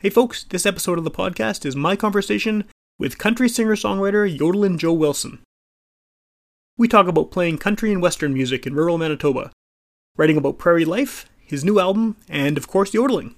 Hey 0.00 0.10
folks, 0.10 0.44
this 0.44 0.64
episode 0.64 0.96
of 0.98 1.02
the 1.02 1.10
podcast 1.10 1.66
is 1.66 1.74
my 1.74 1.96
conversation 1.96 2.62
with 3.00 3.18
country 3.18 3.48
singer 3.48 3.74
songwriter 3.74 4.38
Yodelin 4.38 4.78
Joe 4.78 4.92
Wilson. 4.92 5.40
We 6.76 6.86
talk 6.86 7.08
about 7.08 7.32
playing 7.32 7.58
country 7.58 7.90
and 7.90 8.00
western 8.00 8.32
music 8.32 8.64
in 8.64 8.76
rural 8.76 8.96
Manitoba, 8.96 9.50
writing 10.16 10.36
about 10.36 10.56
prairie 10.56 10.84
life, 10.84 11.28
his 11.40 11.64
new 11.64 11.80
album, 11.80 12.16
and 12.28 12.56
of 12.56 12.68
course, 12.68 12.94
yodeling. 12.94 13.34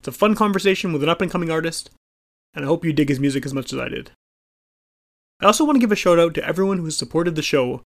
It's 0.00 0.08
a 0.08 0.12
fun 0.12 0.34
conversation 0.34 0.92
with 0.92 1.04
an 1.04 1.08
up 1.08 1.20
and 1.20 1.30
coming 1.30 1.52
artist, 1.52 1.90
and 2.52 2.64
I 2.64 2.68
hope 2.68 2.84
you 2.84 2.92
dig 2.92 3.08
his 3.08 3.20
music 3.20 3.46
as 3.46 3.54
much 3.54 3.72
as 3.72 3.78
I 3.78 3.88
did. 3.88 4.10
I 5.40 5.46
also 5.46 5.64
want 5.64 5.76
to 5.76 5.80
give 5.80 5.92
a 5.92 5.96
shout 5.96 6.18
out 6.18 6.34
to 6.34 6.44
everyone 6.44 6.78
who 6.78 6.84
has 6.86 6.96
supported 6.96 7.36
the 7.36 7.42
show 7.42 7.82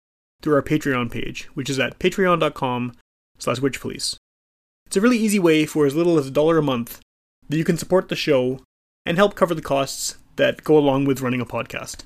through 0.43 0.55
our 0.55 0.63
Patreon 0.63 1.11
page, 1.11 1.45
which 1.55 1.71
is 1.71 1.79
at 1.79 1.99
patreon.com 1.99 2.93
slash 3.39 3.61
witchpolice. 3.61 4.17
It's 4.85 4.99
a 4.99 5.01
really 5.01 5.17
easy 5.17 5.39
way 5.39 5.65
for 5.65 5.87
as 5.87 5.95
little 5.95 6.19
as 6.19 6.27
a 6.27 6.31
dollar 6.31 6.59
a 6.59 6.63
month 6.63 7.01
that 7.51 7.57
you 7.57 7.65
can 7.65 7.77
support 7.77 8.09
the 8.09 8.17
show 8.17 8.61
and 9.05 9.17
help 9.17 9.35
cover 9.35 9.55
the 9.55 9.61
costs 9.63 10.17
that 10.37 10.63
go 10.65 10.79
along 10.79 11.05
with 11.05 11.21
running 11.21 11.41
a 11.41 11.47
podcast. 11.47 12.05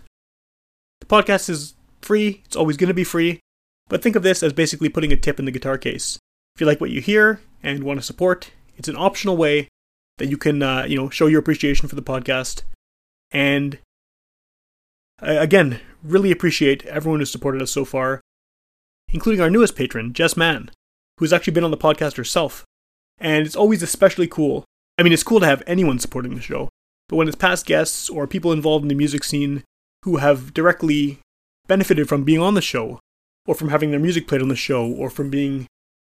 The 1.00 1.06
podcast 1.06 1.50
is 1.50 1.74
free, 2.00 2.42
it's 2.46 2.56
always 2.56 2.78
going 2.78 2.88
to 2.88 2.95
be 2.95 3.05
free, 3.05 3.41
but 3.88 4.02
think 4.02 4.16
of 4.16 4.22
this 4.22 4.42
as 4.42 4.55
basically 4.55 4.88
putting 4.88 5.12
a 5.12 5.16
tip 5.16 5.38
in 5.38 5.45
the 5.45 5.50
guitar 5.50 5.77
case. 5.77 6.19
If 6.55 6.62
you 6.62 6.66
like 6.66 6.80
what 6.80 6.91
you 6.91 7.00
hear 7.00 7.41
and 7.62 7.84
want 7.84 8.00
to 8.00 8.06
support, 8.06 8.52
it's 8.77 8.88
an 8.88 8.96
optional 8.96 9.36
way 9.36 9.69
that 10.16 10.28
you 10.28 10.38
can, 10.38 10.62
uh, 10.62 10.84
you 10.84 10.96
know, 10.96 11.10
show 11.10 11.27
your 11.27 11.41
appreciation 11.41 11.88
for 11.88 11.95
the 11.95 12.02
podcast. 12.02 12.62
And 13.30 13.78
uh, 15.20 15.36
again, 15.38 15.80
really 16.02 16.30
appreciate 16.30 16.86
everyone 16.86 17.20
who's 17.20 17.33
supported 17.33 17.61
us 17.61 17.70
so 17.70 17.84
far, 17.84 18.22
including 19.12 19.42
our 19.42 19.50
newest 19.50 19.77
patron, 19.77 20.14
Jess 20.14 20.38
Mann, 20.38 20.70
who's 21.19 21.34
actually 21.34 21.52
been 21.52 21.64
on 21.64 21.70
the 21.70 21.77
podcast 21.77 22.16
herself. 22.16 22.64
And 23.19 23.47
it's 23.47 23.56
always 23.56 23.83
especially 23.83 24.27
cool 24.27 24.64
I 24.98 25.03
mean, 25.03 25.12
it's 25.12 25.23
cool 25.23 25.41
to 25.41 25.47
have 25.47 25.62
anyone 25.66 25.98
supporting 25.98 26.34
the 26.34 26.41
show, 26.41 26.69
but 27.09 27.16
when 27.16 27.29
it's 27.29 27.37
past 27.37 27.66
guests 27.66 28.09
or 28.09 28.27
people 28.27 28.53
involved 28.53 28.84
in 28.84 28.89
the 28.89 28.95
music 28.95 29.25
scene 29.25 29.65
who 30.05 30.19
have 30.19 30.55
directly 30.55 31.19
benefited 31.67 32.09
from 32.09 32.25
being 32.25 32.41
on 32.41 32.55
the 32.55 32.62
show, 32.62 33.01
or 33.47 33.55
from 33.55 33.69
having 33.69 33.91
their 33.91 34.01
music 34.01 34.28
played 34.28 34.42
on 34.42 34.48
the 34.48 34.56
show, 34.56 34.86
or 34.86 35.11
from 35.11 35.31
being 35.31 35.67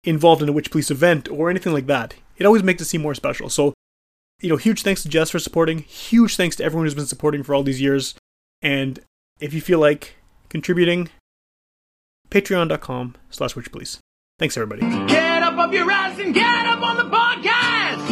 involved 0.04 0.42
in 0.42 0.50
a 0.50 0.52
Witch 0.52 0.72
Police 0.72 0.90
event, 0.92 1.30
or 1.30 1.50
anything 1.50 1.73
like 1.73 1.88
that, 1.88 2.16
it 2.38 2.46
always 2.46 2.64
makes 2.64 2.82
it 2.82 2.86
seem 2.86 3.02
more 3.02 3.16
special. 3.16 3.50
So, 3.50 3.73
you 4.42 4.50
know, 4.50 4.58
huge 4.58 4.82
thanks 4.82 5.04
to 5.04 5.10
Jess 5.10 5.30
for 5.30 5.40
supporting. 5.40 5.80
Huge 5.80 6.36
thanks 6.36 6.56
to 6.56 6.64
everyone 6.64 6.86
who's 6.86 6.95
been 6.95 7.06
supporting 7.06 7.44
for 7.44 7.54
all 7.54 7.64
these 7.64 7.82
years. 7.82 8.16
And 8.62 9.00
if 9.40 9.54
you 9.54 9.62
feel 9.62 9.80
like 9.80 10.16
contributing, 10.50 11.10
patreon.com 12.30 13.16
slash 13.30 13.54
witchpolice. 13.54 14.00
Thanks, 14.40 14.58
everybody. 14.58 14.82
Get 15.08 15.44
up 15.44 15.56
off 15.56 15.72
your 15.72 15.90
ass 15.92 16.18
and 16.20 16.34
get 16.34 16.66
up 16.66 16.82
on 16.82 16.98
the 16.98 17.16
podcast! 17.16 18.11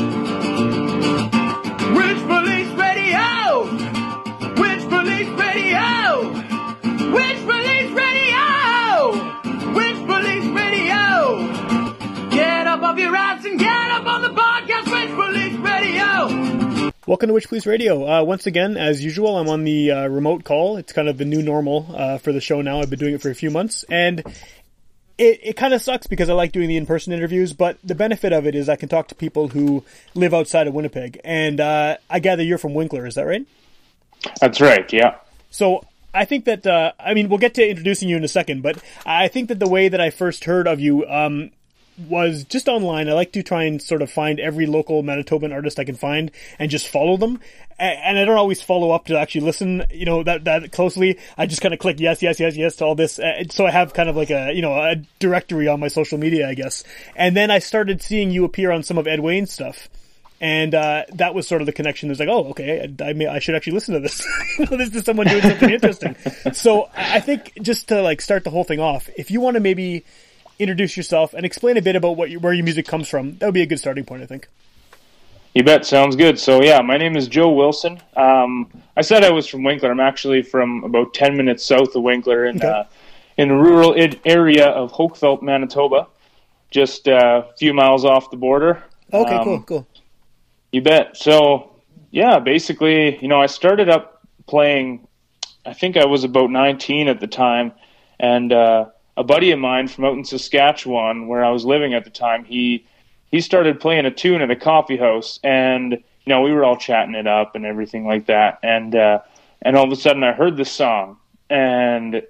Up 12.90 12.96
off 12.96 13.00
your 13.00 13.16
ass 13.16 13.46
and 13.46 13.60
get 13.60 13.92
up 13.92 14.06
on 14.08 14.24
the 14.24 14.30
podcast! 14.30 14.92
Witch 14.92 15.12
Police 15.16 15.54
Radio! 15.58 16.92
Welcome 17.06 17.28
to 17.28 17.34
Witch 17.36 17.48
Police 17.48 17.68
Radio. 17.68 18.04
Uh, 18.08 18.24
once 18.24 18.48
again, 18.48 18.78
as 18.78 19.04
usual, 19.04 19.38
I'm 19.38 19.48
on 19.48 19.64
the 19.64 19.92
uh, 19.92 20.08
remote 20.08 20.44
call. 20.44 20.78
It's 20.78 20.92
kind 20.92 21.08
of 21.08 21.20
the 21.20 21.26
new 21.26 21.44
normal 21.44 21.86
uh, 21.94 22.18
for 22.18 22.34
the 22.34 22.42
show 22.42 22.64
now. 22.64 22.82
I've 22.82 22.90
been 22.90 22.98
doing 22.98 23.14
it 23.14 23.22
for 23.22 23.30
a 23.30 23.36
few 23.36 23.52
months, 23.52 23.86
and 23.90 24.22
it, 25.20 25.40
it 25.44 25.56
kind 25.56 25.76
of 25.76 25.84
sucks 25.84 26.08
because 26.08 26.30
I 26.30 26.34
like 26.34 26.52
doing 26.52 26.68
the 26.68 26.78
in-person 26.78 27.14
interviews, 27.14 27.54
but 27.54 27.78
the 27.84 27.94
benefit 27.94 28.34
of 28.34 28.48
it 28.48 28.56
is 28.56 28.70
I 28.70 28.76
can 28.76 28.90
talk 28.90 29.10
to 29.10 29.16
people 29.16 29.50
who 29.50 29.84
live 30.16 30.34
outside 30.34 30.66
of 30.66 30.74
Winnipeg. 30.74 31.22
And 31.24 31.60
uh, 31.60 31.98
I 32.10 32.18
gather 32.18 32.42
you're 32.42 32.58
from 32.58 32.74
Winkler, 32.74 33.06
is 33.06 33.14
that 33.16 33.28
right? 33.28 33.46
That's 34.42 34.60
right, 34.60 34.92
yeah. 34.92 35.18
So 35.52 35.84
I 36.12 36.26
think 36.26 36.46
that 36.46 36.66
uh, 36.66 36.94
I 37.00 37.14
mean 37.14 37.30
we'll 37.30 37.38
get 37.38 37.54
to 37.54 37.70
introducing 37.70 38.10
you 38.10 38.18
in 38.18 38.24
a 38.24 38.28
second, 38.28 38.64
but 38.64 38.84
I 39.06 39.28
think 39.28 39.50
that 39.50 39.60
the 39.60 39.70
way 39.70 39.90
that 39.90 40.02
I 40.02 40.10
first 40.10 40.46
heard 40.46 40.68
of 40.68 40.80
you 40.80 41.06
um, 41.08 41.52
was 42.08 42.44
just 42.46 42.68
online. 42.68 43.10
I 43.10 43.14
like 43.14 43.34
to 43.34 43.44
try 43.44 43.64
and 43.64 43.82
sort 43.82 44.02
of 44.02 44.12
find 44.12 44.40
every 44.40 44.66
local 44.66 45.04
Manitoban 45.04 45.54
artist 45.54 45.80
I 45.80 45.84
can 45.84 45.96
find 45.96 46.32
and 46.58 46.72
just 46.72 46.88
follow 46.88 47.18
them. 47.18 47.40
And 47.78 48.20
I 48.20 48.26
don't 48.26 48.38
always 48.38 48.62
follow 48.62 48.92
up 48.92 49.06
to 49.06 49.18
actually 49.18 49.42
listen, 49.42 49.86
you 49.90 50.06
know, 50.06 50.22
that 50.24 50.44
that 50.44 50.72
closely. 50.74 51.18
I 51.38 51.46
just 51.46 51.62
kind 51.62 51.74
of 51.74 51.80
click 51.80 52.00
yes, 52.00 52.22
yes, 52.22 52.40
yes, 52.40 52.58
yes 52.58 52.76
to 52.78 52.86
all 52.86 52.96
this. 52.96 53.20
Uh, 53.20 53.44
So 53.50 53.66
I 53.66 53.72
have 53.72 53.94
kind 53.94 54.10
of 54.10 54.18
like 54.18 54.32
a 54.32 54.52
you 54.54 54.62
know 54.62 54.74
a 54.74 54.96
directory 55.20 55.68
on 55.68 55.80
my 55.80 55.88
social 55.88 56.18
media, 56.18 56.50
I 56.50 56.56
guess. 56.56 56.84
And 57.16 57.38
then 57.38 57.52
I 57.52 57.60
started 57.60 58.02
seeing 58.02 58.32
you 58.32 58.44
appear 58.44 58.72
on 58.72 58.84
some 58.84 58.98
of 58.98 59.08
Ed 59.08 59.22
Wayne's 59.22 59.52
stuff 59.52 59.88
and 60.42 60.74
uh, 60.74 61.04
that 61.14 61.34
was 61.34 61.48
sort 61.48 61.62
of 61.62 61.66
the 61.66 61.74
connection. 61.74 62.10
It's 62.12 62.20
like, 62.20 62.30
oh, 62.30 62.50
okay, 62.52 62.94
I, 63.02 63.14
may, 63.14 63.28
I 63.28 63.40
should 63.40 63.56
actually 63.56 63.74
listen 63.74 63.96
to 63.96 64.00
this. 64.00 64.26
this 64.70 64.96
is 64.96 65.04
someone 65.04 65.28
doing 65.28 65.42
something 65.42 65.70
interesting. 65.70 66.16
So 66.54 66.90
I 66.96 67.20
think 67.20 67.52
just 67.62 67.90
to 67.90 68.02
like 68.02 68.22
start 68.22 68.44
the 68.44 68.50
whole 68.50 68.64
thing 68.64 68.80
off, 68.80 69.10
if 69.18 69.32
you 69.32 69.42
want 69.42 69.56
to 69.56 69.60
maybe 69.60 70.06
introduce 70.60 70.96
yourself 70.98 71.34
and 71.34 71.46
explain 71.46 71.78
a 71.78 71.82
bit 71.82 71.96
about 71.96 72.18
what 72.18 72.30
you, 72.30 72.40
where 72.40 72.54
your 72.54 72.64
music 72.64 72.86
comes 72.86 73.08
from, 73.10 73.38
that 73.38 73.46
would 73.48 73.54
be 73.54 73.62
a 73.62 73.66
good 73.66 73.80
starting 73.80 74.04
point, 74.06 74.22
I 74.22 74.26
think. 74.26 74.48
You 75.56 75.64
bet. 75.64 75.86
Sounds 75.86 76.16
good. 76.16 76.38
So 76.40 76.62
yeah, 76.62 76.82
my 76.82 76.98
name 76.98 77.18
is 77.18 77.28
Joe 77.28 77.50
Wilson. 77.52 78.00
Um, 78.16 78.70
I 78.96 79.02
said 79.02 79.24
I 79.24 79.32
was 79.32 79.48
from 79.48 79.64
Winkler. 79.64 79.90
I'm 79.92 80.00
actually 80.00 80.44
from 80.44 80.84
about 80.84 81.14
10 81.16 81.36
minutes 81.36 81.66
south 81.66 81.96
of 81.96 82.04
Winkler 82.04 82.46
in 82.46 82.58
Okay. 82.58 82.68
uh, 82.68 82.84
in 83.38 83.48
the 83.48 83.56
rural 83.56 83.96
area 84.26 84.68
of 84.68 84.92
Hochfeld, 84.92 85.42
Manitoba, 85.42 86.08
just 86.72 87.08
uh, 87.08 87.44
a 87.50 87.58
few 87.58 87.74
miles 87.74 88.04
off 88.04 88.30
the 88.32 88.38
border. 88.38 88.84
Okay, 89.14 89.36
Um, 89.36 89.44
cool, 89.46 89.62
cool. 89.62 89.88
You 90.74 90.82
bet. 90.82 91.16
So, 91.16 91.72
yeah, 92.12 92.40
basically, 92.40 93.18
you 93.22 93.30
know, 93.30 93.40
I 93.42 93.46
started 93.48 93.90
up 93.90 94.22
playing. 94.46 95.08
I 95.66 95.74
think 95.74 95.96
I 95.98 96.06
was 96.06 96.26
about 96.26 96.52
19 96.52 97.08
at 97.08 97.22
the 97.22 97.28
time, 97.28 97.72
and 98.20 98.52
uh, 98.52 98.86
a 99.20 99.24
buddy 99.24 99.52
of 99.52 99.60
mine 99.60 99.90
from 99.90 100.06
out 100.06 100.14
in 100.14 100.24
Saskatchewan, 100.24 101.28
where 101.28 101.44
I 101.44 101.52
was 101.52 101.66
living 101.66 101.94
at 101.94 102.06
the 102.06 102.10
time, 102.10 102.46
he 102.46 102.86
he 103.30 103.42
started 103.42 103.80
playing 103.80 104.06
a 104.06 104.12
tune 104.12 104.42
at 104.42 104.50
a 104.50 104.56
coffee 104.56 104.96
house, 104.96 105.42
and 105.44 105.92
you 105.92 106.00
know, 106.26 106.42
we 106.42 106.54
were 106.54 106.64
all 106.64 106.78
chatting 106.78 107.16
it 107.16 107.28
up 107.28 107.54
and 107.54 107.66
everything 107.66 108.08
like 108.08 108.28
that, 108.28 108.60
and 108.64 108.96
uh, 108.96 109.20
and 109.62 109.76
all 109.76 109.84
of 109.84 109.92
a 109.92 109.98
sudden, 109.98 110.24
I 110.24 110.32
heard 110.32 110.56
this 110.56 110.72
song, 110.72 111.18
and 111.50 112.24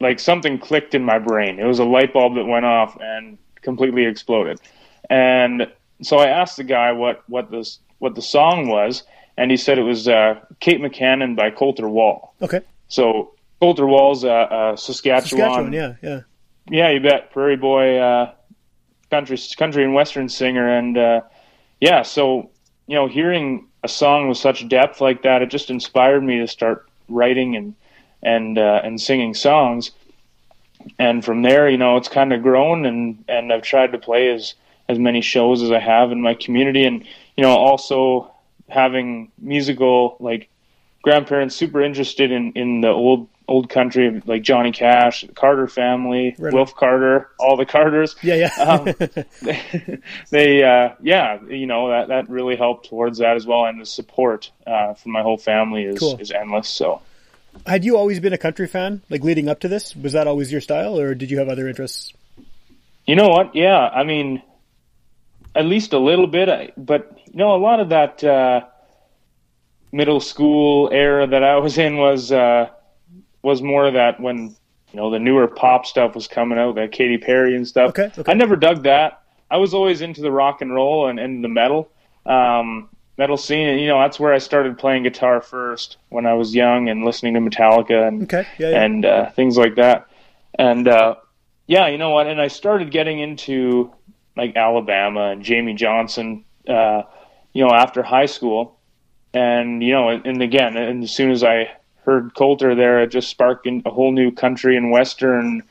like 0.00 0.18
something 0.18 0.58
clicked 0.58 0.94
in 0.94 1.04
my 1.04 1.18
brain. 1.18 1.60
It 1.60 1.66
was 1.66 1.78
a 1.78 1.84
light 1.84 2.14
bulb 2.14 2.36
that 2.36 2.46
went 2.46 2.64
off 2.64 2.96
and 3.00 3.36
completely 3.60 4.06
exploded, 4.06 4.58
and 5.10 5.70
so 6.00 6.16
I 6.16 6.28
asked 6.28 6.56
the 6.56 6.64
guy 6.64 6.90
what 6.92 7.22
what 7.28 7.50
this 7.50 7.80
what 7.98 8.14
the 8.14 8.22
song 8.22 8.68
was, 8.68 9.02
and 9.36 9.50
he 9.50 9.58
said 9.58 9.76
it 9.76 9.82
was 9.82 10.08
uh, 10.08 10.40
Kate 10.60 10.80
McCannon 10.80 11.36
by 11.36 11.50
Colter 11.50 11.88
Wall. 11.88 12.34
Okay. 12.40 12.62
So 12.88 13.33
Colter 13.60 13.86
Wall's 13.86 14.24
a, 14.24 14.28
a 14.28 14.76
Saskatchewan, 14.76 15.22
Saskatchewan, 15.22 15.72
yeah, 15.72 15.94
yeah. 16.02 16.20
yeah, 16.70 16.90
you 16.90 17.00
bet, 17.00 17.30
Prairie 17.30 17.56
Boy, 17.56 17.98
uh, 17.98 18.32
country 19.10 19.38
country 19.56 19.84
and 19.84 19.94
western 19.94 20.28
singer, 20.28 20.68
and 20.68 20.98
uh, 20.98 21.20
yeah, 21.80 22.02
so 22.02 22.50
you 22.86 22.94
know, 22.94 23.06
hearing 23.06 23.68
a 23.82 23.88
song 23.88 24.28
with 24.28 24.38
such 24.38 24.68
depth 24.68 25.00
like 25.00 25.22
that, 25.22 25.42
it 25.42 25.50
just 25.50 25.70
inspired 25.70 26.22
me 26.22 26.38
to 26.38 26.46
start 26.46 26.88
writing 27.08 27.56
and 27.56 27.74
and 28.22 28.58
uh, 28.58 28.80
and 28.82 29.00
singing 29.00 29.34
songs. 29.34 29.92
And 30.98 31.24
from 31.24 31.42
there, 31.42 31.68
you 31.68 31.78
know, 31.78 31.96
it's 31.96 32.08
kind 32.08 32.32
of 32.32 32.42
grown, 32.42 32.84
and 32.84 33.24
and 33.28 33.52
I've 33.52 33.62
tried 33.62 33.92
to 33.92 33.98
play 33.98 34.30
as 34.30 34.54
as 34.88 34.98
many 34.98 35.20
shows 35.20 35.62
as 35.62 35.70
I 35.70 35.78
have 35.78 36.12
in 36.12 36.20
my 36.20 36.34
community, 36.34 36.84
and 36.84 37.04
you 37.36 37.42
know, 37.42 37.50
also 37.50 38.30
having 38.68 39.30
musical 39.38 40.16
like 40.20 40.48
grandparents 41.02 41.54
super 41.54 41.82
interested 41.82 42.30
in 42.32 42.52
in 42.52 42.80
the 42.80 42.88
old 42.88 43.28
old 43.46 43.68
country 43.68 44.22
like 44.26 44.42
Johnny 44.42 44.72
Cash, 44.72 45.24
Carter 45.34 45.68
family, 45.68 46.34
Right. 46.38 46.52
Wilf 46.52 46.74
Carter, 46.74 47.28
all 47.38 47.56
the 47.56 47.66
Carters 47.66 48.16
Yeah, 48.22 48.36
yeah. 48.36 48.62
um, 48.62 48.94
they 50.30 50.62
uh 50.62 50.94
yeah 51.02 51.40
you 51.48 51.66
know 51.66 51.90
that 51.90 52.08
that 52.08 52.28
really 52.30 52.56
helped 52.56 52.88
towards 52.88 53.18
that 53.18 53.36
as 53.36 53.46
well 53.46 53.66
and 53.66 53.80
the 53.80 53.86
support 53.86 54.50
uh 54.66 54.94
from 54.94 55.12
my 55.12 55.22
whole 55.22 55.36
family 55.36 55.84
is 55.84 55.98
Cool. 55.98 56.16
is 56.18 56.30
endless 56.30 56.68
so 56.68 57.02
Had 57.66 57.84
you 57.84 57.96
always 57.96 58.18
been 58.20 58.32
a 58.32 58.38
country 58.38 58.66
fan, 58.66 59.02
like 59.10 59.22
leading 59.22 59.48
up 59.48 59.60
to 59.60 59.68
this? 59.68 59.94
Was 59.94 60.12
that 60.12 60.26
always 60.26 60.50
your 60.50 60.60
style, 60.60 60.98
or 60.98 61.14
did 61.14 61.30
you 61.30 61.38
have 61.38 61.48
other 61.48 61.68
interests? 61.68 62.12
you 63.06 63.14
know 63.16 63.28
what 63.28 63.54
yeah 63.54 63.78
i 64.00 64.02
mean 64.04 64.42
at 65.54 65.66
least 65.66 65.92
a 65.92 65.98
little 65.98 66.26
bit 66.26 66.48
I, 66.48 66.72
but 66.76 67.18
you 67.26 67.36
know 67.36 67.54
a 67.54 67.60
lot 67.68 67.78
of 67.80 67.90
that 67.90 68.24
uh 68.24 68.62
middle 69.92 70.20
school 70.20 70.88
era 70.92 71.26
that 71.26 71.44
i 71.44 71.56
was 71.58 71.76
in 71.78 71.96
was 71.98 72.32
uh 72.32 72.68
was 73.44 73.62
more 73.62 73.86
of 73.86 73.94
that 73.94 74.18
when 74.20 74.54
you 74.92 74.96
know 75.00 75.10
the 75.10 75.18
newer 75.18 75.46
pop 75.46 75.86
stuff 75.86 76.14
was 76.14 76.26
coming 76.26 76.58
out 76.58 76.74
that 76.76 76.92
Katy 76.92 77.18
Perry 77.18 77.54
and 77.56 77.66
stuff 77.66 77.90
Okay, 77.90 78.10
okay. 78.18 78.30
i 78.30 78.34
never 78.34 78.56
dug 78.56 78.84
that 78.84 79.22
i 79.50 79.56
was 79.56 79.74
always 79.74 80.00
into 80.00 80.20
the 80.20 80.30
rock 80.32 80.60
and 80.62 80.72
roll 80.74 81.08
and, 81.08 81.18
and 81.20 81.42
the 81.44 81.48
metal 81.48 81.90
um 82.26 82.88
metal 83.18 83.36
scene 83.36 83.68
and 83.68 83.80
you 83.80 83.86
know 83.86 84.00
that's 84.00 84.18
where 84.18 84.32
i 84.32 84.38
started 84.38 84.78
playing 84.78 85.02
guitar 85.02 85.40
first 85.40 85.98
when 86.08 86.26
i 86.26 86.32
was 86.34 86.54
young 86.54 86.88
and 86.88 87.04
listening 87.04 87.34
to 87.34 87.40
metallica 87.40 88.08
and 88.08 88.22
Okay, 88.24 88.46
yeah, 88.58 88.70
yeah. 88.70 88.82
and 88.82 89.04
uh, 89.04 89.30
things 89.30 89.56
like 89.56 89.74
that. 89.76 90.08
And 90.56 90.86
uh, 90.88 91.16
yeah, 91.66 91.88
you 91.88 91.98
know 91.98 92.10
what? 92.10 92.26
And 92.28 92.40
I 92.40 92.46
started 92.48 92.90
getting 92.92 93.18
into 93.18 93.92
like 94.36 94.54
Alabama 94.56 95.30
and 95.32 95.42
Jamey 95.44 95.76
Johnson, 95.76 96.44
uh, 96.68 97.02
you 97.52 97.64
know, 97.64 97.72
after 97.74 98.02
high 98.04 98.26
school, 98.26 98.78
and 99.32 99.82
you 99.82 99.92
know, 99.92 100.08
and 100.10 100.40
again, 100.42 100.76
and 100.76 101.02
as 101.02 101.10
soon 101.10 101.30
as 101.32 101.42
I 101.42 101.70
heard 102.04 102.34
Colter 102.34 102.74
there, 102.74 103.02
it 103.02 103.08
just 103.08 103.28
sparked 103.28 103.66
a 103.66 103.90
whole 103.90 104.12
new 104.12 104.30
country 104.30 104.76
and 104.76 104.90
western 104.90 105.62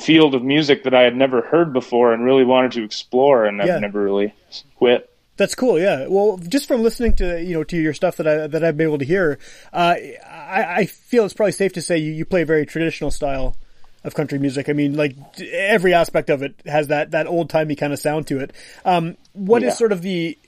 field 0.00 0.34
of 0.34 0.42
music 0.42 0.84
that 0.84 0.94
I 0.94 1.02
had 1.02 1.16
never 1.16 1.42
heard 1.42 1.72
before 1.72 2.12
and 2.12 2.24
really 2.24 2.44
wanted 2.44 2.72
to 2.72 2.84
explore, 2.84 3.44
and 3.44 3.58
Yeah. 3.58 3.76
I've 3.76 3.80
never 3.82 4.02
really 4.02 4.34
quit. 4.76 5.08
That's 5.36 5.54
cool. 5.54 5.78
Yeah. 5.78 6.06
Well, 6.08 6.38
just 6.38 6.68
from 6.68 6.82
listening 6.82 7.14
to 7.14 7.42
you 7.42 7.54
know 7.54 7.64
to 7.64 7.76
your 7.76 7.94
stuff 7.94 8.16
that 8.18 8.28
I 8.28 8.46
that 8.46 8.62
I've 8.62 8.76
been 8.76 8.86
able 8.86 8.98
to 8.98 9.04
hear, 9.04 9.38
uh, 9.72 9.94
I, 10.30 10.64
I 10.80 10.84
feel 10.86 11.24
it's 11.24 11.34
probably 11.34 11.52
safe 11.52 11.72
to 11.74 11.82
say 11.82 11.98
you, 11.98 12.12
you 12.12 12.24
play 12.24 12.42
a 12.42 12.46
very 12.46 12.64
traditional 12.66 13.10
style 13.10 13.56
of 14.04 14.14
country 14.14 14.38
music. 14.38 14.68
I 14.68 14.72
mean, 14.72 14.94
like 14.96 15.14
every 15.40 15.94
aspect 15.94 16.28
of 16.28 16.42
it 16.42 16.54
has 16.66 16.88
that 16.88 17.12
that 17.12 17.26
old 17.26 17.48
timey 17.50 17.74
kind 17.76 17.92
of 17.92 17.98
sound 17.98 18.26
to 18.28 18.40
it. 18.40 18.52
Um, 18.84 19.16
what 19.32 19.62
is 19.62 19.68
Yeah. 19.68 19.74
sort 19.74 19.92
of 19.92 20.02
the 20.02 20.38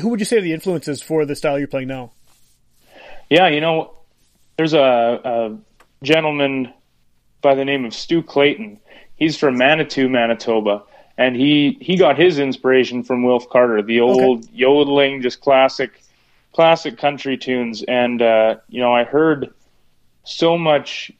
who 0.00 0.08
would 0.08 0.20
you 0.20 0.26
say 0.26 0.38
are 0.38 0.42
the 0.42 0.52
influences 0.54 1.02
for 1.02 1.24
the 1.26 1.36
style 1.36 1.58
you're 1.58 1.68
playing 1.68 1.88
now? 1.88 2.12
Yeah, 3.28 3.48
you 3.48 3.60
know, 3.60 3.92
there's 4.60 4.74
a, 4.74 5.20
a 5.24 5.56
gentleman 6.04 6.70
by 7.40 7.54
the 7.54 7.64
name 7.64 7.86
of 7.86 7.94
Stu 7.94 8.22
Clayton. 8.22 8.78
He's 9.16 9.38
from 9.38 9.56
Manitou, 9.56 10.06
Manitoba, 10.06 10.82
and 11.16 11.34
he 11.34 11.78
he 11.80 11.96
got 11.96 12.18
his 12.18 12.38
inspiration 12.38 13.02
from 13.02 13.22
Wilf 13.22 13.48
Carter, 13.48 13.80
the 13.80 14.00
old 14.00 14.50
yodeling, 14.52 15.22
just 15.22 15.40
classic, 15.40 16.02
classic 16.52 16.98
country 16.98 17.38
tunes. 17.38 17.82
And 17.84 18.20
uh, 18.20 18.56
you 18.68 18.82
know, 18.82 18.92
I 18.92 19.04
heard 19.04 19.54
so 20.24 20.58
much 20.58 21.10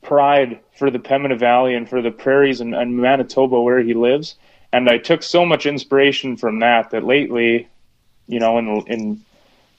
pride 0.00 0.58
for 0.78 0.90
the 0.90 0.98
Pembina 0.98 1.38
Valley 1.38 1.74
and 1.74 1.86
for 1.86 2.00
the 2.00 2.10
prairies 2.10 2.62
and, 2.62 2.74
and 2.74 2.96
Manitoba 2.96 3.60
where 3.60 3.80
he 3.80 3.92
lives, 3.92 4.36
and 4.72 4.88
I 4.88 4.96
took 4.96 5.22
so 5.22 5.44
much 5.44 5.66
inspiration 5.66 6.38
from 6.38 6.60
that 6.60 6.92
that 6.92 7.04
lately, 7.04 7.68
you 8.26 8.40
know, 8.40 8.56
in 8.56 8.84
in 8.86 9.20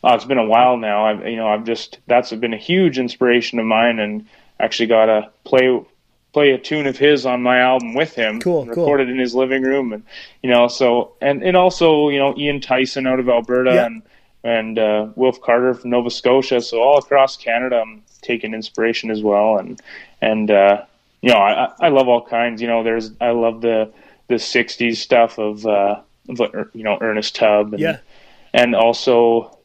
Oh, 0.03 0.13
it's 0.15 0.25
been 0.25 0.37
a 0.39 0.45
while 0.45 0.77
now. 0.77 1.05
I've 1.05 1.27
you 1.27 1.35
know 1.37 1.47
I've 1.47 1.63
just 1.65 1.99
that's 2.07 2.31
been 2.31 2.53
a 2.53 2.57
huge 2.57 2.97
inspiration 2.97 3.59
of 3.59 3.65
mine, 3.65 3.99
and 3.99 4.25
actually 4.59 4.87
got 4.87 5.05
to 5.05 5.29
play 5.43 5.79
play 6.33 6.51
a 6.51 6.57
tune 6.57 6.87
of 6.87 6.97
his 6.97 7.25
on 7.25 7.43
my 7.43 7.59
album 7.59 7.93
with 7.93 8.15
him. 8.15 8.39
Cool, 8.39 8.61
and 8.63 8.71
cool. 8.71 8.83
Recorded 8.85 9.09
in 9.09 9.19
his 9.19 9.35
living 9.35 9.63
room, 9.63 9.93
and 9.93 10.03
you 10.41 10.49
know 10.49 10.67
so 10.67 11.13
and 11.21 11.43
and 11.43 11.55
also 11.55 12.09
you 12.09 12.17
know 12.19 12.33
Ian 12.37 12.61
Tyson 12.61 13.05
out 13.05 13.19
of 13.19 13.29
Alberta 13.29 13.73
Yeah. 13.75 13.85
and 13.85 14.01
and 14.43 14.79
uh, 14.79 15.07
Wilf 15.15 15.39
Carter 15.41 15.75
from 15.75 15.91
Nova 15.91 16.09
Scotia. 16.09 16.61
So 16.61 16.81
all 16.81 16.97
across 16.97 17.37
Canada, 17.37 17.79
I'm 17.85 18.01
taking 18.23 18.55
inspiration 18.55 19.11
as 19.11 19.21
well, 19.21 19.57
and 19.57 19.79
and 20.19 20.49
uh, 20.49 20.83
you 21.21 21.29
know 21.31 21.37
I 21.37 21.65
I 21.65 21.71
I 21.81 21.89
love 21.89 22.07
all 22.07 22.25
kinds. 22.25 22.59
You 22.59 22.67
know 22.67 22.81
there's 22.83 23.11
I 23.21 23.29
love 23.31 23.61
the 23.61 23.91
the 24.29 24.35
'60s 24.35 24.95
stuff 24.95 25.37
of 25.37 25.63
uh, 25.67 26.01
of, 26.29 26.39
you 26.73 26.83
know 26.83 26.97
Ernest 27.01 27.35
Tubb 27.35 27.73
and 27.73 27.81
Yeah. 27.81 27.97
and 28.53 28.73
also 28.75 29.59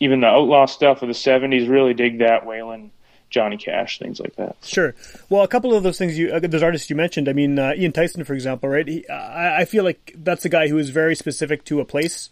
even 0.00 0.20
the 0.20 0.26
outlaw 0.26 0.66
stuff 0.66 1.02
of 1.02 1.08
the 1.08 1.14
70s 1.14 1.68
really 1.68 1.94
dig 1.94 2.18
that 2.18 2.44
Waylon 2.44 2.90
Johnny 3.28 3.56
Cash 3.56 3.98
things 3.98 4.18
like 4.18 4.34
that 4.36 4.56
Sure. 4.62 4.94
Well, 5.28 5.42
a 5.42 5.48
couple 5.48 5.74
of 5.74 5.82
those 5.82 5.98
things 5.98 6.18
you, 6.18 6.32
uh, 6.32 6.40
those 6.40 6.62
artists 6.62 6.90
you 6.90 6.96
mentioned. 6.96 7.28
I 7.28 7.32
mean, 7.32 7.58
uh, 7.58 7.74
Ian 7.76 7.92
Tyson, 7.92 8.24
for 8.24 8.34
example, 8.34 8.68
right? 8.68 8.86
He, 8.86 9.08
I, 9.08 9.60
I 9.60 9.64
feel 9.64 9.84
like 9.84 10.12
that's 10.16 10.44
a 10.44 10.48
guy 10.48 10.68
who 10.68 10.78
is 10.78 10.90
very 10.90 11.14
specific 11.14 11.64
to 11.66 11.80
a 11.80 11.84
place. 11.84 12.30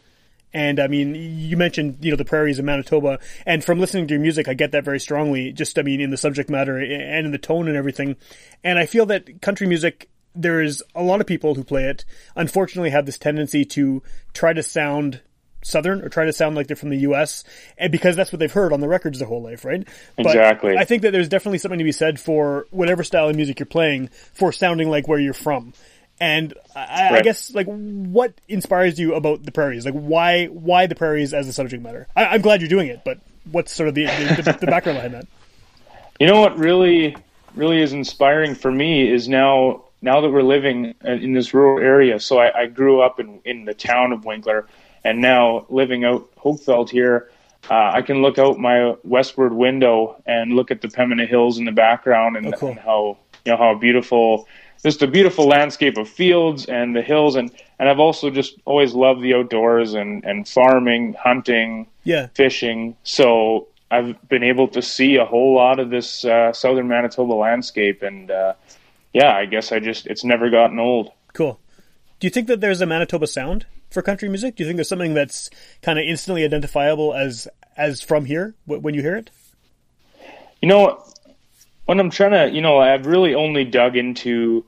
And 0.53 0.81
I 0.81 0.87
mean, 0.87 1.15
you 1.15 1.57
mentioned 1.57 1.99
you 2.01 2.11
know 2.11 2.17
the 2.17 2.25
prairies 2.25 2.59
of 2.59 2.65
Manitoba, 2.65 3.19
and 3.45 3.63
from 3.63 3.79
listening 3.79 4.07
to 4.09 4.15
your 4.15 4.21
music, 4.21 4.49
I 4.49 4.55
get 4.55 4.73
that 4.73 4.85
very 4.85 4.99
strongly. 4.99 5.53
Just 5.53 5.79
I 5.79 5.83
mean, 5.83 6.01
in 6.01 6.11
the 6.11 6.17
subject 6.17 6.49
matter 6.49 6.79
and 6.79 7.27
in 7.27 7.33
the 7.33 7.39
tone 7.39 7.69
and 7.69 7.77
everything. 7.77 8.17
And 8.65 8.79
I 8.79 8.87
feel 8.87 9.05
that 9.07 9.43
country 9.43 9.67
music, 9.67 10.09
there 10.35 10.63
is 10.63 10.83
a 10.95 11.03
lot 11.03 11.21
of 11.21 11.27
people 11.27 11.55
who 11.55 11.65
play 11.65 11.85
it. 11.85 12.07
Unfortunately, 12.35 12.91
have 12.91 13.05
this 13.05 13.19
tendency 13.19 13.65
to 13.67 14.03
try 14.33 14.55
to 14.55 14.63
sound 14.63 15.21
southern 15.63 16.03
or 16.03 16.09
try 16.09 16.25
to 16.25 16.33
sound 16.33 16.57
like 16.57 16.67
they're 16.67 16.77
from 16.77 16.91
the 16.91 16.99
U.S. 16.99 17.45
and 17.77 17.91
because 17.93 18.17
that's 18.17 18.33
what 18.33 18.39
they've 18.39 18.53
heard 18.53 18.73
on 18.73 18.81
the 18.81 18.89
records 18.89 19.19
their 19.19 19.29
whole 19.29 19.43
life, 19.43 19.65
right? 19.65 19.87
But 20.17 20.27
Exactly. 20.27 20.77
I 20.77 20.85
think 20.85 21.03
that 21.03 21.13
there's 21.13 21.29
definitely 21.29 21.59
something 21.59 21.79
to 21.79 21.85
be 21.85 21.93
said 21.93 22.21
for 22.21 22.67
whatever 22.71 23.05
style 23.05 23.29
of 23.29 23.37
music 23.37 23.59
you're 23.59 23.67
playing 23.67 24.09
for 24.33 24.53
sounding 24.53 24.89
like 24.89 25.09
where 25.09 25.19
you're 25.19 25.35
from. 25.35 25.73
And 26.21 26.55
I, 26.75 27.19
I 27.19 27.23
guess 27.23 27.55
like 27.55 27.67
what 27.67 28.35
inspires 28.49 28.99
you 28.99 29.15
about 29.15 29.45
the 29.45 29.53
prairies? 29.53 29.85
Like 29.85 29.95
why 29.95 30.47
why 30.47 30.87
the 30.87 30.97
prairies 30.97 31.33
as 31.33 31.47
a 31.47 31.53
subject 31.53 31.83
matter? 31.83 32.09
I, 32.17 32.27
I'm 32.27 32.41
glad 32.41 32.61
you're 32.61 32.69
doing 32.69 32.89
it, 32.89 33.03
but 33.05 33.19
what's 33.51 33.73
sort 33.73 33.89
of 33.89 33.95
the 33.95 34.07
the, 34.07 34.43
the, 34.43 34.59
the 34.61 34.67
background 34.67 34.97
behind 34.99 35.15
that? 35.15 35.27
you 36.19 36.27
know 36.27 36.41
what 36.41 36.59
really 36.59 37.17
really 37.55 37.81
is 37.81 37.93
inspiring 37.93 38.55
for 38.55 38.71
me 38.71 39.11
is 39.11 39.29
now 39.29 39.85
now 40.03 40.21
that 40.21 40.31
we're 40.31 40.43
living 40.43 40.95
uh, 41.05 41.13
in 41.13 41.33
this 41.33 41.55
rural 41.55 41.79
area 41.79 42.21
so 42.21 42.39
I, 42.39 42.63
I 42.63 42.67
grew 42.67 43.01
up 43.01 43.21
in, 43.21 43.41
in 43.45 43.65
the 43.65 43.75
town 43.75 44.13
of 44.13 44.25
Winkler 44.25 44.67
and 45.05 45.21
now 45.21 45.67
living 45.69 46.05
out 46.05 46.29
Hochfeld 46.37 46.91
here 46.91 47.31
uh, 47.71 47.91
I 47.95 48.03
can 48.03 48.23
look 48.23 48.39
out 48.39 48.59
my 48.59 48.95
westward 49.05 49.53
window 49.53 50.23
and 50.27 50.53
look 50.55 50.71
at 50.71 50.81
the 50.81 50.89
Pembina 50.89 51.27
Hills 51.27 51.59
in 51.59 51.65
the 51.65 51.73
background 51.73 52.37
and, 52.37 52.47
Oh, 52.55 52.59
cool. 52.59 52.69
and 52.71 52.79
how 52.79 53.19
you 53.45 53.53
know 53.53 53.59
how 53.59 53.75
beautiful 53.75 54.47
just 54.83 55.03
a 55.03 55.07
beautiful 55.09 55.47
landscape 55.47 55.99
of 55.99 56.09
fields 56.09 56.67
and 56.67 56.95
the 56.95 57.03
hills 57.03 57.35
and 57.37 57.51
and 57.81 57.89
I've 57.89 57.99
also 58.01 58.31
just 58.31 58.55
always 58.65 58.95
loved 58.95 59.23
the 59.23 59.35
outdoors 59.35 59.95
and 59.95 60.25
and 60.25 60.49
farming 60.49 61.15
hunting 61.15 61.89
Yeah, 62.05 62.29
fishing. 62.35 62.97
So 63.03 63.69
I've 63.91 64.17
been 64.29 64.43
able 64.45 64.69
to 64.69 64.83
see 64.83 65.17
a 65.17 65.25
whole 65.25 65.55
lot 65.55 65.81
of 65.81 65.91
this 65.91 66.25
uh, 66.25 66.53
southern 66.53 66.89
Manitoba 66.89 67.33
landscape, 67.33 68.03
and 68.03 68.31
uh, 68.31 68.53
yeah, 69.15 69.35
I 69.35 69.47
guess 69.47 69.73
I 69.73 69.79
just 69.81 70.07
it's 70.07 70.25
never 70.25 70.51
gotten 70.51 70.79
old. 70.79 71.11
cool. 71.33 71.59
Do 72.21 72.27
you 72.27 72.31
think 72.31 72.47
that 72.49 72.61
there's 72.61 72.81
a 72.81 72.87
Manitoba 72.87 73.27
sound 73.27 73.65
for 73.91 74.03
country 74.03 74.29
music? 74.29 74.57
Do 74.57 74.63
you 74.63 74.69
think 74.69 74.77
there's 74.77 74.89
something 74.89 75.15
that's 75.15 75.51
kind 75.83 75.99
of 75.99 76.05
instantly 76.05 76.45
identifiable 76.45 77.15
as 77.15 77.49
as 77.77 78.01
from 78.03 78.25
here 78.25 78.55
wh- 78.67 78.83
when 78.83 78.95
you 78.95 79.03
hear 79.03 79.17
it? 79.17 79.31
You 80.61 80.69
know, 80.69 81.05
when 81.85 82.01
I'm 82.01 82.11
trying 82.11 82.33
to, 82.33 82.55
you 82.55 82.61
know, 82.61 82.79
I've 82.79 83.07
really 83.07 83.35
only 83.35 83.65
dug 83.65 83.97
into 83.97 84.65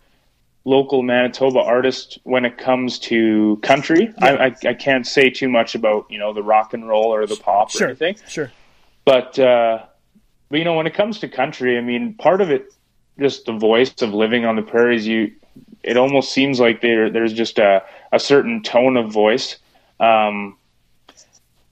local 0.65 1.03
Manitoba 1.03 1.59
artists 1.59 2.19
when 2.25 2.45
it 2.45 2.57
comes 2.59 2.99
to 3.01 3.59
country. 3.63 4.13
I, 4.19 4.37
I, 4.37 4.57
I 4.69 4.75
can't 4.75 5.07
say 5.07 5.31
too 5.31 5.49
much 5.49 5.75
about 5.75 6.07
you 6.11 6.19
know 6.19 6.33
the 6.33 6.43
rock 6.43 6.75
and 6.75 6.87
roll 6.89 7.13
or 7.15 7.27
the 7.27 7.37
pop 7.37 7.69
or 7.69 7.79
Sure, 7.79 7.89
anything. 7.89 8.17
sure. 8.29 8.53
but 9.05 9.39
uh, 9.39 9.85
but 10.49 10.59
you 10.59 10.65
know 10.65 10.75
when 10.75 10.87
it 10.87 10.95
comes 10.95 11.19
to 11.21 11.29
country, 11.29 11.77
I 11.77 11.81
mean, 11.81 12.15
part 12.15 12.41
of 12.41 12.51
it 12.51 12.73
just 13.19 13.47
the 13.47 13.53
voice 13.53 14.01
of 14.03 14.15
living 14.15 14.45
on 14.45 14.57
the 14.57 14.63
prairies. 14.63 15.07
You, 15.07 15.33
it 15.83 15.97
almost 15.97 16.33
seems 16.33 16.61
like 16.61 16.81
there 16.81 17.11
there's 17.11 17.33
just 17.33 17.59
a 17.59 17.83
a 18.13 18.19
certain 18.19 18.63
tone 18.63 18.97
of 18.97 19.13
voice. 19.13 19.57
Um, 19.99 20.57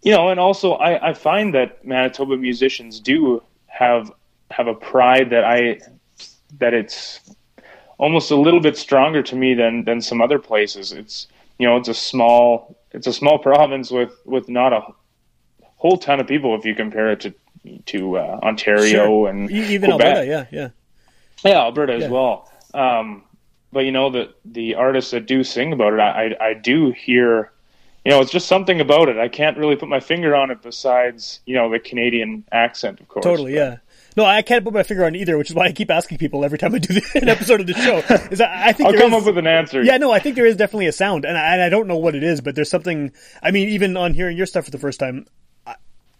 you 0.02 0.12
know, 0.12 0.28
and 0.28 0.38
also 0.38 0.72
I, 0.75 1.10
I 1.10 1.14
find 1.14 1.55
that 1.55 1.84
Manitoba 1.84 2.36
musicians 2.36 3.00
do 3.00 3.43
have 3.67 4.12
have 4.50 4.67
a 4.67 4.74
pride 4.74 5.31
that 5.31 5.44
I 5.44 5.81
that 6.58 6.72
it's 6.74 7.20
almost 7.98 8.31
a 8.31 8.36
little 8.36 8.60
bit 8.60 8.77
stronger 8.77 9.22
to 9.24 9.36
me 9.36 9.55
than 9.55 9.84
than 9.84 10.00
some 10.00 10.20
other 10.22 10.38
places. 10.38 10.93
It's 10.93 11.27
you 11.58 11.67
know 11.67 11.77
it's 11.77 11.88
a 11.88 11.94
small 11.94 12.77
it's 12.93 13.06
a 13.06 13.12
small 13.12 13.38
province 13.38 13.91
with 13.91 14.12
with 14.24 14.48
not 14.48 14.72
a 14.72 14.82
whole 15.77 15.98
ton 15.98 16.20
of 16.20 16.27
people 16.27 16.55
if 16.56 16.65
you 16.65 16.74
compare 16.74 17.10
it 17.10 17.20
to 17.20 17.34
to 17.86 18.17
uh, 18.19 18.41
Ontario 18.43 19.05
Sure. 19.05 19.29
and 19.29 19.50
even 19.50 19.91
Quebec. 19.91 20.06
Alberta, 20.17 20.27
yeah, 20.27 20.46
yeah. 20.50 20.69
Yeah, 21.44 21.58
Alberta 21.60 21.98
Yeah. 21.98 22.05
as 22.05 22.10
well. 22.10 22.50
Um, 22.72 23.24
but 23.72 23.81
you 23.84 23.93
know 23.93 24.10
the 24.10 24.32
the 24.44 24.75
artists 24.75 25.10
that 25.13 25.27
do 25.27 25.44
sing 25.44 25.72
about 25.72 25.93
it, 25.94 26.01
I, 26.01 26.34
I 26.41 26.48
I 26.51 26.55
do 26.55 26.91
hear. 26.91 27.53
You 28.05 28.13
know, 28.15 28.20
it's 28.20 28.31
just 28.31 28.46
something 28.46 28.81
about 28.81 29.10
it. 29.10 29.19
I 29.19 29.29
can't 29.29 29.58
really 29.58 29.77
put 29.77 29.89
my 29.89 30.01
finger 30.01 30.34
on 30.34 30.51
it 30.51 30.63
besides, 30.63 31.41
you 31.44 31.55
know, 31.56 31.70
the 31.70 31.79
Canadian 31.79 32.44
accent, 32.51 33.01
of 33.01 33.08
course. 33.08 33.22
Totally, 33.25 33.55
yeah. 33.55 33.79
No, 34.17 34.25
I 34.25 34.41
can't 34.41 34.65
put 34.65 34.72
my 34.72 34.82
finger 34.84 35.05
on 35.05 35.15
either, 35.15 35.37
which 35.37 35.51
is 35.51 35.55
why 35.55 35.67
I 35.67 35.72
keep 35.72 35.91
asking 35.91 36.17
people 36.17 36.43
every 36.43 36.56
time 36.56 36.75
I 36.75 36.79
do 36.79 36.94
the, 36.94 37.03
an 37.20 37.29
episode 37.29 37.60
of 37.60 37.67
the 37.67 37.75
show. 37.75 37.98
Is 38.31 38.39
that 38.39 38.51
I 38.51 38.72
think 38.72 38.89
I'll 38.89 38.98
come 38.98 39.13
is- 39.13 39.20
up 39.20 39.27
with 39.27 39.37
an 39.37 39.46
answer. 39.46 39.82
Yeah, 39.82 39.98
no, 39.98 40.10
I 40.10 40.20
think 40.20 40.37
there 40.37 40.46
is 40.46 40.56
definitely 40.56 40.87
a 40.87 40.93
sound, 40.93 41.27
and 41.27 41.37
I, 41.37 41.53
and 41.55 41.60
I 41.63 41.69
don't 41.69 41.87
know 41.87 41.98
what 41.98 42.15
it 42.15 42.22
is, 42.22 42.41
but 42.41 42.55
there's 42.55 42.70
something. 42.70 43.13
I 43.43 43.51
mean, 43.51 43.69
even 43.69 43.94
on 43.96 44.15
hearing 44.15 44.39
your 44.39 44.46
stuff 44.46 44.65
for 44.65 44.70
the 44.70 44.79
first 44.79 44.98
time, 45.01 45.27
I- 45.67 45.77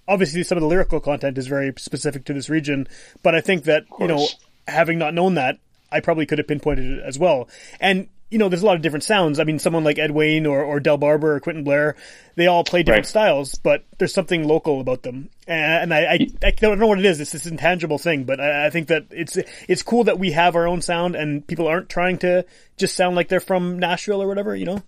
obviously 0.07 0.43
some 0.43 0.59
of 0.59 0.63
the 0.63 0.69
lyrical 0.69 1.01
content 1.01 1.39
is 1.39 1.47
very 1.47 1.73
specific 1.79 2.25
to 2.27 2.35
this 2.35 2.51
region, 2.51 2.87
but 3.23 3.35
I 3.35 3.41
think 3.41 3.65
that 3.65 3.85
you 3.99 4.09
know, 4.09 4.27
having 4.67 4.99
not 4.99 5.15
known 5.15 5.35
that, 5.35 5.59
I 5.91 6.01
probably 6.01 6.27
could 6.27 6.39
have 6.39 6.47
pinpointed 6.49 6.99
it 6.99 7.03
as 7.05 7.19
well. 7.19 7.49
And 7.81 8.09
you 8.31 8.37
know, 8.39 8.51
there's 8.51 8.63
a 8.63 8.67
lot 8.67 8.77
of 8.77 8.83
different 8.83 9.05
sounds. 9.05 9.41
I 9.41 9.45
mean, 9.45 9.59
someone 9.59 9.85
like 9.85 9.99
Ed 9.99 10.11
Wayne 10.11 10.45
or, 10.45 10.63
or 10.63 10.81
Del 10.81 10.99
Barber 10.99 11.37
or 11.37 11.41
Quentin 11.41 11.65
Blair, 11.65 11.97
they 12.35 12.47
all 12.47 12.63
play 12.63 12.83
different 12.83 13.07
Right. 13.07 13.09
styles, 13.09 13.55
but 13.55 13.85
there's 13.97 14.13
something 14.13 14.47
local 14.47 14.83
about 14.83 15.03
them. 15.03 15.31
And 15.47 15.95
I, 15.95 16.01
I, 16.01 16.27
I 16.45 16.51
don't 16.51 16.79
know 16.79 16.89
what 16.89 16.99
it 16.99 17.07
is. 17.07 17.21
It's 17.23 17.33
this 17.33 17.47
intangible 17.47 17.97
thing, 17.97 18.25
but 18.25 18.39
I, 18.39 18.67
I 18.67 18.71
think 18.71 18.89
that 18.89 19.07
it's 19.13 19.39
it's 19.67 19.83
cool 19.83 20.05
that 20.05 20.19
we 20.19 20.33
have 20.33 20.57
our 20.57 20.69
own 20.69 20.83
sound 20.83 21.17
and 21.17 21.47
people 21.47 21.67
aren't 21.69 21.89
trying 21.89 22.19
to 22.19 22.45
just 22.77 22.95
sound 22.97 23.17
like 23.17 23.29
they're 23.29 23.41
from 23.41 23.79
Nashville 23.79 24.21
or 24.23 24.29
whatever. 24.29 24.55
You 24.55 24.67
know? 24.67 24.83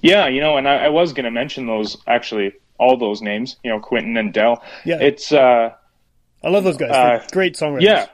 Yeah, 0.00 0.26
you 0.26 0.40
know, 0.40 0.56
and 0.56 0.68
I, 0.68 0.86
I 0.86 0.88
was 0.88 1.12
going 1.12 1.24
to 1.26 1.30
mention 1.30 1.66
those 1.66 1.96
actually, 2.08 2.54
all 2.76 2.96
those 2.96 3.22
names. 3.22 3.56
You 3.62 3.70
know, 3.70 3.78
Quentin 3.78 4.16
and 4.16 4.32
Del. 4.32 4.64
Yeah. 4.84 4.98
It's 5.00 5.30
uh, 5.32 5.74
I 6.42 6.48
love 6.48 6.64
those 6.64 6.76
guys. 6.76 6.90
Uh, 6.90 7.24
great 7.30 7.54
songwriters. 7.54 7.82
yeah, 7.82 8.06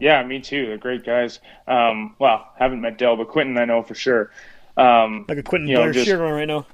yeah, 0.00 0.22
me 0.24 0.40
too. 0.40 0.66
They're 0.66 0.78
great 0.78 1.04
guys. 1.04 1.40
Um, 1.66 2.14
well, 2.18 2.48
haven't 2.58 2.80
met 2.80 2.98
Del, 2.98 3.16
but 3.16 3.28
Quentin 3.28 3.56
I 3.58 3.64
know 3.64 3.82
for 3.82 3.94
sure. 3.94 4.30
Um, 4.76 5.24
like 5.28 5.38
a 5.38 5.42
Quentin 5.42 5.68
you 5.68 5.74
know, 5.74 5.82
Blair 5.82 5.92
just- 5.92 6.06
Shearer 6.06 6.34
right 6.34 6.48
now. 6.48 6.66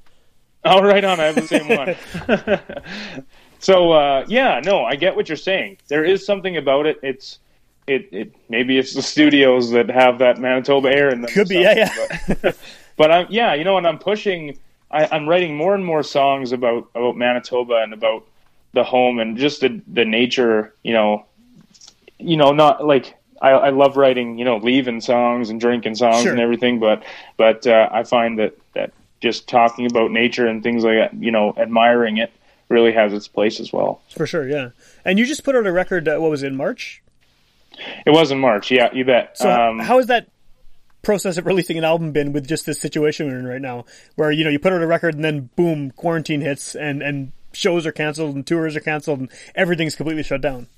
Oh, 0.64 0.82
right 0.82 1.04
on. 1.04 1.18
I 1.20 1.24
have 1.24 1.36
the 1.36 1.46
same 1.46 1.68
one. 1.68 2.92
so 3.60 3.92
uh, 3.92 4.26
yeah, 4.28 4.60
no, 4.62 4.84
I 4.84 4.94
get 4.94 5.16
what 5.16 5.28
you're 5.28 5.36
saying. 5.36 5.78
There 5.88 6.04
is 6.04 6.24
something 6.24 6.56
about 6.58 6.86
it. 6.86 6.98
It's 7.02 7.38
it, 7.86 8.08
it 8.12 8.34
maybe 8.48 8.78
it's 8.78 8.94
the 8.94 9.02
studios 9.02 9.70
that 9.70 9.88
have 9.88 10.18
that 10.18 10.38
Manitoba 10.38 10.88
air 10.88 11.08
in 11.08 11.22
them. 11.22 11.30
Could 11.30 11.48
be, 11.48 11.60
yeah, 11.60 11.88
something, 11.88 12.36
But, 12.42 12.58
but 12.96 13.10
I'm 13.10 13.26
yeah, 13.30 13.54
you 13.54 13.64
know, 13.64 13.78
and 13.78 13.86
I'm 13.86 13.98
pushing. 13.98 14.58
I, 14.90 15.08
I'm 15.12 15.28
writing 15.28 15.56
more 15.56 15.74
and 15.74 15.84
more 15.84 16.02
songs 16.02 16.52
about 16.52 16.90
about 16.94 17.16
Manitoba 17.16 17.76
and 17.76 17.94
about 17.94 18.26
the 18.72 18.84
home 18.84 19.18
and 19.18 19.38
just 19.38 19.62
the 19.62 19.80
the 19.88 20.04
nature. 20.04 20.74
You 20.82 20.92
know, 20.92 21.26
you 22.20 22.36
know, 22.36 22.52
not 22.52 22.84
like 22.86 23.14
I, 23.40 23.50
I 23.50 23.70
love 23.70 23.96
writing, 23.96 24.38
you 24.38 24.44
know, 24.44 24.58
leaving 24.58 25.00
songs 25.00 25.50
and 25.50 25.60
drinking 25.60 25.94
songs 25.94 26.22
Sure. 26.22 26.32
and 26.32 26.40
everything, 26.40 26.78
but 26.78 27.02
but 27.36 27.66
uh, 27.66 27.88
I 27.90 28.04
find 28.04 28.38
that 28.38 28.56
that 28.74 28.92
just 29.20 29.48
talking 29.48 29.86
about 29.86 30.10
nature 30.10 30.46
and 30.46 30.62
things 30.62 30.84
like 30.84 30.96
that, 30.96 31.14
you 31.14 31.30
know, 31.30 31.54
admiring 31.56 32.18
it 32.18 32.32
really 32.68 32.92
has 32.92 33.12
its 33.12 33.28
place 33.28 33.60
as 33.60 33.72
well. 33.72 34.00
For 34.10 34.26
sure, 34.26 34.48
yeah. 34.48 34.70
And 35.04 35.18
you 35.18 35.26
just 35.26 35.44
put 35.44 35.56
out 35.56 35.66
a 35.66 35.72
record. 35.72 36.08
Uh, 36.08 36.18
what 36.18 36.30
was 36.30 36.42
it, 36.42 36.48
in 36.48 36.56
March? 36.56 37.02
It 38.06 38.10
was 38.10 38.30
in 38.30 38.38
March, 38.38 38.70
yeah, 38.70 38.90
you 38.92 39.04
bet. 39.04 39.36
So 39.38 39.50
um, 39.50 39.78
how 39.78 39.98
has 39.98 40.06
that 40.06 40.28
process 41.02 41.38
of 41.38 41.46
releasing 41.46 41.78
an 41.78 41.84
album 41.84 42.12
been 42.12 42.32
with 42.32 42.46
just 42.46 42.66
this 42.66 42.80
situation 42.80 43.26
we're 43.26 43.38
in 43.38 43.46
right 43.46 43.60
now, 43.60 43.84
where 44.16 44.30
you 44.30 44.44
know 44.44 44.50
you 44.50 44.58
put 44.58 44.72
out 44.72 44.82
a 44.82 44.86
record 44.86 45.14
and 45.14 45.24
then 45.24 45.50
boom, 45.56 45.90
quarantine 45.92 46.40
hits 46.40 46.74
and 46.74 47.02
and 47.02 47.32
shows 47.52 47.86
are 47.86 47.92
canceled 47.92 48.34
and 48.34 48.46
tours 48.46 48.76
are 48.76 48.80
canceled 48.80 49.20
and 49.20 49.30
everything's 49.54 49.96
completely 49.96 50.22
shut 50.22 50.40
down. 50.40 50.68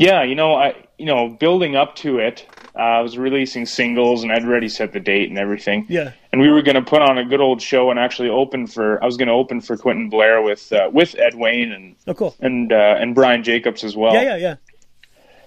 Yeah, 0.00 0.22
you 0.22 0.34
know, 0.34 0.54
I 0.54 0.74
you 0.98 1.06
know, 1.06 1.28
building 1.28 1.76
up 1.76 1.96
to 1.96 2.18
it, 2.18 2.46
uh, 2.74 2.78
I 2.78 3.00
was 3.00 3.16
releasing 3.18 3.66
singles 3.66 4.22
and 4.22 4.32
I'd 4.32 4.44
already 4.44 4.68
set 4.68 4.92
the 4.92 5.00
date 5.00 5.28
and 5.28 5.38
everything. 5.38 5.86
Yeah. 5.88 6.12
And 6.32 6.40
we 6.40 6.50
were 6.50 6.62
going 6.62 6.74
to 6.76 6.82
put 6.82 7.02
on 7.02 7.18
a 7.18 7.24
good 7.24 7.40
old 7.40 7.60
show 7.60 7.90
and 7.90 7.98
actually 7.98 8.28
open 8.30 8.66
for 8.66 9.02
I 9.02 9.06
was 9.06 9.16
going 9.16 9.28
to 9.28 9.34
open 9.34 9.60
for 9.60 9.76
Quentin 9.76 10.08
Blair 10.08 10.40
with 10.42 10.72
uh, 10.72 10.88
with 10.92 11.18
Ed 11.18 11.34
Wayne 11.34 11.72
and 11.72 11.96
Oh, 12.06 12.14
cool. 12.14 12.34
and 12.40 12.72
uh, 12.72 12.96
and 12.98 13.14
Brian 13.14 13.42
Jacobs 13.42 13.84
as 13.84 13.94
well. 13.94 14.14
Yeah, 14.14 14.22
yeah, 14.22 14.36
yeah. 14.36 14.56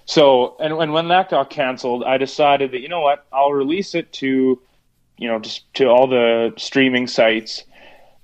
So, 0.06 0.56
and, 0.60 0.72
and 0.74 0.92
when 0.92 1.08
that 1.08 1.30
got 1.30 1.50
canceled, 1.50 2.04
I 2.04 2.18
decided 2.18 2.72
that 2.72 2.80
you 2.80 2.88
know 2.88 3.00
what, 3.00 3.26
I'll 3.32 3.52
release 3.52 3.94
it 3.94 4.12
to, 4.14 4.60
you 5.16 5.28
know, 5.28 5.38
just 5.38 5.72
to 5.74 5.86
all 5.86 6.06
the 6.06 6.52
streaming 6.58 7.06
sites. 7.06 7.64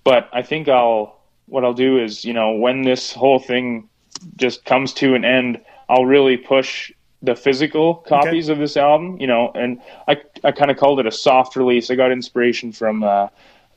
But 0.04 0.28
I 0.32 0.42
think 0.42 0.68
I'll 0.68 1.18
what 1.46 1.64
I'll 1.64 1.74
do 1.74 1.98
is, 1.98 2.24
you 2.24 2.34
know, 2.34 2.52
when 2.52 2.82
this 2.82 3.12
whole 3.12 3.38
thing 3.40 3.88
just 4.36 4.64
comes 4.64 4.92
to 4.94 5.14
an 5.14 5.24
end, 5.24 5.60
I'll 5.90 6.06
really 6.06 6.36
push 6.36 6.92
the 7.20 7.34
physical 7.34 7.96
copies 7.96 8.48
of 8.48 8.58
this 8.58 8.76
album, 8.76 9.20
you 9.20 9.26
know, 9.26 9.50
and 9.54 9.80
I 10.08 10.22
I 10.44 10.52
kind 10.52 10.70
of 10.70 10.76
called 10.76 11.00
it 11.00 11.06
a 11.06 11.12
soft 11.12 11.56
release. 11.56 11.90
I 11.90 11.96
got 11.96 12.12
inspiration 12.12 12.72
from 12.72 13.02
uh, 13.02 13.06
a 13.06 13.30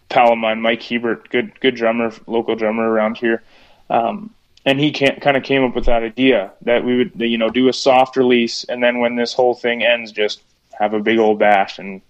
pal 0.10 0.34
of 0.34 0.38
mine, 0.38 0.62
Mike 0.62 0.84
Hebert, 0.84 1.30
good 1.30 1.60
good 1.60 1.76
drummer, 1.76 2.14
local 2.28 2.56
drummer 2.56 2.88
around 2.88 3.18
here. 3.18 3.42
Um, 3.90 4.30
and 4.66 4.80
he 4.80 4.92
kind 4.92 5.36
of 5.36 5.44
came 5.44 5.64
up 5.64 5.76
with 5.76 5.86
that 5.86 6.04
idea 6.04 6.52
that 6.62 6.86
we 6.86 6.98
would 6.98 7.12
you 7.20 7.38
know 7.38 7.50
do 7.50 7.68
a 7.68 7.74
soft 7.74 8.16
release 8.16 8.64
and 8.64 8.82
then 8.82 9.00
when 9.00 9.16
this 9.16 9.34
whole 9.34 9.56
thing 9.56 9.84
ends 9.84 10.12
just 10.12 10.42
have 10.72 10.94
a 10.94 11.00
big 11.00 11.20
old 11.20 11.38
bash 11.38 11.80
and 11.80 12.02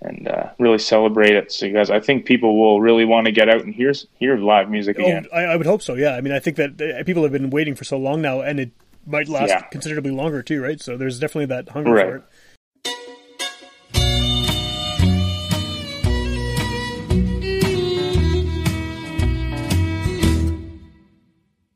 and 0.00 0.26
uh, 0.28 0.48
really 0.58 0.78
celebrate 0.78 1.36
it 1.36 1.52
so 1.52 1.70
guys, 1.70 1.90
I 1.90 2.00
think 2.00 2.24
people 2.24 2.58
will 2.58 2.80
really 2.80 3.04
want 3.04 3.26
to 3.26 3.32
get 3.32 3.50
out 3.50 3.62
and 3.62 3.74
hear 3.74 3.92
hear 4.18 4.38
live 4.38 4.70
music 4.70 4.98
again. 4.98 5.26
Oh, 5.30 5.36
I, 5.36 5.42
I 5.42 5.56
would 5.56 5.66
hope 5.66 5.82
so. 5.82 5.94
Yeah. 5.94 6.16
I 6.16 6.22
mean, 6.22 6.32
I 6.32 6.38
think 6.38 6.56
that 6.56 6.80
uh, 6.80 7.04
people 7.04 7.22
have 7.22 7.32
been 7.32 7.50
waiting 7.50 7.74
for 7.74 7.84
so 7.84 7.98
long 7.98 8.22
now, 8.22 8.40
and 8.40 8.60
it 8.60 8.70
might 9.06 9.28
last 9.28 9.48
Yeah. 9.48 9.60
considerably 9.62 10.10
longer 10.10 10.42
too, 10.42 10.62
right? 10.62 10.80
So 10.80 10.96
there's 10.96 11.18
definitely 11.18 11.46
that 11.46 11.68
hunger 11.70 11.92
Right. 11.92 12.06
for 12.06 12.16
it. 12.16 12.22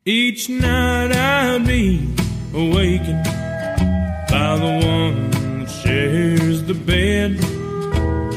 Each 0.05 0.49
night 0.49 1.11
I'd 1.11 1.65
be 1.65 2.07
awakened 2.53 3.23
by 4.29 4.55
the 4.57 4.85
one 4.85 5.31
that 5.61 5.69
shares 5.83 6.63
the 6.63 6.75
bed. 6.75 7.31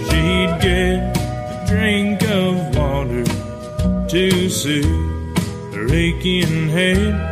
She'd 0.06 0.62
get 0.62 1.16
a 1.16 1.64
drink 1.68 2.22
of 2.22 2.74
water 2.76 3.24
to 4.08 4.48
soothe 4.48 5.74
her 5.74 5.92
aching 5.92 6.68
head. 6.70 7.27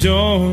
Door, 0.00 0.50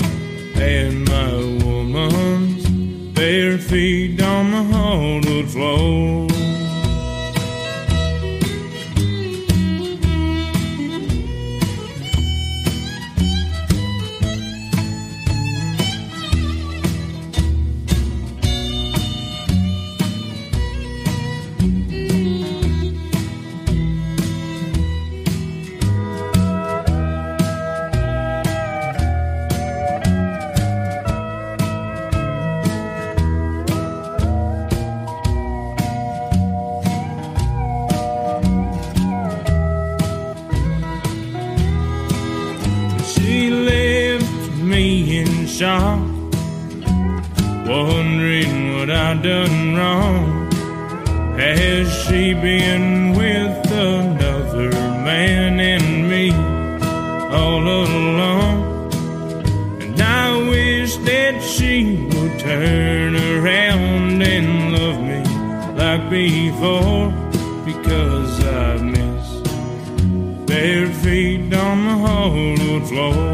shock, 45.58 46.00
wondering 47.66 48.78
what 48.78 48.92
I'd 48.92 49.24
done 49.24 49.76
wrong. 49.76 50.52
Has 51.36 51.92
she 52.04 52.36
been 52.36 53.14
with 53.14 53.72
another 53.72 54.70
man 55.02 55.60
and 55.60 56.08
me 56.12 56.30
all 57.36 57.64
along? 57.64 58.92
And 59.82 60.00
I 60.00 60.38
wish 60.48 60.96
that 60.98 61.42
she 61.42 62.08
would 62.12 62.40
turn 62.40 63.16
around 63.16 64.22
and 64.22 64.74
love 64.74 65.02
me 65.02 65.24
like 65.74 66.08
before, 66.12 67.10
because 67.66 68.46
I 68.46 68.78
miss 68.78 69.42
bare 70.46 70.94
feet 71.02 71.52
on 71.52 71.78
the 71.88 71.98
hardwood 72.06 72.88
floor. 72.88 73.27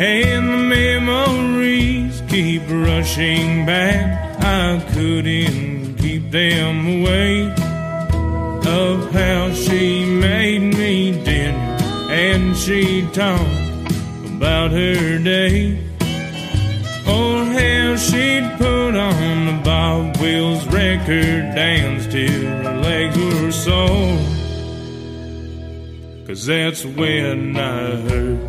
And 0.00 0.48
the 0.48 0.58
memories 0.58 2.22
keep 2.28 2.62
rushing 2.68 3.66
back. 3.66 4.40
I 4.40 4.80
couldn't 4.92 5.96
keep 5.96 6.30
them 6.30 6.86
away. 7.00 7.50
Of 8.64 9.10
how 9.10 9.52
she 9.52 10.04
made 10.04 10.60
me 10.60 11.24
dinner 11.24 11.78
and 12.10 12.56
she 12.56 13.08
talked 13.12 13.92
about 14.26 14.70
her 14.70 15.18
day. 15.18 15.78
Or 17.06 17.44
how 17.44 17.96
she'd 17.96 18.54
put 18.58 18.94
on 18.94 19.46
the 19.46 19.60
Bob 19.64 20.16
Wills 20.18 20.64
record 20.66 21.54
dance 21.56 22.06
till 22.06 22.42
her 22.62 22.80
legs 22.80 23.16
were 23.16 23.50
sore. 23.50 24.18
Cause 26.26 26.46
that's 26.46 26.84
when 26.84 27.56
I 27.56 27.96
heard 27.96 28.47